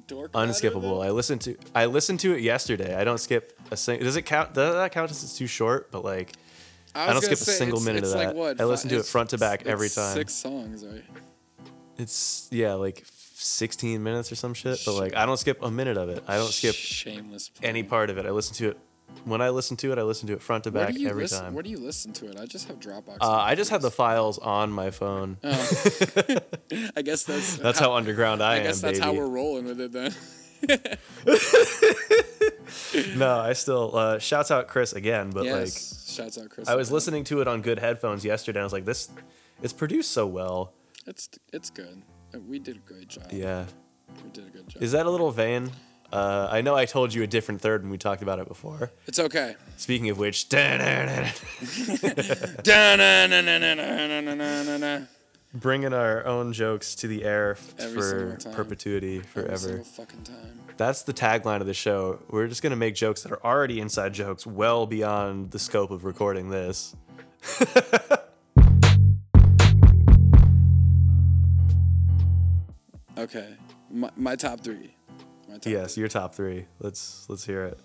Dork 0.07 0.31
Unskippable. 0.33 0.83
though? 0.83 1.03
I 1.03 1.11
listened 1.11 1.41
to 1.43 1.57
I 1.75 1.87
listened 1.87 2.21
to 2.21 2.33
it 2.33 2.41
yesterday. 2.41 2.95
I 2.95 3.03
don't 3.03 3.19
skip 3.19 3.59
a 3.73 3.77
sing. 3.77 3.99
Does 4.01 4.15
it 4.15 4.23
count? 4.23 4.55
Does 4.55 4.75
that 4.75 4.93
count 4.93 5.11
as 5.11 5.25
it's 5.25 5.37
too 5.37 5.49
short? 5.49 5.91
But 5.91 6.05
like, 6.05 6.33
I 6.95 7.07
was 7.13 7.15
don't 7.15 7.23
skip 7.37 7.41
a 7.41 7.51
single 7.51 7.79
it's- 7.79 7.87
minute 7.87 8.05
of 8.05 8.11
it's 8.11 8.15
like 8.15 8.29
that. 8.29 8.37
what, 8.37 8.61
I 8.61 8.65
listen 8.65 8.89
to 8.91 8.99
it 8.99 9.07
front 9.07 9.31
to 9.31 9.39
back 9.39 9.67
every 9.67 9.89
time. 9.89 10.15
Six 10.15 10.33
songs, 10.33 10.85
right? 10.85 11.03
it's 11.99 12.47
yeah, 12.53 12.75
like 12.75 13.05
16 13.09 14.03
minutes 14.03 14.31
or 14.31 14.37
some 14.37 14.55
shit. 14.55 14.81
But 14.85 14.95
like, 14.95 15.17
I 15.17 15.27
don't 15.27 15.39
skip 15.39 15.59
a 15.63 15.71
minute 15.71 15.97
of 15.97 16.09
it. 16.11 16.23
I 16.29 16.37
don't 16.37 16.53
skip 16.53 16.75
Shameless. 16.75 17.51
any 17.63 17.83
part 17.83 18.11
of 18.11 18.19
it. 18.19 18.27
I 18.27 18.31
listen 18.31 18.55
to 18.57 18.69
it 18.71 18.79
when 19.25 19.41
I 19.41 19.51
listen 19.51 19.77
to 19.79 19.93
it. 19.93 19.99
I 19.99 20.03
listen 20.03 20.27
to 20.29 20.35
it 20.35 20.43
front 20.43 20.65
to 20.65 20.71
back 20.71 20.91
every 20.91 21.23
listen? 21.23 21.43
time. 21.43 21.55
Where 21.55 21.63
do 21.63 21.71
you 21.71 21.79
listen 21.79 22.13
to 22.15 22.31
it? 22.31 22.39
I 22.39 22.47
just 22.47 22.69
have 22.69 22.79
Dropbox. 22.79 23.19
Uh, 23.21 23.31
I 23.31 23.55
just 23.55 23.71
have 23.71 23.83
the 23.83 23.91
files 23.91 24.39
on 24.39 24.71
my 24.71 24.91
phone. 24.91 25.39
Oh. 25.43 25.51
I 26.97 27.03
guess 27.03 27.25
that's 27.25 27.57
That's 27.59 27.79
how 27.79 27.95
underground 27.95 28.43
I, 28.43 28.53
I 28.53 28.57
am, 28.57 28.61
I 28.61 28.65
guess 28.65 28.81
that's 28.81 28.99
baby. 28.99 29.05
how 29.05 29.15
we're 29.15 29.29
rolling 29.29 29.65
with 29.67 29.81
it 29.81 29.93
then. 29.93 30.15
no, 33.19 33.39
I 33.39 33.53
still 33.53 33.97
uh, 33.97 34.19
shouts 34.19 34.51
out 34.51 34.69
Chris 34.69 34.93
again, 34.93 35.31
but 35.31 35.47
like. 35.47 35.69
Shouts 35.69 36.39
out 36.39 36.49
Chris. 36.49 36.69
I 36.69 36.75
was 36.75 36.89
again. 36.89 36.95
listening 36.95 37.25
to 37.25 37.41
it 37.41 37.49
on 37.49 37.63
good 37.63 37.79
headphones 37.79 38.25
yesterday. 38.25 38.61
and 38.61 38.63
I 38.63 38.67
was 38.67 38.73
like, 38.73 38.85
this, 38.85 39.11
it's 39.63 39.73
produced 39.73 40.13
so 40.13 40.27
well. 40.27 40.73
It's 41.07 41.29
it's 41.53 41.71
good. 41.71 42.03
We 42.49 42.59
did 42.59 42.77
a 42.77 42.81
great 42.81 43.09
job. 43.09 43.27
Yeah. 43.31 43.67
We 44.25 44.31
did 44.31 44.47
a 44.47 44.51
good 44.51 44.69
job. 44.69 44.83
Is 44.83 44.93
that 44.93 45.07
a 45.07 45.11
little 45.11 45.31
vain? 45.31 45.71
Uh, 46.13 46.49
I 46.51 46.61
know 46.61 46.75
I 46.75 46.85
told 46.85 47.13
you 47.13 47.23
a 47.23 47.27
different 47.27 47.61
third 47.61 47.83
when 47.83 47.91
we 47.91 47.99
talked 47.99 48.23
about 48.23 48.39
it 48.39 48.49
before. 48.49 48.91
it's 49.07 49.19
okay. 49.19 49.57
Speaking 49.77 50.09
of 50.11 50.19
which, 50.19 50.49
bringing 55.55 55.93
our 55.93 56.25
own 56.27 56.53
jokes 56.53 56.95
to 56.97 57.09
the 57.09 57.25
air 57.25 57.57
Every 57.79 58.01
for 58.01 58.39
perpetuity, 58.53 59.21
forever. 59.21 59.57
single 59.59 59.85
fucking 59.85 60.23
time. 60.23 60.61
That's 60.77 61.03
the 61.03 61.13
tagline 61.15 61.61
of 61.61 61.67
the 61.67 61.75
show. 61.75 62.21
We're 62.31 62.47
just 62.47 62.63
gonna 62.63 62.77
make 62.77 62.95
jokes 62.95 63.23
that 63.23 63.33
are 63.33 63.45
already 63.45 63.81
inside 63.81 64.15
jokes, 64.15 64.47
well 64.47 64.87
beyond 64.87 65.51
the 65.51 65.59
scope 65.59 65.91
of 65.91 66.05
recording 66.05 66.51
this. 66.51 66.95
Okay. 73.19 73.55
My, 73.91 74.11
my 74.17 74.37
top 74.37 74.61
three. 74.61 74.95
My 75.57 75.61
top 75.61 75.73
Yes, 75.73 75.97
your 75.97 76.09
top 76.09 76.35
three. 76.35 76.67
Let's 76.81 77.25
let's 77.31 77.47
hear 77.47 77.65
it. 77.65 77.79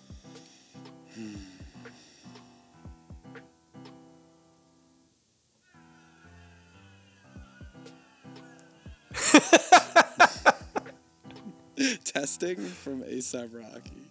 Testing 12.04 12.58
from 12.58 13.02
ASAP 13.04 13.48
Rocky. 13.54 14.02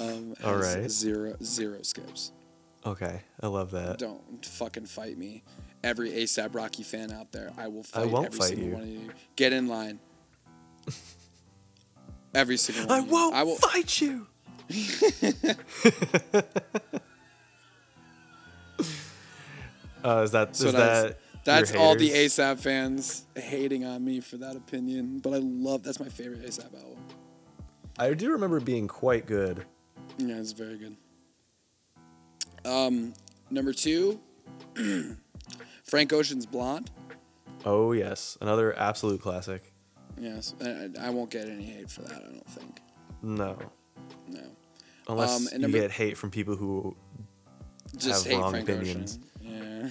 Um, 0.00 0.34
All 0.44 0.56
right. 0.56 0.90
Zero 0.90 1.36
zero 1.44 1.78
skips. 1.82 2.32
Okay, 2.84 3.20
I 3.40 3.46
love 3.46 3.70
that. 3.70 3.98
Don't 3.98 4.44
fucking 4.44 4.86
fight 4.86 5.16
me. 5.16 5.44
Every 5.84 6.10
ASAP 6.10 6.56
Rocky 6.56 6.82
fan 6.82 7.12
out 7.12 7.30
there, 7.30 7.52
I 7.56 7.68
will 7.68 7.84
fight 7.84 8.10
won't 8.10 8.26
every 8.26 8.38
fight 8.38 8.48
single 8.48 8.66
you. 8.66 8.72
one 8.74 8.82
of 8.82 8.88
you. 8.88 9.10
Get 9.36 9.52
in 9.52 9.68
line. 9.68 10.00
Every 12.34 12.56
single 12.56 12.86
one. 12.86 12.98
I 12.98 13.00
won't 13.02 13.34
I 13.34 13.42
will. 13.44 13.56
fight 13.56 14.00
you. 14.00 14.26
uh, 20.04 20.22
is 20.24 20.30
that 20.32 20.54
So 20.56 20.66
is 20.68 20.72
that's- 20.72 21.02
that 21.02 21.18
That's 21.44 21.72
your 21.72 21.82
all 21.82 21.94
the? 21.96 22.10
ASAP 22.10 22.58
fans 22.58 23.26
hating 23.36 23.84
on 23.84 24.02
me 24.04 24.20
for 24.20 24.36
that 24.38 24.56
opinion, 24.56 25.18
but 25.18 25.34
I 25.34 25.38
love. 25.42 25.82
That's 25.82 26.00
my 26.00 26.08
favorite 26.08 26.42
ASAP 26.44 26.72
album. 26.74 26.96
I 27.98 28.14
do 28.14 28.30
remember 28.32 28.60
being 28.60 28.88
quite 28.88 29.26
good. 29.26 29.64
Yeah, 30.16 30.36
it's 30.38 30.52
very 30.52 30.78
good. 30.78 30.96
Um, 32.64 33.12
number 33.50 33.74
two, 33.74 34.20
Frank 35.84 36.12
Ocean's 36.14 36.46
Blonde. 36.46 36.90
Oh 37.66 37.92
yes, 37.92 38.38
another 38.40 38.76
absolute 38.78 39.20
classic. 39.20 39.70
Yes, 40.18 40.54
I, 40.64 40.88
I 41.00 41.10
won't 41.10 41.30
get 41.30 41.48
any 41.48 41.64
hate 41.64 41.90
for 41.90 42.02
that. 42.02 42.16
I 42.16 42.20
don't 42.32 42.46
think. 42.48 42.80
No, 43.22 43.56
No, 44.28 44.40
unless 45.08 45.36
Um, 45.36 45.48
and 45.52 45.62
you 45.62 45.80
get 45.80 45.90
hate 45.90 46.16
from 46.16 46.30
people 46.30 46.56
who 46.56 46.94
just 47.96 48.24
Have 48.24 48.32
hate 48.32 48.40
wrong 48.40 48.50
Frank 48.52 48.68
opinions. 48.68 49.18
Ocean. 49.40 49.90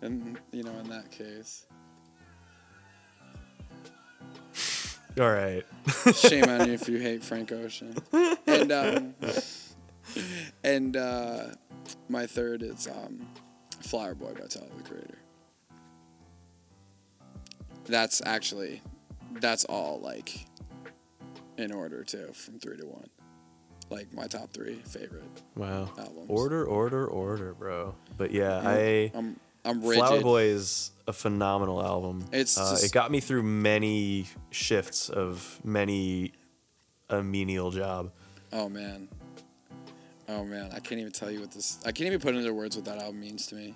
Yeah, 0.00 0.02
and 0.06 0.38
you 0.52 0.62
know, 0.62 0.72
in 0.78 0.88
that 0.88 1.10
case, 1.10 1.66
all 5.18 5.30
right. 5.32 5.64
shame 6.14 6.44
on 6.44 6.66
you 6.68 6.74
if 6.74 6.88
you 6.88 6.98
hate 6.98 7.22
Frank 7.24 7.52
Ocean. 7.52 7.94
And 8.46 8.72
um, 8.72 9.14
and 10.64 10.96
uh, 10.96 11.44
my 12.08 12.26
third 12.26 12.62
is 12.62 12.86
um, 12.88 13.26
Flower 13.80 14.14
Boy 14.14 14.32
by 14.34 14.46
Tyler 14.46 14.66
the 14.76 14.82
Creator. 14.88 15.18
That's 17.86 18.20
actually, 18.24 18.82
that's 19.40 19.64
all 19.64 20.00
like 20.00 20.46
in 21.56 21.72
order 21.72 22.04
too, 22.04 22.28
from 22.32 22.58
three 22.58 22.76
to 22.76 22.86
one. 22.86 23.08
like 23.90 24.12
my 24.12 24.26
top 24.26 24.52
three 24.52 24.76
favorite. 24.86 25.24
Wow. 25.56 25.90
Albums. 25.98 26.26
Order, 26.28 26.64
order, 26.66 27.06
order, 27.06 27.54
bro. 27.54 27.94
But 28.16 28.30
yeah, 28.32 28.60
I 28.64 29.10
I'm 29.14 29.38
I'm 29.64 29.80
rigid. 29.82 30.04
Flower 30.04 30.20
Boy 30.20 30.42
is 30.44 30.90
a 31.06 31.12
phenomenal 31.12 31.82
album. 31.82 32.24
It's 32.32 32.58
uh, 32.58 32.70
just- 32.70 32.84
it 32.84 32.92
got 32.92 33.10
me 33.10 33.20
through 33.20 33.42
many 33.42 34.26
shifts 34.50 35.08
of 35.08 35.58
many 35.64 36.32
a 37.10 37.22
menial 37.22 37.70
job. 37.70 38.12
Oh 38.52 38.68
man. 38.68 39.08
Oh 40.28 40.44
man, 40.44 40.70
I 40.74 40.80
can't 40.80 41.00
even 41.00 41.12
tell 41.12 41.30
you 41.30 41.40
what 41.40 41.50
this. 41.52 41.78
I 41.86 41.92
can't 41.92 42.06
even 42.08 42.20
put 42.20 42.34
into 42.34 42.52
words 42.52 42.76
what 42.76 42.84
that 42.84 42.98
album 42.98 43.20
means 43.20 43.46
to 43.46 43.54
me. 43.54 43.74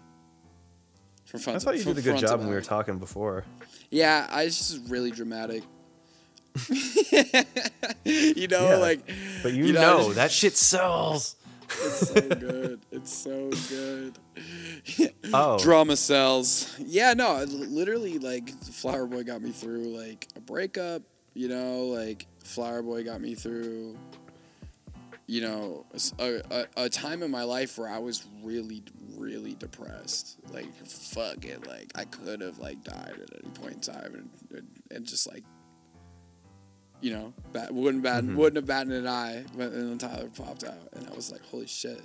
From 1.32 1.40
front 1.40 1.56
I 1.56 1.58
thought 1.60 1.78
you 1.78 1.84
did 1.84 1.96
a 1.96 2.02
good 2.02 2.18
job 2.18 2.40
when 2.40 2.48
we 2.50 2.54
were 2.54 2.60
talking 2.60 2.98
before. 2.98 3.44
Yeah, 3.90 4.26
I 4.30 4.42
it's 4.42 4.58
just 4.58 4.86
really 4.90 5.10
dramatic. 5.10 5.62
you 8.04 8.48
know, 8.48 8.68
Yeah, 8.68 8.76
like. 8.76 9.00
But 9.42 9.54
you, 9.54 9.64
You 9.64 9.72
know, 9.72 9.80
know, 9.80 10.04
just- 10.04 10.16
that 10.16 10.30
shit 10.30 10.56
sells. 10.58 11.36
It's 11.70 12.08
so 12.10 12.20
good. 12.20 12.80
It's 12.90 13.12
so 13.14 13.50
good. 13.70 14.18
Oh, 15.34 15.58
Drama 15.58 15.96
sells. 15.96 16.74
Yeah, 16.78 17.14
no, 17.14 17.42
literally, 17.44 18.18
like 18.18 18.50
Flower 18.64 19.06
Boy 19.06 19.22
got 19.22 19.40
me 19.40 19.50
through 19.52 19.84
like 19.96 20.28
a 20.36 20.40
breakup. 20.40 21.00
You 21.32 21.48
know, 21.48 21.84
like 21.86 22.26
Flower 22.44 22.82
Boy 22.82 23.04
got 23.04 23.22
me 23.22 23.34
through. 23.34 23.96
You 25.32 25.40
know, 25.40 25.86
a 26.18 26.66
a 26.76 26.88
time 26.90 27.22
in 27.22 27.30
my 27.30 27.44
life 27.44 27.78
where 27.78 27.88
I 27.88 27.96
was 27.98 28.26
really, 28.42 28.82
really 29.16 29.54
depressed. 29.54 30.36
Like, 30.52 30.70
fuck 30.86 31.46
it. 31.46 31.66
Like, 31.66 31.90
I 31.94 32.04
could 32.04 32.42
have 32.42 32.58
like 32.58 32.84
died 32.84 33.18
at 33.18 33.30
any 33.42 33.50
point 33.54 33.74
in 33.76 33.80
time, 33.80 34.28
and 34.50 34.66
and, 34.90 35.06
just 35.06 35.26
like. 35.32 35.42
You 37.00 37.12
know, 37.14 37.32
bat, 37.52 37.72
wouldn't 37.72 38.02
bat, 38.02 38.22
Mhm. 38.24 38.36
wouldn't 38.36 38.56
have 38.56 38.66
batted 38.66 38.92
an 38.92 39.08
eye, 39.08 39.44
but 39.56 39.72
then 39.72 39.96
Tyler 39.98 40.28
popped 40.36 40.64
out, 40.64 40.88
and 40.92 41.08
I 41.08 41.14
was 41.16 41.32
like, 41.32 41.42
"Holy 41.46 41.66
shit, 41.66 42.02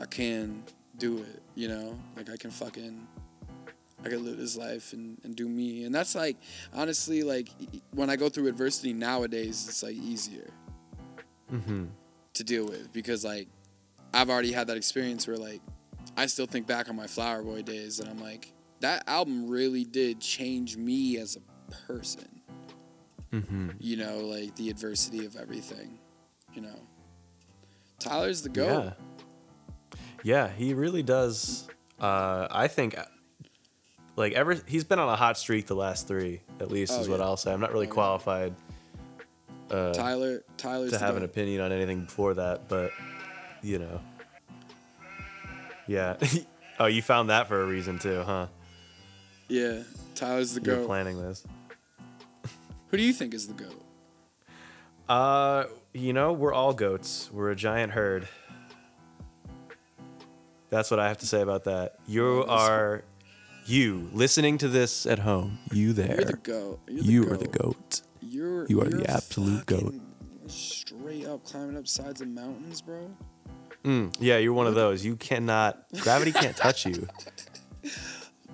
I 0.00 0.06
can 0.06 0.64
do 0.98 1.18
it, 1.18 1.42
you 1.54 1.68
know? 1.68 1.98
Like 2.16 2.28
I 2.30 2.36
can 2.36 2.50
fucking 2.50 3.06
I 4.04 4.08
can 4.08 4.24
live 4.24 4.36
this 4.38 4.56
life 4.56 4.92
and, 4.92 5.18
and 5.24 5.34
do 5.36 5.48
me. 5.48 5.84
And 5.84 5.94
that's 5.94 6.14
like 6.16 6.36
honestly 6.74 7.22
like 7.22 7.48
when 7.92 8.10
I 8.10 8.16
go 8.16 8.28
through 8.28 8.48
adversity 8.48 8.92
nowadays 8.92 9.66
it's 9.68 9.82
like 9.82 9.94
easier 9.96 10.50
hmm 11.48 11.84
to 12.34 12.44
deal 12.44 12.66
with 12.66 12.92
because 12.92 13.24
like 13.24 13.48
I've 14.12 14.28
already 14.28 14.52
had 14.52 14.66
that 14.66 14.76
experience 14.76 15.26
where 15.26 15.38
like 15.38 15.62
I 16.18 16.26
still 16.26 16.44
think 16.46 16.66
back 16.66 16.88
on 16.90 16.96
my 16.96 17.06
Flower 17.06 17.42
Boy 17.42 17.62
days 17.62 17.98
and 17.98 18.10
I'm 18.10 18.20
like 18.20 18.52
that 18.80 19.04
album 19.06 19.48
really 19.48 19.84
did 19.84 20.20
change 20.20 20.76
me 20.76 21.16
as 21.16 21.36
a 21.36 21.74
person. 21.86 22.28
hmm 23.30 23.70
You 23.78 23.96
know, 23.96 24.18
like 24.18 24.54
the 24.56 24.68
adversity 24.68 25.24
of 25.24 25.36
everything, 25.36 25.98
you 26.52 26.60
know. 26.60 26.78
Tyler's 27.98 28.42
the 28.42 28.50
goat. 28.50 28.66
Yeah. 28.66 29.98
Yeah, 30.22 30.48
he 30.48 30.74
really 30.74 31.02
does. 31.02 31.66
Uh, 32.00 32.48
I 32.50 32.68
think, 32.68 32.96
like 34.16 34.32
ever, 34.34 34.54
he's 34.66 34.84
been 34.84 34.98
on 34.98 35.08
a 35.08 35.16
hot 35.16 35.38
streak 35.38 35.66
the 35.66 35.76
last 35.76 36.06
three, 36.08 36.42
at 36.60 36.70
least, 36.70 36.92
Oh, 36.94 37.00
is 37.00 37.08
what. 37.08 37.20
I'll 37.20 37.36
say. 37.36 37.52
I'm 37.52 37.60
not 37.60 37.72
really 37.72 37.86
Oh, 37.86 37.90
yeah. 37.90 37.94
Uh, 39.70 39.92
Tyler 39.92 40.42
Tyler's 40.56 40.92
to 40.92 40.98
have 40.98 41.16
an 41.16 41.24
opinion 41.24 41.60
on 41.60 41.72
anything 41.72 42.04
before 42.04 42.34
that, 42.34 42.68
but 42.68 42.90
you 43.62 43.78
know, 43.78 44.00
yeah. 45.86 46.16
oh, 46.80 46.86
you 46.86 47.02
found 47.02 47.30
that 47.30 47.48
for 47.48 47.62
a 47.62 47.66
reason 47.66 47.98
too, 47.98 48.22
huh? 48.22 48.46
Yeah, 49.48 49.82
Tyler's 50.14 50.54
the 50.54 50.60
goat. 50.60 50.66
You're 50.66 50.80
goat. 50.80 50.86
planning 50.86 51.20
this. 51.20 51.44
Who 52.88 52.96
do 52.96 53.02
you 53.02 53.12
think 53.12 53.34
is 53.34 53.48
the 53.48 53.54
goat? 53.54 53.82
Uh, 55.08 55.64
you 55.92 56.12
know, 56.12 56.32
we're 56.32 56.52
all 56.52 56.72
goats. 56.72 57.30
We're 57.32 57.50
a 57.50 57.56
giant 57.56 57.92
herd. 57.92 58.28
That's 60.68 60.90
what 60.90 60.98
I 60.98 61.08
have 61.08 61.18
to 61.18 61.26
say 61.26 61.42
about 61.42 61.64
that. 61.64 61.96
You 62.06 62.44
are 62.48 63.04
you 63.66 64.08
listening 64.12 64.58
to 64.58 64.68
this 64.68 65.06
at 65.06 65.20
home. 65.20 65.58
You 65.72 65.92
there. 65.92 66.16
You're 66.16 66.24
the 66.24 66.32
goat. 66.34 66.80
You're 66.88 67.02
the 67.02 67.12
you 67.12 67.24
goat. 67.24 67.32
are 67.32 67.36
the 67.36 67.48
goat. 67.48 67.85
You're 68.68 68.78
You 68.84 68.86
are 68.86 68.90
you're 68.90 69.00
the 69.00 69.10
absolute 69.10 69.66
goat. 69.66 69.94
Straight 70.48 71.26
up 71.26 71.44
climbing 71.44 71.76
up 71.76 71.88
sides 71.88 72.20
of 72.20 72.28
mountains, 72.28 72.80
bro. 72.80 73.10
Mm, 73.84 74.14
yeah, 74.20 74.38
you're 74.38 74.52
one 74.52 74.66
of 74.66 74.74
those. 74.74 75.04
You 75.04 75.16
cannot. 75.16 75.84
Gravity 76.00 76.32
can't 76.32 76.56
touch 76.56 76.86
you. 76.86 77.06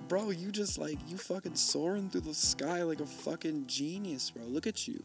Bro, 0.09 0.31
you 0.31 0.51
just 0.51 0.77
like 0.77 0.97
you 1.07 1.17
fucking 1.17 1.55
soaring 1.55 2.09
through 2.09 2.21
the 2.21 2.33
sky 2.35 2.83
like 2.83 2.99
a 2.99 3.05
fucking 3.05 3.65
genius, 3.65 4.29
bro. 4.29 4.43
Look 4.43 4.67
at 4.67 4.87
you, 4.87 5.01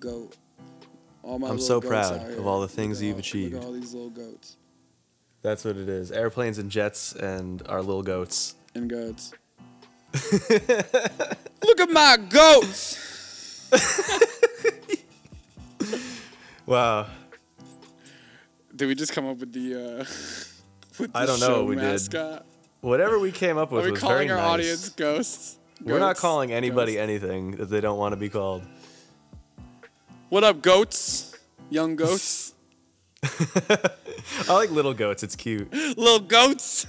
goat. 0.00 0.34
All 1.22 1.38
my 1.38 1.48
I'm 1.48 1.60
so 1.60 1.80
proud 1.80 2.30
of 2.32 2.44
all 2.46 2.60
the 2.60 2.66
things 2.66 3.00
you've 3.00 3.14
all- 3.16 3.20
achieved. 3.20 3.62
All 3.62 3.70
these 3.72 3.92
little 3.94 4.10
goats 4.10 4.56
That's 5.42 5.64
what 5.64 5.76
it 5.76 5.88
is. 5.88 6.10
Airplanes 6.10 6.58
and 6.58 6.70
jets 6.70 7.12
and 7.14 7.62
our 7.68 7.82
little 7.82 8.02
goats. 8.02 8.56
and 8.74 8.88
goats. 8.90 9.32
Look 10.50 11.80
at 11.80 11.90
my 11.90 12.16
goats. 12.28 13.15
Wow. 16.66 17.06
Did 18.74 18.86
we 18.88 18.94
just 18.96 19.12
come 19.12 19.26
up 19.26 19.38
with 19.38 19.52
the? 19.52 19.74
uh 19.74 19.98
with 20.98 21.12
the 21.12 21.18
I 21.18 21.24
don't 21.26 21.38
know 21.40 21.64
we 21.64 21.76
did. 21.76 21.82
mascot? 21.82 22.44
Whatever 22.80 23.18
we 23.20 23.30
came 23.32 23.56
up 23.56 23.70
with 23.70 23.82
Are 23.82 23.86
we 23.86 23.92
was 23.92 24.00
calling 24.00 24.30
our 24.30 24.36
nice. 24.36 24.46
audience 24.46 24.88
ghosts? 24.90 25.58
We're 25.82 25.98
not 26.00 26.16
calling 26.16 26.52
anybody 26.52 26.94
Ghosts. 26.94 27.02
anything 27.08 27.50
that 27.52 27.66
they 27.66 27.80
don't 27.80 27.98
want 27.98 28.12
to 28.12 28.16
be 28.16 28.28
called. 28.28 28.62
What 30.28 30.42
up, 30.42 30.60
goats? 30.62 31.36
Young 31.70 31.94
goats? 31.96 32.54
I 33.22 34.52
like 34.52 34.70
little 34.70 34.94
goats. 34.94 35.22
It's 35.22 35.36
cute. 35.36 35.72
little 35.72 36.18
goats? 36.20 36.86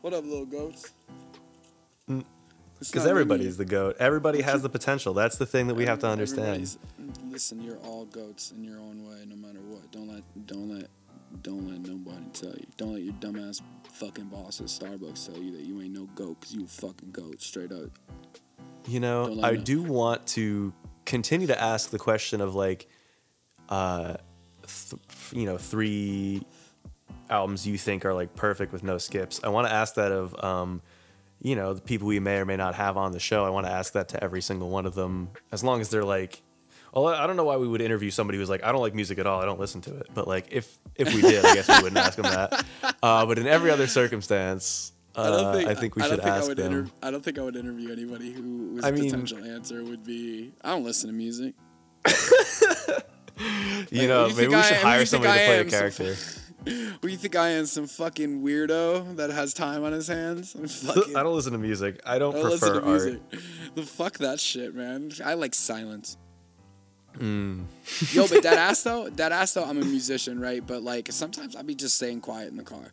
What 0.00 0.12
up, 0.14 0.24
little 0.24 0.46
goats? 0.46 0.90
Because 2.78 3.06
everybody's 3.06 3.56
the 3.56 3.64
goat. 3.64 3.96
Everybody 3.98 4.42
has 4.42 4.62
the 4.62 4.68
potential. 4.68 5.14
That's 5.14 5.38
the 5.38 5.46
thing 5.46 5.66
that 5.68 5.74
we 5.74 5.86
have 5.86 5.98
to 6.00 6.06
understand. 6.06 6.76
Listen, 7.30 7.60
you're 7.62 7.78
all 7.78 8.04
goats 8.06 8.52
in 8.52 8.64
your 8.64 8.78
own 8.78 9.06
way, 9.08 9.24
no 9.26 9.36
matter 9.36 9.60
what. 9.60 9.90
Don't 9.90 10.08
let, 10.08 10.22
don't 10.46 10.68
let, 10.68 10.88
don't 11.42 11.68
let 11.68 11.80
nobody 11.80 12.26
tell 12.32 12.50
you. 12.50 12.66
Don't 12.76 12.92
let 12.92 13.02
your 13.02 13.14
dumbass 13.14 13.62
fucking 13.92 14.26
boss 14.26 14.60
at 14.60 14.66
Starbucks 14.66 15.26
tell 15.26 15.42
you 15.42 15.52
that 15.52 15.62
you 15.62 15.80
ain't 15.80 15.92
no 15.92 16.04
goat, 16.14 16.40
cause 16.40 16.52
you 16.52 16.64
a 16.64 16.68
fucking 16.68 17.12
goat, 17.12 17.40
straight 17.40 17.72
up. 17.72 17.90
You 18.86 19.00
know, 19.00 19.40
I 19.42 19.56
do 19.56 19.82
want 19.82 20.26
to 20.28 20.72
continue 21.06 21.46
to 21.46 21.60
ask 21.60 21.90
the 21.90 21.98
question 21.98 22.40
of 22.40 22.54
like, 22.54 22.88
uh, 23.68 24.16
th- 24.62 25.00
you 25.32 25.46
know, 25.46 25.56
three 25.56 26.46
albums 27.30 27.66
you 27.66 27.78
think 27.78 28.04
are 28.04 28.14
like 28.14 28.36
perfect 28.36 28.72
with 28.72 28.82
no 28.82 28.98
skips. 28.98 29.40
I 29.42 29.48
want 29.48 29.66
to 29.66 29.72
ask 29.72 29.94
that 29.94 30.12
of, 30.12 30.44
um, 30.44 30.82
you 31.46 31.54
know, 31.54 31.74
the 31.74 31.80
people 31.80 32.08
we 32.08 32.18
may 32.18 32.38
or 32.38 32.44
may 32.44 32.56
not 32.56 32.74
have 32.74 32.96
on 32.96 33.12
the 33.12 33.20
show. 33.20 33.44
I 33.44 33.50
want 33.50 33.66
to 33.66 33.72
ask 33.72 33.92
that 33.92 34.08
to 34.08 34.22
every 34.24 34.42
single 34.42 34.68
one 34.68 34.84
of 34.84 34.94
them, 34.96 35.30
as 35.52 35.62
long 35.62 35.80
as 35.80 35.88
they're 35.90 36.04
like. 36.04 36.42
Well, 36.92 37.08
I 37.08 37.26
don't 37.26 37.36
know 37.36 37.44
why 37.44 37.56
we 37.58 37.68
would 37.68 37.82
interview 37.82 38.10
somebody 38.10 38.38
who's 38.38 38.48
like, 38.48 38.64
I 38.64 38.72
don't 38.72 38.80
like 38.80 38.94
music 38.94 39.18
at 39.18 39.26
all. 39.26 39.42
I 39.42 39.44
don't 39.44 39.60
listen 39.60 39.82
to 39.82 39.94
it. 39.98 40.06
But 40.14 40.26
like, 40.26 40.46
if 40.50 40.78
if 40.96 41.14
we 41.14 41.20
did, 41.20 41.44
I 41.44 41.54
guess 41.54 41.68
we 41.68 41.74
wouldn't 41.82 41.98
ask 41.98 42.16
them 42.16 42.24
that. 42.24 42.64
Uh, 43.02 43.26
but 43.26 43.38
in 43.38 43.46
every 43.46 43.70
other 43.70 43.86
circumstance, 43.86 44.92
uh, 45.14 45.62
I, 45.68 45.74
think, 45.74 45.94
we 45.94 46.02
I 46.02 46.06
should 46.08 46.16
don't 46.16 46.24
think 46.24 46.34
I 46.34 46.38
ask 46.38 46.48
would 46.48 46.56
them. 46.56 46.72
inter- 46.72 46.90
I 47.02 47.10
don't 47.10 47.22
think 47.22 47.38
I 47.38 47.42
would 47.42 47.54
interview 47.54 47.92
anybody 47.92 48.32
who 48.32 48.70
whose 48.72 48.84
I 48.84 48.90
mean- 48.90 49.04
potential 49.04 49.44
answer 49.44 49.84
would 49.84 50.04
be, 50.04 50.52
I 50.64 50.70
don't 50.70 50.84
listen 50.84 51.08
to 51.10 51.14
music. 51.14 51.54
you 52.08 53.98
Like, 54.00 54.08
know, 54.08 54.26
you 54.26 54.34
maybe 54.36 54.54
we 54.54 54.62
should 54.62 54.76
you 54.78 54.82
hire 54.82 55.04
somebody 55.06 55.38
to 55.38 55.46
play 55.46 55.60
a 55.60 55.64
character. 55.66 56.16
What 56.96 57.02
do 57.02 57.08
you 57.08 57.16
think 57.16 57.36
I 57.36 57.50
am? 57.50 57.66
Some 57.66 57.86
fucking 57.86 58.42
weirdo 58.42 59.16
that 59.16 59.30
has 59.30 59.54
time 59.54 59.84
on 59.84 59.92
his 59.92 60.08
hands? 60.08 60.56
I 61.16 61.22
don't 61.22 61.34
listen 61.34 61.52
to 61.52 61.58
music. 61.58 62.00
I 62.04 62.18
don't 62.18 62.34
I 62.34 62.40
don't 62.40 62.50
listen 62.50 62.68
prefer 62.68 62.80
to 62.80 62.86
art. 62.86 63.02
music. 63.02 63.20
The 63.74 63.82
fuck 63.82 64.18
that 64.18 64.40
shit, 64.40 64.74
man. 64.74 65.12
I 65.24 65.34
like 65.34 65.54
silence. 65.54 66.16
Mm. 67.18 67.64
Yo, 68.12 68.26
but 68.28 68.42
that 68.42 68.58
ass 68.58 68.82
though, 68.84 69.08
that 69.10 69.32
ass 69.32 69.54
though, 69.54 69.64
I'm 69.64 69.80
a 69.80 69.84
musician, 69.84 70.40
right? 70.40 70.66
But 70.66 70.82
like 70.82 71.08
sometimes 71.12 71.56
I'll 71.56 71.62
be 71.62 71.74
just 71.74 71.96
staying 71.96 72.20
quiet 72.20 72.50
in 72.50 72.56
the 72.56 72.64
car. 72.64 72.92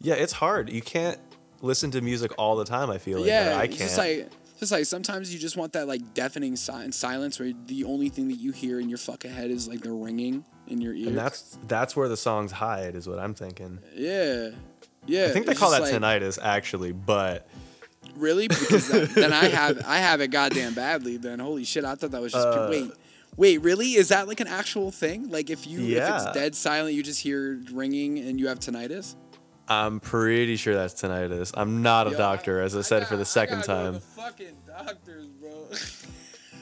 Yeah, 0.00 0.14
it's 0.14 0.32
hard. 0.32 0.70
You 0.70 0.80
can't 0.80 1.18
listen 1.60 1.90
to 1.92 2.00
music 2.00 2.32
all 2.38 2.56
the 2.56 2.64
time. 2.64 2.90
I 2.90 2.98
feel 2.98 3.18
like 3.18 3.28
yeah, 3.28 3.56
I 3.58 3.64
it's 3.64 3.76
can't. 3.76 3.88
just 3.88 3.98
like 3.98 4.30
just 4.58 4.72
like 4.72 4.84
sometimes 4.86 5.32
you 5.32 5.38
just 5.40 5.56
want 5.56 5.72
that 5.74 5.88
like 5.88 6.14
deafening 6.14 6.56
si- 6.56 6.92
silence 6.92 7.38
where 7.40 7.52
the 7.66 7.84
only 7.84 8.08
thing 8.08 8.28
that 8.28 8.36
you 8.36 8.52
hear 8.52 8.78
in 8.80 8.88
your 8.88 8.98
fucking 8.98 9.30
head 9.30 9.50
is 9.50 9.66
like 9.68 9.80
the 9.80 9.92
ringing 9.92 10.44
in 10.70 10.80
your 10.80 10.94
ear. 10.94 11.08
and 11.08 11.18
that's 11.18 11.58
that's 11.66 11.94
where 11.96 12.08
the 12.08 12.16
songs 12.16 12.52
hide, 12.52 12.94
is 12.94 13.08
what 13.08 13.18
I'm 13.18 13.34
thinking. 13.34 13.78
yeah, 13.94 14.50
yeah. 15.06 15.26
I 15.26 15.28
think 15.30 15.46
they 15.46 15.54
call 15.54 15.70
that 15.72 15.82
like- 15.82 15.92
tinnitus 15.94 16.38
actually, 16.42 16.92
but 16.92 17.46
Really? 18.16 18.48
Because 18.48 18.88
that, 18.88 19.10
then 19.14 19.32
I 19.32 19.44
have 19.46 19.82
I 19.86 19.98
have 19.98 20.20
it 20.20 20.28
goddamn 20.28 20.74
badly. 20.74 21.16
Then 21.16 21.38
holy 21.38 21.64
shit, 21.64 21.84
I 21.84 21.94
thought 21.94 22.10
that 22.12 22.20
was 22.20 22.32
just 22.32 22.46
Uh, 22.46 22.66
wait. 22.70 22.90
Wait, 23.36 23.58
really? 23.62 23.94
Is 23.94 24.08
that 24.08 24.26
like 24.26 24.40
an 24.40 24.48
actual 24.48 24.90
thing? 24.90 25.30
Like 25.30 25.48
if 25.50 25.66
you 25.66 25.80
if 25.96 26.08
it's 26.08 26.32
dead 26.32 26.54
silent, 26.54 26.94
you 26.94 27.02
just 27.02 27.20
hear 27.20 27.60
ringing 27.72 28.18
and 28.18 28.38
you 28.40 28.48
have 28.48 28.58
tinnitus? 28.58 29.14
I'm 29.68 30.00
pretty 30.00 30.56
sure 30.56 30.74
that's 30.74 30.94
tinnitus. 31.00 31.52
I'm 31.56 31.80
not 31.82 32.08
a 32.08 32.10
Yo, 32.10 32.18
doctor, 32.18 32.60
as 32.60 32.74
I, 32.76 32.80
said 32.80 33.06
for 33.06 33.16
the 33.16 33.24
second 33.24 33.62
time. 33.62 34.00
fucking 34.00 34.56
doctors, 34.66 35.26
bro. 35.28 35.68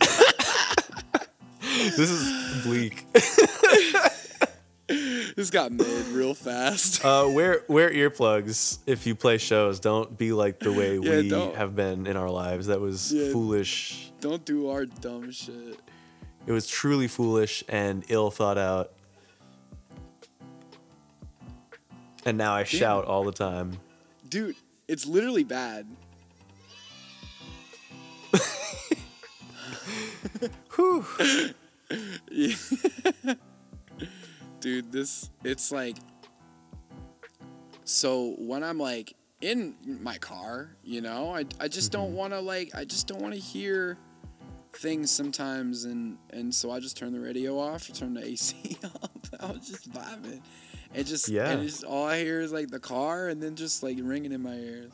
this 1.97 2.11
is 2.11 2.62
bleak. 2.64 3.05
This 5.37 5.51
got 5.51 5.71
made 5.71 6.07
real 6.07 6.35
fast. 6.35 7.05
Uh, 7.05 7.29
wear 7.31 7.62
wear 7.69 7.91
earplugs 7.91 8.79
if 8.87 9.07
you 9.07 9.14
play 9.14 9.37
shows. 9.39 9.79
Don't 9.81 10.16
be 10.16 10.33
like 10.33 10.59
the 10.61 10.73
way 10.73 10.95
Yeah, 10.99 11.21
we 11.21 11.29
don't. 11.29 11.55
have 11.55 11.77
been 11.77 12.07
in 12.07 12.16
our 12.16 12.31
lives. 12.31 12.66
That 12.69 12.81
was 12.81 13.12
Yeah. 13.12 13.31
foolish. 13.33 14.11
Don't 14.21 14.45
do 14.45 14.69
our 14.71 14.87
dumb 14.87 15.31
shit. 15.31 15.79
It 16.47 16.53
was 16.53 16.66
truly 16.66 17.07
foolish 17.07 17.62
and 17.69 18.05
ill 18.09 18.31
thought 18.31 18.57
out. 18.59 18.93
And 22.25 22.37
now 22.39 22.55
I 22.55 22.64
shout 22.64 23.05
all 23.05 23.25
the 23.25 23.33
time. 23.33 23.79
Dude, 24.29 24.57
it's 24.89 25.07
literally 25.07 25.45
bad. 25.45 25.87
Whew. 30.76 31.05
Dude, 34.61 34.93
this 34.93 35.31
it's 35.45 35.72
like 35.72 35.97
so 37.85 38.35
when 38.39 38.62
I'm 38.62 38.79
like 38.79 39.14
in 39.41 39.74
my 40.03 40.18
car, 40.18 40.76
you 40.83 41.01
know, 41.01 41.35
I, 41.35 41.45
I 41.61 41.68
just 41.68 41.93
don't 41.93 42.09
mm-hmm. 42.09 42.16
want 42.16 42.33
to 42.35 42.41
like 42.41 42.74
I 42.74 42.85
just 42.85 43.07
don't 43.07 43.22
want 43.22 43.35
to 43.35 43.41
hear 43.41 43.97
things 44.74 45.11
sometimes 45.11 45.85
and 45.85 46.18
and 46.31 46.55
so 46.55 46.70
I 46.70 46.81
just 46.81 46.97
turn 46.97 47.12
the 47.12 47.20
radio 47.20 47.59
off 47.59 47.91
turn 47.93 48.14
the 48.14 48.24
AC 48.24 48.79
off. 48.85 49.11
I 49.41 49.47
was 49.53 49.68
just 49.68 49.91
vibing. 49.93 50.41
And 50.95 51.07
just 51.07 51.29
Yeah. 51.29 51.51
and 51.51 51.62
just 51.62 51.85
all 51.85 52.07
I 52.07 52.18
hear 52.18 52.41
is 52.41 52.53
like 52.53 52.68
the 52.68 52.81
car 52.81 53.29
and 53.29 53.43
then 53.43 53.57
just 53.57 53.83
like 53.83 53.99
ringing 54.01 54.33
in 54.33 54.43
my 54.43 54.55
ears. 54.55 54.93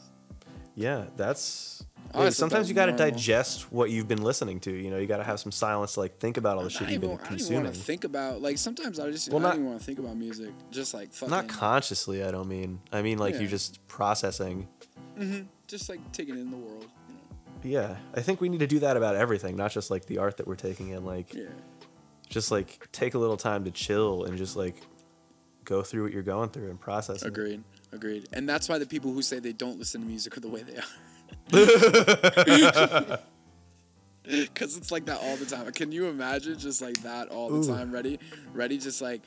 Yeah, 0.75 1.05
that's. 1.17 1.85
I 2.15 2.19
Hey, 2.19 2.21
always 2.21 2.35
thought 2.37 2.41
sometimes 2.51 2.69
you 2.69 2.75
got 2.77 2.87
to 2.87 2.93
digest 2.93 3.73
what 3.73 3.91
you've 3.91 4.07
been 4.07 4.23
listening 4.23 4.61
to. 4.61 4.71
You 4.73 4.91
know, 4.91 4.99
you 4.99 5.07
got 5.07 5.17
to 5.17 5.25
have 5.25 5.41
some 5.41 5.51
silence 5.51 5.95
to 5.95 6.01
like 6.01 6.19
think 6.19 6.37
about 6.37 6.57
all 6.59 6.63
the 6.65 6.71
shit 6.71 6.89
you've 6.89 7.01
don't 7.01 7.01
been 7.01 7.11
even, 7.11 7.19
I 7.19 7.23
don't 7.25 7.27
even 7.27 7.39
consuming. 7.39 7.65
want 7.65 7.75
to 7.75 7.81
think 7.81 8.05
about 8.05 8.41
like 8.41 8.59
sometimes 8.59 9.01
I 9.01 9.11
just 9.11 9.29
Well, 9.31 9.45
I 9.45 9.51
don't 9.51 9.55
even 9.61 9.67
want 9.67 9.81
to 9.81 9.85
think 9.85 9.99
about 9.99 10.17
music. 10.17 10.51
Just 10.71 10.95
like 10.95 11.13
fucking 11.13 11.31
Not 11.31 11.49
consciously, 11.49 12.23
I 12.23 12.31
don't 12.31 12.49
mean. 12.49 12.81
I 12.93 13.03
mean 13.03 13.19
like 13.19 13.35
Yeah. 13.35 13.41
you're 13.41 13.51
just 13.51 13.85
processing. 13.89 14.69
Mhm. 15.19 15.47
Just 15.67 15.89
like 15.89 16.13
taking 16.13 16.37
in 16.39 16.51
the 16.53 16.57
world, 16.57 16.87
you 17.09 17.15
know. 17.15 17.81
Yeah, 17.81 17.97
I 18.15 18.21
think 18.21 18.41
we 18.41 18.49
need 18.49 18.61
to 18.61 18.67
do 18.69 18.79
that 18.81 18.97
about 18.97 19.17
everything, 19.17 19.57
not 19.57 19.73
just 19.73 19.91
like 19.91 20.07
the 20.07 20.19
art 20.19 20.37
that 20.37 20.47
we're 20.47 20.55
taking 20.55 20.91
in. 20.91 21.05
Like, 21.05 21.35
Yeah. 21.35 21.45
just 22.29 22.51
like 22.53 22.89
take 22.93 23.15
a 23.15 23.19
little 23.19 23.37
time 23.37 23.65
to 23.65 23.71
chill 23.73 24.25
and 24.25 24.39
just 24.39 24.55
like 24.55 24.83
go 25.65 25.83
through 25.83 26.05
what 26.05 26.13
you're 26.13 26.23
going 26.23 26.51
through 26.51 26.71
and 26.71 26.79
process. 26.79 27.23
it. 27.23 27.27
Agreed. 27.29 27.65
Agreed. 27.91 28.29
And 28.33 28.49
that's 28.49 28.69
why 28.69 28.79
the 28.79 28.87
people 28.87 29.13
who 29.13 29.23
say 29.23 29.39
they 29.39 29.53
don't 29.53 29.79
listen 29.79 30.03
to 30.03 30.07
music 30.07 30.37
are 30.37 30.41
the 30.41 30.49
way 30.49 30.63
they 30.63 30.77
are. 30.77 30.85
Because 34.27 34.79
it's 34.79 34.91
like 34.91 35.05
that 35.05 35.21
all 35.21 35.37
the 35.37 35.45
time. 35.45 35.71
Can 35.73 35.93
you 35.93 36.07
imagine 36.07 36.59
just 36.59 36.81
like 36.81 36.97
that 37.03 37.29
all 37.29 37.51
the 37.51 37.59
Ooh. 37.59 37.77
time? 37.77 37.93
Ready? 37.93 38.19
Ready? 38.55 38.79
Just 38.79 39.03
like, 39.03 39.21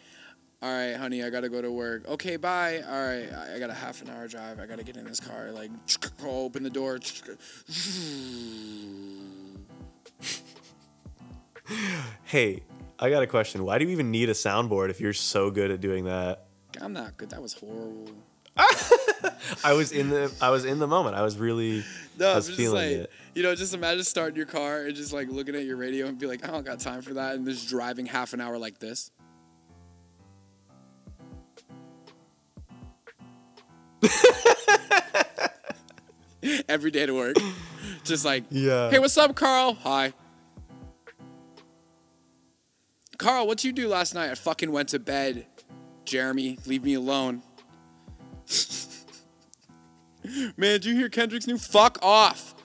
all 0.60 0.74
right, 0.74 0.96
honey, 0.96 1.24
I 1.24 1.30
gotta 1.30 1.50
go 1.50 1.62
to 1.62 1.72
work. 1.72 2.08
Okay, 2.08 2.36
bye. 2.36 2.82
All 2.82 3.06
right, 3.06 3.32
I 3.32 3.58
I 3.58 3.60
got 3.60 3.70
a 3.70 3.76
half 3.76 4.02
an 4.02 4.10
hour 4.10 4.28
drive. 4.28 4.60
I 4.60 4.66
gotta 4.66 4.84
get 4.84 4.98
in 4.98 5.06
this 5.06 5.20
car. 5.20 5.52
Like, 5.52 5.70
oh, 6.24 6.46
open 6.46 6.64
the 6.64 6.72
door. 6.72 6.98
Hey, 12.24 12.64
I 13.00 13.10
got 13.10 13.24
a 13.24 13.28
question. 13.28 13.64
Why 13.64 13.78
do 13.78 13.86
you 13.86 13.92
even 13.92 14.10
need 14.10 14.30
a 14.30 14.34
soundboard 14.34 14.90
if 14.90 15.00
you're 15.00 15.14
so 15.14 15.52
good 15.52 15.70
at 15.72 15.82
doing 15.82 16.06
that? 16.06 16.48
I'm 16.82 16.94
not 16.94 17.18
good. 17.18 17.30
That 17.30 17.42
was 17.42 17.54
horrible. 17.54 18.12
I 19.64 19.74
was 19.74 19.92
in 19.92 20.10
the 20.10 20.32
I 20.42 20.50
was 20.50 20.66
in 20.66 20.80
the 20.80 20.88
moment. 20.88 21.16
I 21.16 21.22
was 21.22 21.38
really 21.38 21.84
No, 22.18 22.32
I 22.32 22.36
was 22.36 22.48
just 22.48 22.58
feeling 22.58 22.76
like, 22.76 22.92
it. 23.06 23.12
you 23.36 23.44
know, 23.44 23.56
just 23.56 23.74
imagine 23.74 24.04
starting 24.04 24.38
your 24.38 24.46
car 24.46 24.84
and 24.86 24.96
just 24.96 25.14
like 25.14 25.30
looking 25.30 25.56
at 25.56 25.66
your 25.66 25.78
radio 25.78 26.08
and 26.08 26.18
be 26.18 26.28
like, 26.28 26.48
I 26.48 26.52
don't 26.52 26.66
got 26.66 26.80
time 26.80 27.02
for 27.02 27.14
that, 27.16 27.36
and 27.36 27.46
just 27.48 27.68
driving 27.70 28.06
half 28.06 28.34
an 28.34 28.42
hour 28.42 28.58
like 28.58 28.80
this. 28.80 29.12
Every 36.70 36.92
day 36.92 37.06
to 37.06 37.14
work, 37.14 37.36
just 38.04 38.24
like, 38.24 38.44
Yeah. 38.50 38.90
hey, 38.92 39.00
what's 39.00 39.18
up, 39.18 39.36
Carl? 39.36 39.74
Hi. 39.82 40.14
Carl, 43.18 43.48
what'd 43.48 43.64
you 43.64 43.72
do 43.74 43.88
last 43.88 44.14
night? 44.14 44.30
I 44.30 44.36
fucking 44.36 44.72
went 44.72 44.90
to 44.90 45.00
bed. 45.00 45.48
Jeremy, 46.06 46.60
leave 46.66 46.84
me 46.84 46.94
alone. 46.94 47.42
Man, 50.58 50.72
did 50.72 50.86
you 50.86 50.96
hear 50.96 51.10
Kendrick's 51.10 51.48
new? 51.48 51.58
Fuck 51.58 51.98
off. 52.02 52.56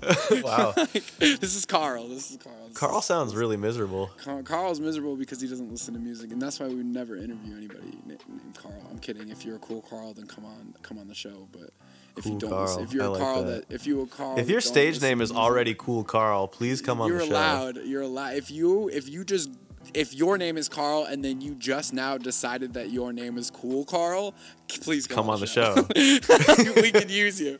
wow. 0.42 0.72
this 1.18 1.56
is 1.56 1.64
Carl. 1.66 2.08
This 2.08 2.30
is 2.30 2.36
Carl. 2.36 2.54
This 2.68 2.76
Carl 2.78 2.98
is- 2.98 3.04
sounds 3.04 3.34
really 3.34 3.56
miserable. 3.56 4.10
Carl, 4.22 4.42
Carl's 4.42 4.80
miserable 4.80 5.16
because 5.16 5.40
he 5.40 5.48
doesn't 5.48 5.70
listen 5.70 5.94
to 5.94 6.00
music, 6.00 6.30
and 6.30 6.40
that's 6.40 6.60
why 6.60 6.68
we 6.68 6.76
would 6.76 6.86
never 6.86 7.16
interview 7.16 7.56
anybody 7.56 7.98
na- 8.06 8.14
named 8.28 8.56
Carl. 8.60 8.74
I'm 8.90 8.98
kidding. 9.00 9.28
If 9.28 9.44
you're 9.44 9.56
a 9.56 9.60
cool 9.60 9.82
Carl, 9.82 10.14
then 10.14 10.26
come 10.26 10.44
on, 10.44 10.74
come 10.82 10.98
on 10.98 11.08
the 11.08 11.14
show. 11.14 11.48
But 11.50 11.70
if 12.16 12.26
you 12.26 12.38
don't, 12.38 12.50
Carl. 12.50 12.62
listen, 12.66 12.82
if 12.84 12.92
you're 12.92 13.02
I 13.02 13.06
a 13.06 13.10
like 13.10 13.20
Carl 13.22 13.42
that. 13.44 13.68
that. 13.68 13.74
if 13.74 13.86
you 13.86 14.00
a 14.02 14.06
Carl, 14.06 14.38
If 14.38 14.48
your 14.48 14.60
stage 14.60 15.00
name 15.02 15.20
is 15.20 15.30
music, 15.30 15.36
already 15.36 15.74
Cool 15.76 16.04
Carl, 16.04 16.46
please 16.46 16.80
come 16.80 17.00
on 17.00 17.10
the 17.10 17.18
show. 17.18 17.24
you're 17.24 17.32
allowed. 17.34 17.76
You're 17.84 18.02
allowed. 18.02 18.34
If 18.34 18.50
you 18.52 18.88
if 18.90 19.08
you 19.08 19.24
just 19.24 19.50
if 19.94 20.14
your 20.14 20.38
name 20.38 20.56
is 20.56 20.68
Carl 20.68 21.04
and 21.04 21.24
then 21.24 21.40
you 21.40 21.54
just 21.54 21.92
now 21.92 22.18
decided 22.18 22.74
that 22.74 22.90
your 22.90 23.12
name 23.12 23.38
is 23.38 23.50
Cool 23.50 23.84
Carl, 23.84 24.34
please 24.68 25.06
come, 25.06 25.16
Come 25.16 25.30
on 25.30 25.40
the 25.40 25.46
show. 25.46 25.74
we 26.82 26.92
could 26.92 27.10
use 27.10 27.40
you. 27.40 27.58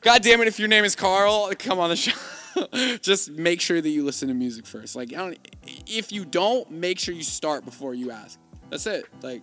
God 0.00 0.22
damn 0.22 0.40
it! 0.40 0.48
If 0.48 0.58
your 0.58 0.68
name 0.68 0.84
is 0.84 0.96
Carl, 0.96 1.52
come 1.58 1.78
on 1.78 1.90
the 1.90 1.96
show. 1.96 2.12
Just 3.00 3.30
make 3.30 3.60
sure 3.60 3.80
that 3.80 3.88
you 3.88 4.04
listen 4.04 4.28
to 4.28 4.34
music 4.34 4.66
first. 4.66 4.96
Like, 4.96 5.12
I 5.12 5.16
don't. 5.16 5.48
If 5.86 6.12
you 6.12 6.24
don't, 6.24 6.70
make 6.70 6.98
sure 6.98 7.14
you 7.14 7.22
start 7.22 7.64
before 7.64 7.94
you 7.94 8.10
ask. 8.10 8.38
That's 8.70 8.86
it. 8.86 9.04
Like, 9.22 9.42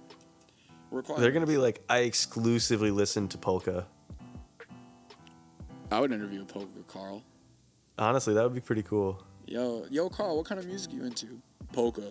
required. 0.91 1.21
They're 1.21 1.31
gonna 1.31 1.47
be 1.47 1.57
like, 1.57 1.81
I 1.89 1.99
exclusively 1.99 2.91
listen 2.91 3.27
to 3.29 3.37
polka. 3.37 3.85
I 5.91 5.99
would 6.01 6.11
interview 6.11 6.41
a 6.41 6.45
polka 6.45 6.67
Carl. 6.87 7.23
Honestly, 7.97 8.33
that 8.33 8.43
would 8.43 8.53
be 8.53 8.61
pretty 8.61 8.83
cool. 8.83 9.23
Yo, 9.45 9.85
yo, 9.89 10.09
Carl, 10.09 10.35
what 10.35 10.45
kind 10.45 10.59
of 10.59 10.67
music 10.67 10.93
you 10.93 11.05
into? 11.05 11.41
Polka. 11.77 12.09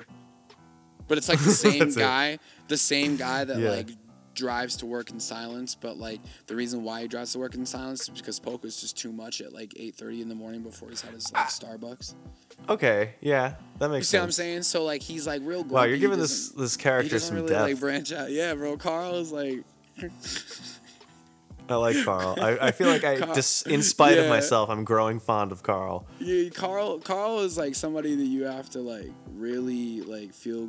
But 1.08 1.18
it's 1.18 1.28
like 1.28 1.40
the 1.40 1.50
same 1.66 1.80
That's 1.80 1.96
it. 1.96 2.00
guy, 2.00 2.38
the 2.68 2.76
same 2.76 3.16
guy 3.16 3.42
that 3.44 3.58
Yeah. 3.58 3.70
like 3.70 3.90
drives 4.34 4.76
to 4.76 4.86
work 4.86 5.10
in 5.10 5.18
silence. 5.18 5.74
But 5.74 5.98
like 5.98 6.20
the 6.46 6.54
reason 6.54 6.84
why 6.84 7.02
he 7.02 7.08
drives 7.08 7.32
to 7.32 7.40
work 7.40 7.54
in 7.56 7.66
silence 7.66 8.02
is 8.02 8.08
because 8.10 8.38
polka 8.38 8.68
is 8.68 8.80
just 8.80 8.96
too 8.96 9.10
much 9.12 9.40
at 9.40 9.52
like 9.52 9.72
eight 9.76 9.96
thirty 9.96 10.22
in 10.22 10.28
the 10.28 10.36
morning 10.36 10.62
before 10.62 10.88
he's 10.90 11.00
had 11.00 11.14
his 11.14 11.32
like 11.32 11.42
ah. 11.42 11.48
Starbucks. 11.48 12.14
Okay, 12.68 13.14
yeah, 13.20 13.54
that 13.80 13.90
makes. 13.90 13.90
Sense. 13.90 14.02
You 14.02 14.02
see 14.02 14.10
sense. 14.10 14.20
what 14.20 14.24
I'm 14.24 14.32
saying? 14.32 14.62
So 14.62 14.84
like 14.84 15.02
he's 15.02 15.26
like 15.26 15.42
real. 15.44 15.64
Wow, 15.64 15.82
you're 15.82 15.98
giving 15.98 16.18
this 16.20 16.50
this 16.50 16.76
character 16.76 17.18
some 17.18 17.34
really 17.34 17.48
depth. 17.48 17.62
like 17.62 17.80
branch 17.80 18.12
out. 18.12 18.30
Yeah, 18.30 18.54
bro. 18.54 18.76
Carl 18.76 19.16
is 19.16 19.32
like. 19.32 19.64
I 21.68 21.74
like 21.76 21.96
Carl. 22.04 22.38
I, 22.40 22.58
I 22.68 22.70
feel 22.70 22.86
like 22.88 23.02
I, 23.04 23.16
Carl- 23.20 23.34
just 23.34 23.66
in 23.66 23.82
spite 23.82 24.18
of 24.18 24.28
myself, 24.28 24.70
I'm 24.70 24.84
growing 24.84 25.18
fond 25.20 25.50
of 25.52 25.62
Carl. 25.62 26.06
Yeah, 26.18 26.48
Carl. 26.50 26.98
Carl 27.00 27.40
is 27.40 27.58
like 27.58 27.74
somebody 27.74 28.14
that 28.14 28.24
you 28.24 28.44
have 28.44 28.70
to 28.70 28.80
like 28.80 29.10
really 29.34 30.00
like 30.02 30.32
feel 30.32 30.68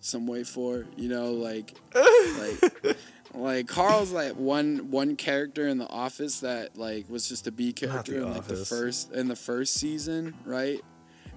some 0.00 0.26
way 0.26 0.44
for. 0.44 0.86
You 0.96 1.08
know, 1.08 1.32
like 1.32 1.74
like 1.94 2.96
like 3.34 3.66
Carl's 3.68 4.12
like 4.12 4.32
one 4.32 4.90
one 4.90 5.16
character 5.16 5.66
in 5.66 5.78
the 5.78 5.88
Office 5.88 6.40
that 6.40 6.76
like 6.78 7.08
was 7.10 7.28
just 7.28 7.46
a 7.46 7.52
B 7.52 7.72
character 7.72 8.16
in 8.18 8.32
like 8.32 8.44
the 8.44 8.56
first 8.64 9.12
in 9.12 9.28
the 9.28 9.36
first 9.36 9.74
season, 9.74 10.34
right? 10.44 10.80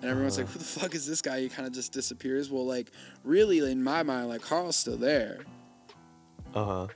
And 0.02 0.12
everyone's 0.12 0.38
like, 0.38 0.48
"Who 0.50 0.60
the 0.60 0.66
fuck 0.66 0.94
is 0.96 1.08
this 1.08 1.22
guy?" 1.22 1.40
He 1.42 1.50
kind 1.50 1.66
of 1.66 1.74
just 1.74 1.92
disappears. 1.94 2.52
Well, 2.52 2.66
like 2.66 2.92
really, 3.24 3.60
in 3.72 3.84
my 3.84 4.04
mind, 4.04 4.28
like 4.28 4.42
Carl's 4.42 4.76
still 4.76 4.98
there, 4.98 5.40
Uh 6.54 6.66
huh. 6.66 6.88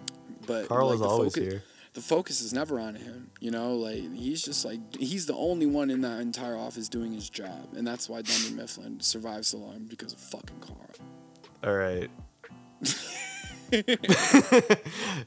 But 0.47 0.67
Carl 0.67 0.87
like, 0.87 0.95
is 0.95 1.01
the 1.01 1.07
always 1.07 1.35
focus- 1.35 1.53
here. 1.53 1.63
the 1.93 2.01
focus 2.01 2.41
is 2.41 2.53
never 2.53 2.79
on 2.79 2.95
him. 2.95 3.29
You 3.39 3.51
know, 3.51 3.75
like 3.75 4.15
he's 4.15 4.41
just 4.41 4.65
like 4.65 4.79
he's 4.97 5.25
the 5.27 5.35
only 5.35 5.65
one 5.67 5.91
in 5.91 6.01
that 6.01 6.19
entire 6.21 6.57
office 6.57 6.89
doing 6.89 7.11
his 7.13 7.29
job, 7.29 7.67
and 7.75 7.85
that's 7.85 8.09
why 8.09 8.21
Dunder 8.23 8.55
Mifflin 8.55 8.99
survives 9.01 9.49
so 9.49 9.57
long 9.59 9.85
because 9.89 10.13
of 10.13 10.19
fucking 10.19 10.59
Carl. 10.61 10.89
All 11.63 11.75
right. 11.75 12.09
But 13.69 13.83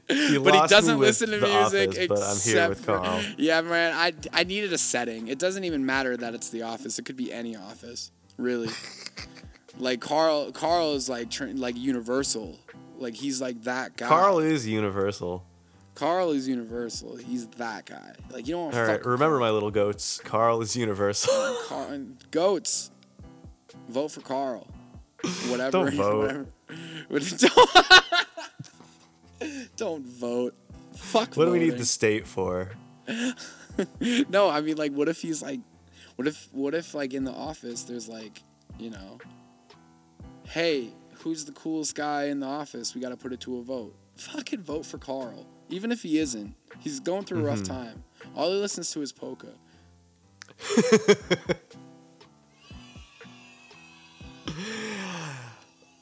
he 0.07 0.67
doesn't 0.67 0.99
listen 0.99 1.29
to 1.29 1.37
music 1.39 1.89
Office, 1.89 2.07
but 2.07 2.23
I'm 2.23 2.37
here 2.39 2.69
with 2.69 2.79
except 2.79 2.79
for- 2.79 2.97
Carl. 2.97 3.21
Yeah, 3.37 3.61
man, 3.61 3.93
I 3.95 4.13
I 4.33 4.43
needed 4.43 4.73
a 4.73 4.77
setting. 4.77 5.27
It 5.27 5.37
doesn't 5.39 5.63
even 5.63 5.85
matter 5.85 6.17
that 6.17 6.33
it's 6.33 6.49
the 6.49 6.63
office. 6.63 6.97
It 6.97 7.05
could 7.05 7.17
be 7.17 7.31
any 7.31 7.55
office, 7.55 8.11
really. 8.37 8.69
like 9.77 10.01
Carl, 10.01 10.51
Carl 10.51 10.95
is 10.95 11.07
like 11.07 11.27
like 11.53 11.77
universal. 11.77 12.59
Like 13.01 13.15
he's 13.15 13.41
like 13.41 13.63
that 13.63 13.97
guy. 13.97 14.07
Carl 14.07 14.39
is 14.39 14.67
universal. 14.67 15.43
Carl 15.95 16.31
is 16.31 16.47
universal. 16.47 17.17
He's 17.17 17.47
that 17.47 17.85
guy. 17.85 18.13
Like 18.29 18.47
you 18.47 18.53
don't 18.53 18.65
want 18.65 18.75
All 18.75 18.85
right, 18.85 19.03
remember 19.03 19.39
my 19.39 19.49
little 19.49 19.71
goats. 19.71 20.21
Carl 20.23 20.61
is 20.61 20.75
universal. 20.75 21.33
Carl, 21.67 21.99
goats. 22.29 22.91
Vote 23.89 24.09
for 24.09 24.21
Carl. 24.21 24.67
Whatever. 25.47 25.71
Don't 25.71 25.93
vote. 25.93 26.47
whatever. 27.09 27.41
Don't, 29.39 29.75
don't 29.75 30.05
vote. 30.05 30.55
Fuck. 30.95 31.35
what 31.35 31.45
do 31.45 31.51
we 31.51 31.59
need 31.59 31.77
the 31.77 31.85
state 31.85 32.27
for? 32.27 32.69
No, 34.29 34.49
I 34.49 34.61
mean 34.61 34.77
like, 34.77 34.93
what 34.93 35.09
if 35.09 35.21
he's 35.21 35.41
like, 35.41 35.59
what 36.15 36.27
if, 36.27 36.47
what 36.51 36.75
if 36.75 36.93
like 36.93 37.13
in 37.13 37.23
the 37.23 37.31
office 37.31 37.83
there's 37.83 38.07
like, 38.07 38.43
you 38.77 38.91
know, 38.91 39.17
hey, 40.45 40.91
who's 41.23 41.45
the 41.45 41.51
coolest 41.51 41.95
guy 41.95 42.25
in 42.25 42.39
the 42.39 42.47
office? 42.47 42.93
We 42.95 43.01
got 43.01 43.09
to 43.09 43.17
put 43.17 43.33
it 43.33 43.39
to 43.41 43.57
a 43.57 43.63
vote. 43.63 43.95
Fucking 44.17 44.61
vote 44.61 44.85
for 44.85 44.97
Carl. 44.97 45.47
Even 45.69 45.91
if 45.91 46.03
he 46.03 46.19
isn't, 46.19 46.55
he's 46.79 46.99
going 46.99 47.23
through 47.23 47.39
a 47.39 47.43
rough 47.43 47.63
time. 47.63 48.03
All 48.35 48.51
he 48.51 48.57
listens 48.59 48.91
to 48.91 49.01
is 49.01 49.11
polka. 49.11 49.47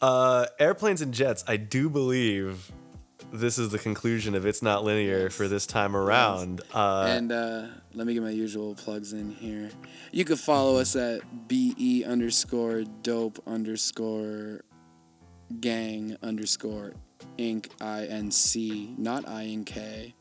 Uh, 0.01 0.45
airplanes 0.59 1.01
and 1.01 1.13
jets. 1.13 1.43
I 1.45 1.57
do 1.57 1.89
believe 1.89 2.71
this 3.33 3.57
is 3.57 3.69
the 3.69 3.77
conclusion 3.77 4.33
of 4.33 4.45
it's 4.45 4.61
not 4.61 4.83
linear 4.83 5.29
for 5.29 5.47
this 5.47 5.65
time 5.65 5.95
around. 5.95 6.61
Uh, 6.73 7.05
and 7.09 7.31
uh, 7.31 7.67
let 7.93 8.07
me 8.07 8.13
get 8.13 8.23
my 8.23 8.29
usual 8.29 8.75
plugs 8.75 9.11
in 9.13 9.31
here. 9.31 9.69
You 10.11 10.23
can 10.23 10.37
follow 10.37 10.77
us 10.77 10.95
at 10.95 11.47
be 11.47 12.05
underscore 12.07 12.83
dope 13.03 13.43
underscore 13.45 14.61
gang 15.59 16.15
underscore 16.21 16.93
inc 17.37 17.67
i 17.81 18.05
n 18.05 18.31
c 18.31 18.93
not 18.97 19.27
i 19.27 19.45
n 19.45 19.63
k. 19.65 20.13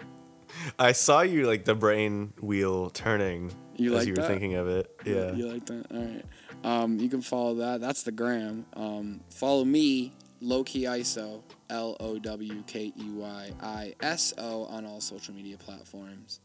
I 0.78 0.92
saw 0.92 1.20
you 1.20 1.46
like 1.46 1.64
the 1.64 1.74
brain 1.74 2.32
wheel 2.40 2.90
turning 2.90 3.52
You 3.76 3.92
as 3.92 3.98
like 3.98 4.06
you 4.08 4.12
were 4.14 4.22
that? 4.22 4.28
thinking 4.28 4.54
of 4.54 4.66
it. 4.68 4.90
Yeah. 5.04 5.32
You 5.32 5.46
like 5.52 5.66
that? 5.66 5.86
All 5.92 6.02
right. 6.02 6.24
Um, 6.64 6.98
you 6.98 7.08
can 7.08 7.20
follow 7.20 7.54
that. 7.56 7.80
That's 7.80 8.02
the 8.02 8.10
gram. 8.12 8.64
Um, 8.74 9.20
follow 9.30 9.64
me, 9.64 10.12
Lowkey 10.42 10.82
ISO, 10.82 11.42
L 11.70 11.96
O 12.00 12.18
W 12.18 12.62
K 12.66 12.92
E 12.96 13.10
Y 13.10 13.50
I 13.60 13.94
S 14.00 14.32
O, 14.38 14.64
on 14.64 14.86
all 14.86 15.00
social 15.00 15.34
media 15.34 15.56
platforms. 15.58 16.40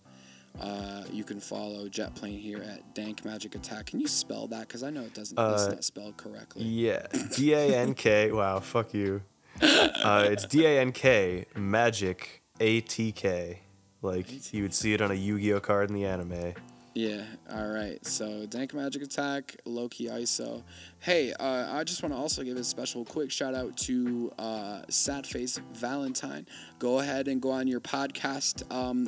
Uh, 0.59 1.03
you 1.11 1.23
can 1.23 1.39
follow 1.39 1.87
Jetplane 1.89 2.39
here 2.39 2.61
at 2.61 2.93
Dank 2.93 3.25
Magic 3.25 3.55
Attack. 3.55 3.87
Can 3.87 3.99
you 3.99 4.07
spell 4.07 4.47
that? 4.47 4.67
Because 4.67 4.83
I 4.83 4.89
know 4.91 5.01
it 5.01 5.13
doesn't. 5.13 5.37
it's 5.37 5.63
Uh, 5.63 5.69
not 5.69 5.83
spelled 5.83 6.17
correctly. 6.17 6.63
Yeah. 6.63 7.07
D 7.35 7.53
A 7.53 7.75
N 7.77 7.93
K. 7.93 8.31
Wow. 8.33 8.59
Fuck 8.59 8.93
you. 8.93 9.21
Uh, 9.61 10.27
it's 10.29 10.45
D 10.45 10.65
A 10.65 10.79
N 10.79 10.91
K 10.91 11.45
Magic 11.55 12.41
A 12.59 12.81
T 12.81 13.11
K. 13.11 13.61
Like 14.01 14.53
you 14.53 14.63
would 14.63 14.73
see 14.73 14.93
it 14.93 15.01
on 15.01 15.11
a 15.11 15.15
Yu-Gi-Oh 15.15 15.61
card 15.61 15.89
in 15.89 15.95
the 15.95 16.05
anime. 16.05 16.53
Yeah. 16.93 17.23
All 17.51 17.69
right. 17.69 18.05
So 18.05 18.45
Dank 18.45 18.73
Magic 18.75 19.01
Attack, 19.01 19.55
Lowkey 19.65 20.11
ISO. 20.11 20.61
Hey, 20.99 21.33
uh, 21.33 21.75
I 21.75 21.83
just 21.83 22.03
want 22.03 22.13
to 22.13 22.19
also 22.19 22.43
give 22.43 22.55
a 22.57 22.63
special 22.63 23.03
quick 23.05 23.31
shout 23.31 23.55
out 23.55 23.75
to 23.77 24.31
uh, 24.37 24.81
Sad 24.89 25.25
Face 25.25 25.59
Valentine. 25.73 26.45
Go 26.77 26.99
ahead 26.99 27.27
and 27.27 27.41
go 27.41 27.49
on 27.49 27.65
your 27.67 27.79
podcast 27.79 28.61
um, 28.71 29.07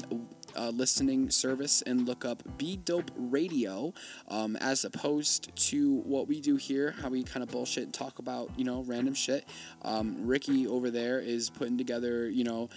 uh, 0.56 0.70
listening 0.70 1.30
service 1.30 1.82
and 1.82 2.08
look 2.08 2.26
up 2.26 2.44
Be 2.58 2.78
Dope 2.78 3.12
Radio, 3.16 3.94
um, 4.28 4.56
as 4.58 4.86
opposed 4.86 5.56
to 5.70 6.00
what 6.02 6.28
we 6.28 6.42
do 6.42 6.56
here, 6.56 6.96
how 7.02 7.10
we 7.10 7.24
kind 7.24 7.44
of 7.44 7.50
bullshit 7.50 7.84
and 7.84 7.94
talk 7.94 8.20
about 8.20 8.50
you 8.58 8.64
know 8.64 8.84
random 8.84 9.14
shit. 9.14 9.48
Um, 9.84 10.26
Ricky 10.26 10.68
over 10.68 10.90
there 10.90 11.20
is 11.20 11.50
putting 11.50 11.78
together 11.78 12.30
you 12.30 12.44
know. 12.44 12.70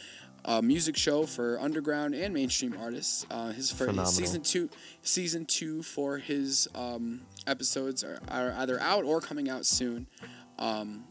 A 0.45 0.63
music 0.63 0.97
show 0.97 1.27
for 1.27 1.59
underground 1.61 2.15
and 2.15 2.33
mainstream 2.33 2.75
artists. 2.81 3.27
Uh, 3.29 3.51
his 3.51 3.73
first 3.73 4.15
season 4.17 4.41
two 4.41 4.71
season 5.03 5.45
two 5.45 5.83
for 5.83 6.19
his 6.19 6.69
um, 6.77 7.23
episodes 7.49 8.05
are, 8.05 8.21
are 8.29 8.53
either 8.59 8.81
out 8.81 9.05
or 9.05 9.21
coming 9.21 9.51
out 9.51 9.67
soon. 9.67 10.07
Um, 10.59 11.05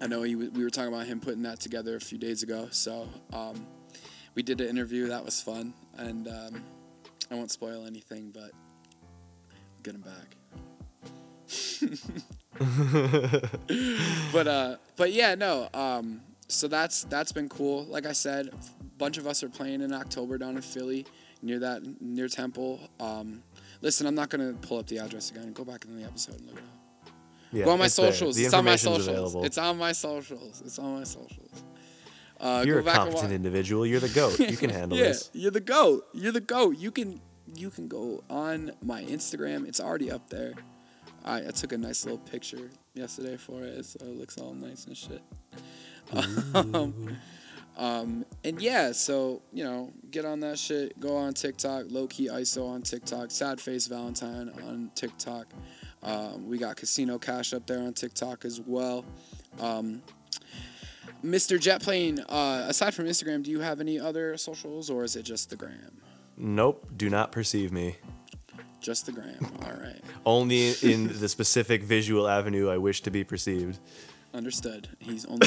I 0.00 0.06
know 0.06 0.22
he, 0.22 0.34
we 0.34 0.64
were 0.64 0.70
talking 0.70 0.92
about 0.92 1.06
him 1.06 1.20
putting 1.20 1.42
that 1.42 1.60
together 1.60 1.94
a 1.94 2.00
few 2.00 2.16
days 2.16 2.42
ago. 2.42 2.68
So 2.70 3.06
um, 3.32 3.66
we 4.34 4.42
did 4.42 4.60
an 4.60 4.68
interview 4.68 5.08
that 5.08 5.24
was 5.24 5.40
fun, 5.42 5.74
and 6.00 6.28
um, 6.28 6.62
I 7.30 7.34
won't 7.34 7.50
spoil 7.50 7.86
anything, 7.86 8.30
but 8.32 8.50
get 9.82 9.94
him 9.94 10.02
back. 10.02 10.36
but 14.32 14.46
uh, 14.46 14.76
but 14.96 15.12
yeah, 15.12 15.34
no. 15.34 15.68
Um, 15.74 16.20
so 16.48 16.68
that's 16.68 17.04
that's 17.04 17.32
been 17.32 17.48
cool. 17.48 17.84
Like 17.84 18.06
I 18.06 18.12
said, 18.12 18.48
a 18.48 18.84
bunch 18.98 19.18
of 19.18 19.26
us 19.26 19.42
are 19.42 19.48
playing 19.48 19.80
in 19.82 19.92
October 19.92 20.38
down 20.38 20.56
in 20.56 20.62
Philly, 20.62 21.06
near 21.42 21.58
that 21.60 21.82
near 22.00 22.28
Temple. 22.28 22.80
Um, 22.98 23.42
listen, 23.80 24.06
I'm 24.06 24.14
not 24.14 24.28
gonna 24.30 24.54
pull 24.62 24.78
up 24.78 24.86
the 24.86 24.98
address 24.98 25.30
again. 25.30 25.52
Go 25.52 25.64
back 25.64 25.84
in 25.84 25.96
the 25.96 26.04
episode 26.04 26.36
and 26.38 26.46
look 26.46 26.56
it 26.56 26.62
up. 26.62 27.12
Yeah, 27.52 27.64
Go 27.64 27.72
on 27.72 27.78
my 27.80 27.88
socials. 27.88 28.36
The 28.36 28.44
It's 28.44 28.54
on 28.54 28.64
my 28.64 28.76
socials. 28.76 29.08
available. 29.08 29.44
It's 29.44 29.58
on 29.58 29.76
my 29.76 29.92
socials. 29.92 30.62
It's 30.64 30.78
on 30.78 30.98
my 30.98 31.04
socials. 31.04 31.64
Uh, 32.40 32.64
You're 32.66 32.78
a 32.80 32.82
competent 32.82 33.32
individual. 33.32 33.84
You're 33.86 34.00
the 34.00 34.08
goat. 34.08 34.38
You 34.38 34.56
can 34.56 34.70
handle 34.78 34.96
yeah, 34.96 35.08
this. 35.08 35.30
you're 35.34 35.50
the 35.50 35.60
goat. 35.60 36.06
You're 36.14 36.32
the 36.32 36.40
goat. 36.40 36.78
You 36.78 36.90
can 36.90 37.20
you 37.54 37.70
can 37.70 37.86
go 37.86 38.24
on 38.30 38.72
my 38.82 39.02
Instagram. 39.04 39.68
It's 39.68 39.80
already 39.80 40.10
up 40.10 40.30
there. 40.30 40.54
I, 41.24 41.48
I 41.48 41.50
took 41.50 41.72
a 41.72 41.78
nice 41.78 42.04
little 42.04 42.18
picture 42.18 42.70
yesterday 42.94 43.36
for 43.36 43.62
it, 43.62 43.84
so 43.84 43.98
it 44.00 44.16
looks 44.16 44.38
all 44.38 44.54
nice 44.54 44.86
and 44.86 44.96
shit. 44.96 45.22
Um, 46.12 47.18
um, 47.76 48.26
and 48.42 48.60
yeah, 48.60 48.90
so 48.90 49.42
you 49.52 49.62
know, 49.62 49.92
get 50.10 50.24
on 50.24 50.40
that 50.40 50.58
shit. 50.58 50.98
Go 50.98 51.16
on 51.16 51.34
TikTok, 51.34 51.84
low 51.88 52.08
key 52.08 52.28
ISO 52.28 52.68
on 52.68 52.82
TikTok, 52.82 53.30
sad 53.30 53.60
face 53.60 53.86
Valentine 53.86 54.50
on 54.66 54.90
TikTok. 54.96 55.46
Um, 56.02 56.48
we 56.48 56.58
got 56.58 56.76
Casino 56.76 57.18
Cash 57.18 57.52
up 57.52 57.66
there 57.66 57.80
on 57.80 57.92
TikTok 57.92 58.44
as 58.44 58.60
well. 58.60 59.04
Um, 59.60 60.02
Mr. 61.24 61.58
Jetplane, 61.58 62.24
uh, 62.28 62.64
aside 62.68 62.94
from 62.94 63.06
Instagram, 63.06 63.42
do 63.42 63.50
you 63.50 63.60
have 63.60 63.80
any 63.80 63.98
other 63.98 64.36
socials 64.36 64.88
or 64.90 65.04
is 65.04 65.16
it 65.16 65.22
just 65.22 65.50
the 65.50 65.56
gram? 65.56 66.00
Nope. 66.36 66.86
Do 66.96 67.10
not 67.10 67.32
perceive 67.32 67.72
me. 67.72 67.96
Just 68.80 69.04
the 69.06 69.12
gram. 69.12 69.46
All 69.62 69.72
right. 69.72 70.00
Only 70.24 70.72
in 70.82 71.08
the 71.20 71.28
specific 71.28 71.82
visual 71.82 72.26
avenue 72.26 72.70
I 72.70 72.78
wish 72.78 73.02
to 73.02 73.10
be 73.10 73.24
perceived. 73.24 73.78
Understood. 74.32 74.88
He's 74.98 75.24
only. 75.26 75.46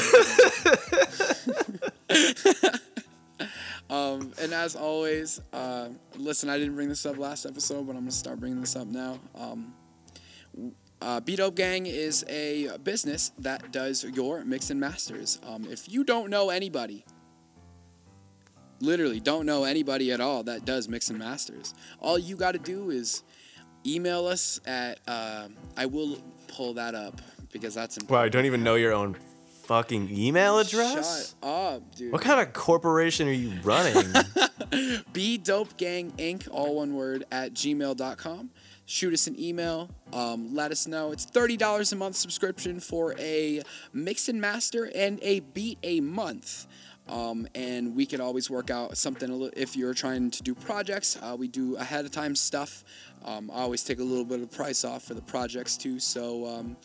um, 3.90 4.32
and 4.40 4.52
as 4.52 4.76
always, 4.76 5.40
uh, 5.52 5.88
listen, 6.16 6.48
I 6.48 6.58
didn't 6.58 6.76
bring 6.76 6.88
this 6.88 7.04
up 7.06 7.18
last 7.18 7.46
episode, 7.46 7.86
but 7.86 7.92
I'm 7.92 8.02
going 8.02 8.10
to 8.10 8.12
start 8.12 8.38
bringing 8.38 8.60
this 8.60 8.76
up 8.76 8.86
now. 8.86 9.18
Um, 9.34 9.74
uh, 11.04 11.20
Be 11.20 11.36
Dope 11.36 11.54
Gang 11.54 11.86
is 11.86 12.24
a 12.28 12.78
business 12.82 13.32
that 13.38 13.72
does 13.72 14.04
your 14.04 14.44
mix 14.44 14.70
and 14.70 14.80
masters. 14.80 15.38
Um, 15.46 15.66
if 15.70 15.92
you 15.92 16.02
don't 16.02 16.30
know 16.30 16.48
anybody, 16.48 17.04
literally 18.80 19.20
don't 19.20 19.44
know 19.44 19.64
anybody 19.64 20.12
at 20.12 20.20
all 20.20 20.42
that 20.44 20.64
does 20.64 20.88
mix 20.88 21.10
and 21.10 21.18
masters, 21.18 21.74
all 22.00 22.18
you 22.18 22.36
got 22.36 22.52
to 22.52 22.58
do 22.58 22.90
is 22.90 23.22
email 23.86 24.26
us 24.26 24.60
at. 24.66 24.98
Uh, 25.06 25.48
I 25.76 25.86
will 25.86 26.18
pull 26.48 26.74
that 26.74 26.94
up 26.94 27.20
because 27.52 27.74
that's 27.74 27.98
important. 27.98 28.18
Wow, 28.18 28.24
I 28.24 28.28
don't 28.30 28.46
even 28.46 28.64
know 28.64 28.76
your 28.76 28.94
own 28.94 29.16
fucking 29.64 30.10
email 30.10 30.58
address? 30.58 31.34
Shut 31.42 31.48
up, 31.48 31.94
dude. 31.94 32.12
What 32.12 32.22
kind 32.22 32.40
of 32.40 32.52
corporation 32.52 33.28
are 33.28 33.32
you 33.32 33.52
running? 33.62 34.12
Be 35.12 35.38
Dope 35.38 35.76
Gang 35.76 36.12
Inc., 36.12 36.48
all 36.50 36.76
one 36.76 36.94
word, 36.94 37.24
at 37.30 37.52
gmail.com. 37.52 38.50
Shoot 38.86 39.14
us 39.14 39.26
an 39.26 39.40
email. 39.40 39.88
Um, 40.12 40.54
let 40.54 40.70
us 40.70 40.86
know. 40.86 41.10
It's 41.10 41.24
$30 41.24 41.92
a 41.92 41.96
month 41.96 42.16
subscription 42.16 42.80
for 42.80 43.14
a 43.18 43.62
mix 43.92 44.28
and 44.28 44.40
master 44.40 44.90
and 44.94 45.18
a 45.22 45.40
beat 45.40 45.78
a 45.82 46.00
month. 46.00 46.66
Um, 47.08 47.46
and 47.54 47.94
we 47.94 48.06
can 48.06 48.20
always 48.20 48.48
work 48.48 48.70
out 48.70 48.96
something 48.96 49.50
if 49.56 49.76
you're 49.76 49.94
trying 49.94 50.30
to 50.30 50.42
do 50.42 50.54
projects. 50.54 51.18
Uh, 51.20 51.36
we 51.38 51.48
do 51.48 51.76
ahead 51.76 52.04
of 52.04 52.10
time 52.10 52.34
stuff. 52.34 52.84
Um, 53.24 53.50
I 53.52 53.60
always 53.60 53.82
take 53.82 54.00
a 54.00 54.04
little 54.04 54.24
bit 54.24 54.40
of 54.40 54.50
the 54.50 54.56
price 54.56 54.84
off 54.84 55.04
for 55.04 55.14
the 55.14 55.22
projects 55.22 55.76
too. 55.76 55.98
So 55.98 56.46
um, 56.46 56.76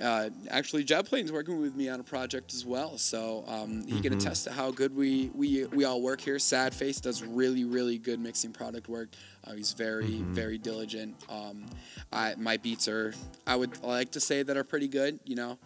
uh, 0.00 0.30
actually, 0.50 0.84
Jetplane's 0.84 1.32
working 1.32 1.60
with 1.60 1.74
me 1.74 1.88
on 1.88 2.00
a 2.00 2.02
project 2.02 2.52
as 2.54 2.64
well, 2.64 2.98
so 2.98 3.44
um, 3.46 3.86
he 3.86 4.00
can 4.00 4.12
attest 4.12 4.44
to 4.44 4.52
how 4.52 4.70
good 4.70 4.94
we, 4.94 5.30
we 5.34 5.64
we 5.66 5.84
all 5.84 6.00
work 6.02 6.20
here. 6.20 6.38
Sad 6.38 6.74
Face 6.74 7.00
does 7.00 7.22
really 7.22 7.64
really 7.64 7.98
good 7.98 8.20
mixing 8.20 8.52
product 8.52 8.88
work. 8.88 9.10
Uh, 9.44 9.54
he's 9.54 9.72
very 9.72 10.22
very 10.22 10.58
diligent. 10.58 11.16
Um, 11.28 11.66
I 12.12 12.34
my 12.36 12.56
beats 12.56 12.88
are 12.88 13.14
I 13.46 13.56
would 13.56 13.82
like 13.82 14.10
to 14.12 14.20
say 14.20 14.42
that 14.42 14.56
are 14.56 14.64
pretty 14.64 14.88
good. 14.88 15.18
You 15.24 15.36
know, 15.36 15.58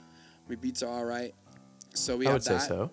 my 0.49 0.57
beats 0.57 0.83
are 0.83 0.91
all 0.91 1.05
right. 1.05 1.35
So 1.95 2.17
we 2.17 2.27
I 2.27 2.31
have 2.31 2.37
would 2.37 2.43
say 2.45 2.55
that. 2.55 2.63
so. 2.69 2.91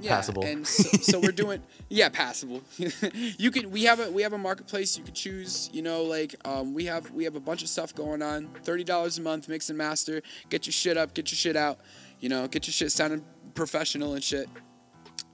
Yeah, 0.00 0.16
Passable. 0.16 0.44
And 0.44 0.66
so, 0.66 0.88
so 1.02 1.20
we're 1.20 1.32
doing 1.32 1.62
yeah, 1.88 2.08
passable. 2.08 2.62
you 3.38 3.50
can 3.50 3.70
we 3.70 3.84
have 3.84 4.00
a 4.00 4.10
we 4.10 4.22
have 4.22 4.32
a 4.32 4.38
marketplace 4.38 4.96
you 4.96 5.04
could 5.04 5.14
choose. 5.14 5.68
You 5.72 5.82
know, 5.82 6.02
like 6.02 6.34
um, 6.44 6.72
we 6.74 6.86
have 6.86 7.10
we 7.10 7.24
have 7.24 7.36
a 7.36 7.40
bunch 7.40 7.62
of 7.62 7.68
stuff 7.68 7.94
going 7.94 8.22
on. 8.22 8.48
Thirty 8.64 8.84
dollars 8.84 9.18
a 9.18 9.20
month, 9.22 9.48
mix 9.48 9.68
and 9.68 9.76
master. 9.78 10.22
Get 10.48 10.66
your 10.66 10.72
shit 10.72 10.96
up, 10.96 11.12
get 11.14 11.30
your 11.30 11.36
shit 11.36 11.56
out. 11.56 11.78
You 12.20 12.28
know, 12.30 12.48
get 12.48 12.66
your 12.66 12.72
shit 12.72 12.90
sounding 12.90 13.22
professional 13.54 14.14
and 14.14 14.24
shit. 14.24 14.48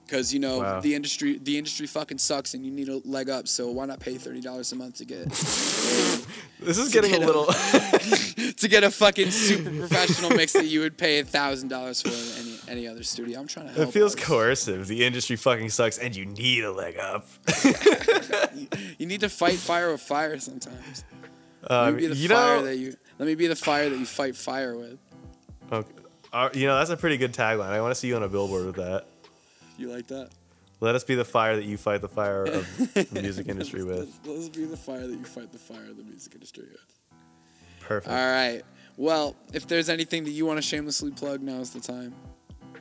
Cause 0.09 0.33
you 0.33 0.39
know 0.39 0.57
Wow. 0.59 0.79
the 0.81 0.95
industry 0.95 1.37
the 1.37 1.55
industry 1.57 1.85
fucking 1.85 2.17
sucks 2.17 2.55
and 2.55 2.65
you 2.65 2.71
need 2.71 2.89
a 2.89 2.97
leg 3.05 3.29
up. 3.29 3.47
So 3.47 3.69
why 3.71 3.85
not 3.85 3.99
pay 3.99 4.17
thirty 4.17 4.41
dollars 4.41 4.71
a 4.71 4.75
month 4.75 4.97
to 4.97 5.05
get 5.05 5.25
This 6.59 6.77
is 6.77 6.91
getting 6.91 7.13
a 7.13 7.19
get 7.19 7.23
a- 7.23 7.25
little. 7.27 7.45
to 8.53 8.67
get 8.67 8.83
a 8.83 8.89
fucking 8.91 9.29
super 9.31 9.69
professional 9.69 10.31
mix 10.31 10.53
that 10.53 10.65
you 10.65 10.79
would 10.81 10.97
pay 10.97 11.19
a 11.19 11.23
thousand 11.23 11.69
dollars 11.69 12.01
for 12.01 12.09
in 12.09 12.48
any 12.69 12.87
other 12.87 13.03
studio? 13.03 13.39
I'm 13.39 13.47
trying 13.47 13.67
to 13.67 13.73
help. 13.73 13.89
it 13.89 13.91
feels 13.91 14.13
artists. 14.13 14.27
coercive. 14.29 14.87
The 14.87 15.03
industry 15.05 15.35
fucking 15.35 15.69
sucks, 15.69 15.97
and 15.97 16.15
you 16.15 16.25
need 16.25 16.63
a 16.63 16.71
leg 16.71 16.97
up. 16.97 17.25
You 18.97 19.05
need 19.05 19.21
to 19.21 19.29
fight 19.29 19.57
fire 19.57 19.91
with 19.91 20.01
fire 20.01 20.39
sometimes. 20.39 21.03
Let 21.63 21.71
Um, 21.71 21.95
me 21.95 22.01
be 22.01 22.07
the 22.07 22.15
you 22.15 22.29
fire 22.29 22.57
know, 22.57 22.65
that 22.65 22.77
you. 22.77 22.95
Let 23.17 23.25
me 23.27 23.35
be 23.35 23.47
the 23.47 23.55
fire 23.55 23.89
that 23.89 23.97
you 23.97 24.05
fight 24.05 24.35
fire 24.35 24.75
with. 24.77 24.97
Okay. 25.71 25.89
Uh, 26.31 26.49
you 26.53 26.67
know, 26.67 26.77
that's 26.77 26.89
a 26.89 26.97
pretty 26.97 27.17
good 27.17 27.33
tagline. 27.33 27.69
I 27.69 27.81
want 27.81 27.91
to 27.91 27.95
see 27.95 28.07
you 28.07 28.15
on 28.15 28.23
a 28.23 28.29
billboard 28.29 28.65
with 28.65 28.75
that. 28.75 29.05
You 29.77 29.91
like 29.91 30.07
that? 30.07 30.29
Let 30.81 30.95
us 30.95 31.03
be 31.03 31.15
the 31.15 31.25
fire 31.25 31.55
that 31.55 31.65
you 31.65 31.77
fight 31.77 32.01
the 32.01 32.07
fire 32.07 32.43
of 32.45 32.77
the 32.93 33.19
music 33.21 33.47
industry 33.49 33.83
with. 33.83 34.17
Let 34.25 34.37
us 34.37 34.49
be 34.49 34.65
the 34.65 34.77
fire 34.77 35.05
that 35.07 35.15
you 35.17 35.25
fight 35.25 35.51
the 35.51 35.57
fire 35.57 35.89
of 35.89 35.97
the 35.97 36.03
music 36.03 36.33
industry 36.35 36.67
with. 36.71 36.85
Perfect. 37.81 38.09
All 38.13 38.31
right. 38.31 38.61
Well, 38.95 39.35
if 39.53 39.67
there's 39.67 39.89
anything 39.89 40.23
that 40.25 40.31
you 40.31 40.45
want 40.45 40.57
to 40.57 40.61
shamelessly 40.61 41.11
plug, 41.11 41.41
now's 41.41 41.71
the 41.71 41.79
time. 41.79 42.13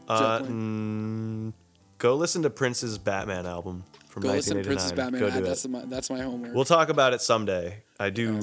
Uh, 0.09 0.41
mm, 0.41 1.53
go 1.99 2.17
listen 2.17 2.43
to 2.43 2.51
Prince's 2.51 2.97
Batman 2.99 3.45
album 3.47 3.85
from 4.09 4.23
Go 4.23 4.31
listen 4.31 4.57
to 4.57 4.65
Prince's 4.65 4.93
Batman. 4.93 5.21
Go 5.21 5.31
do 5.31 5.43
that's 5.43 5.65
it. 5.65 5.71
my 5.71 5.85
that's 5.85 6.09
my 6.11 6.21
homework. 6.21 6.55
We'll 6.55 6.65
talk 6.65 6.89
about 6.89 7.13
it 7.13 7.21
someday. 7.21 7.83
I 8.01 8.11
do. 8.11 8.41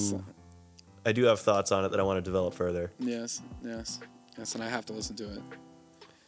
I 1.08 1.12
do 1.12 1.24
have 1.26 1.40
thoughts 1.40 1.72
on 1.72 1.86
it 1.86 1.90
that 1.90 2.00
I 2.00 2.04
want 2.04 2.18
to 2.18 2.22
develop 2.22 2.54
further. 2.54 2.92
yes, 3.00 3.42
yes, 3.64 4.00
yes, 4.38 4.56
and 4.56 4.64
I 4.64 4.70
have 4.70 4.86
to 4.88 4.94
listen 4.94 5.16
to 5.18 5.34
it. 5.34 5.42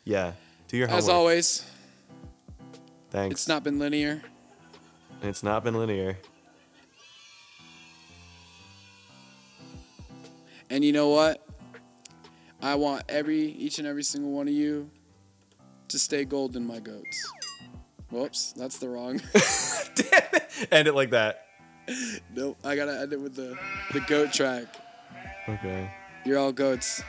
Yeah. 0.04 0.34
Do 0.68 0.78
your 0.78 0.88
homework. 0.88 1.04
As 1.04 1.10
always, 1.10 1.66
Thanks. 3.10 3.34
it's 3.36 3.48
not 3.48 3.64
been 3.64 3.80
linear. 3.80 4.22
It's 5.24 5.42
not 5.44 5.64
been 5.64 5.76
linear. 5.76 6.18
And 10.70 10.84
you 10.84 10.92
know 10.92 11.10
what? 11.10 11.44
I 12.62 12.76
want 12.76 13.04
every 13.08 13.40
each 13.40 13.80
and 13.80 13.88
every 13.88 14.04
single 14.04 14.32
one 14.32 14.48
of 14.48 14.54
you 14.54 14.90
to 15.90 16.00
stay 16.00 16.26
golden, 16.26 16.66
my 16.66 16.80
goats. 16.80 17.32
Whoops, 18.10 18.54
that's 18.54 18.78
the 18.78 18.90
wrong. 18.90 19.20
Damn 19.96 20.24
it. 20.34 20.68
End 20.72 20.88
it 20.88 20.94
like 20.94 21.12
that. 21.12 21.46
nope, 22.36 22.58
I 22.64 22.76
gotta 22.76 23.00
end 23.00 23.14
it 23.14 23.20
with 23.20 23.36
the 23.36 23.58
the 23.94 24.02
goat 24.02 24.34
track. 24.34 24.66
Okay. 25.48 25.90
You're 26.26 26.38
all 26.38 26.52
goats. 26.52 27.02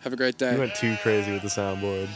Have 0.00 0.12
a 0.12 0.16
great 0.16 0.38
day. 0.38 0.52
You 0.52 0.58
went 0.58 0.74
too 0.74 0.96
crazy 1.02 1.32
with 1.32 1.42
the 1.42 1.48
soundboard. 1.48 2.08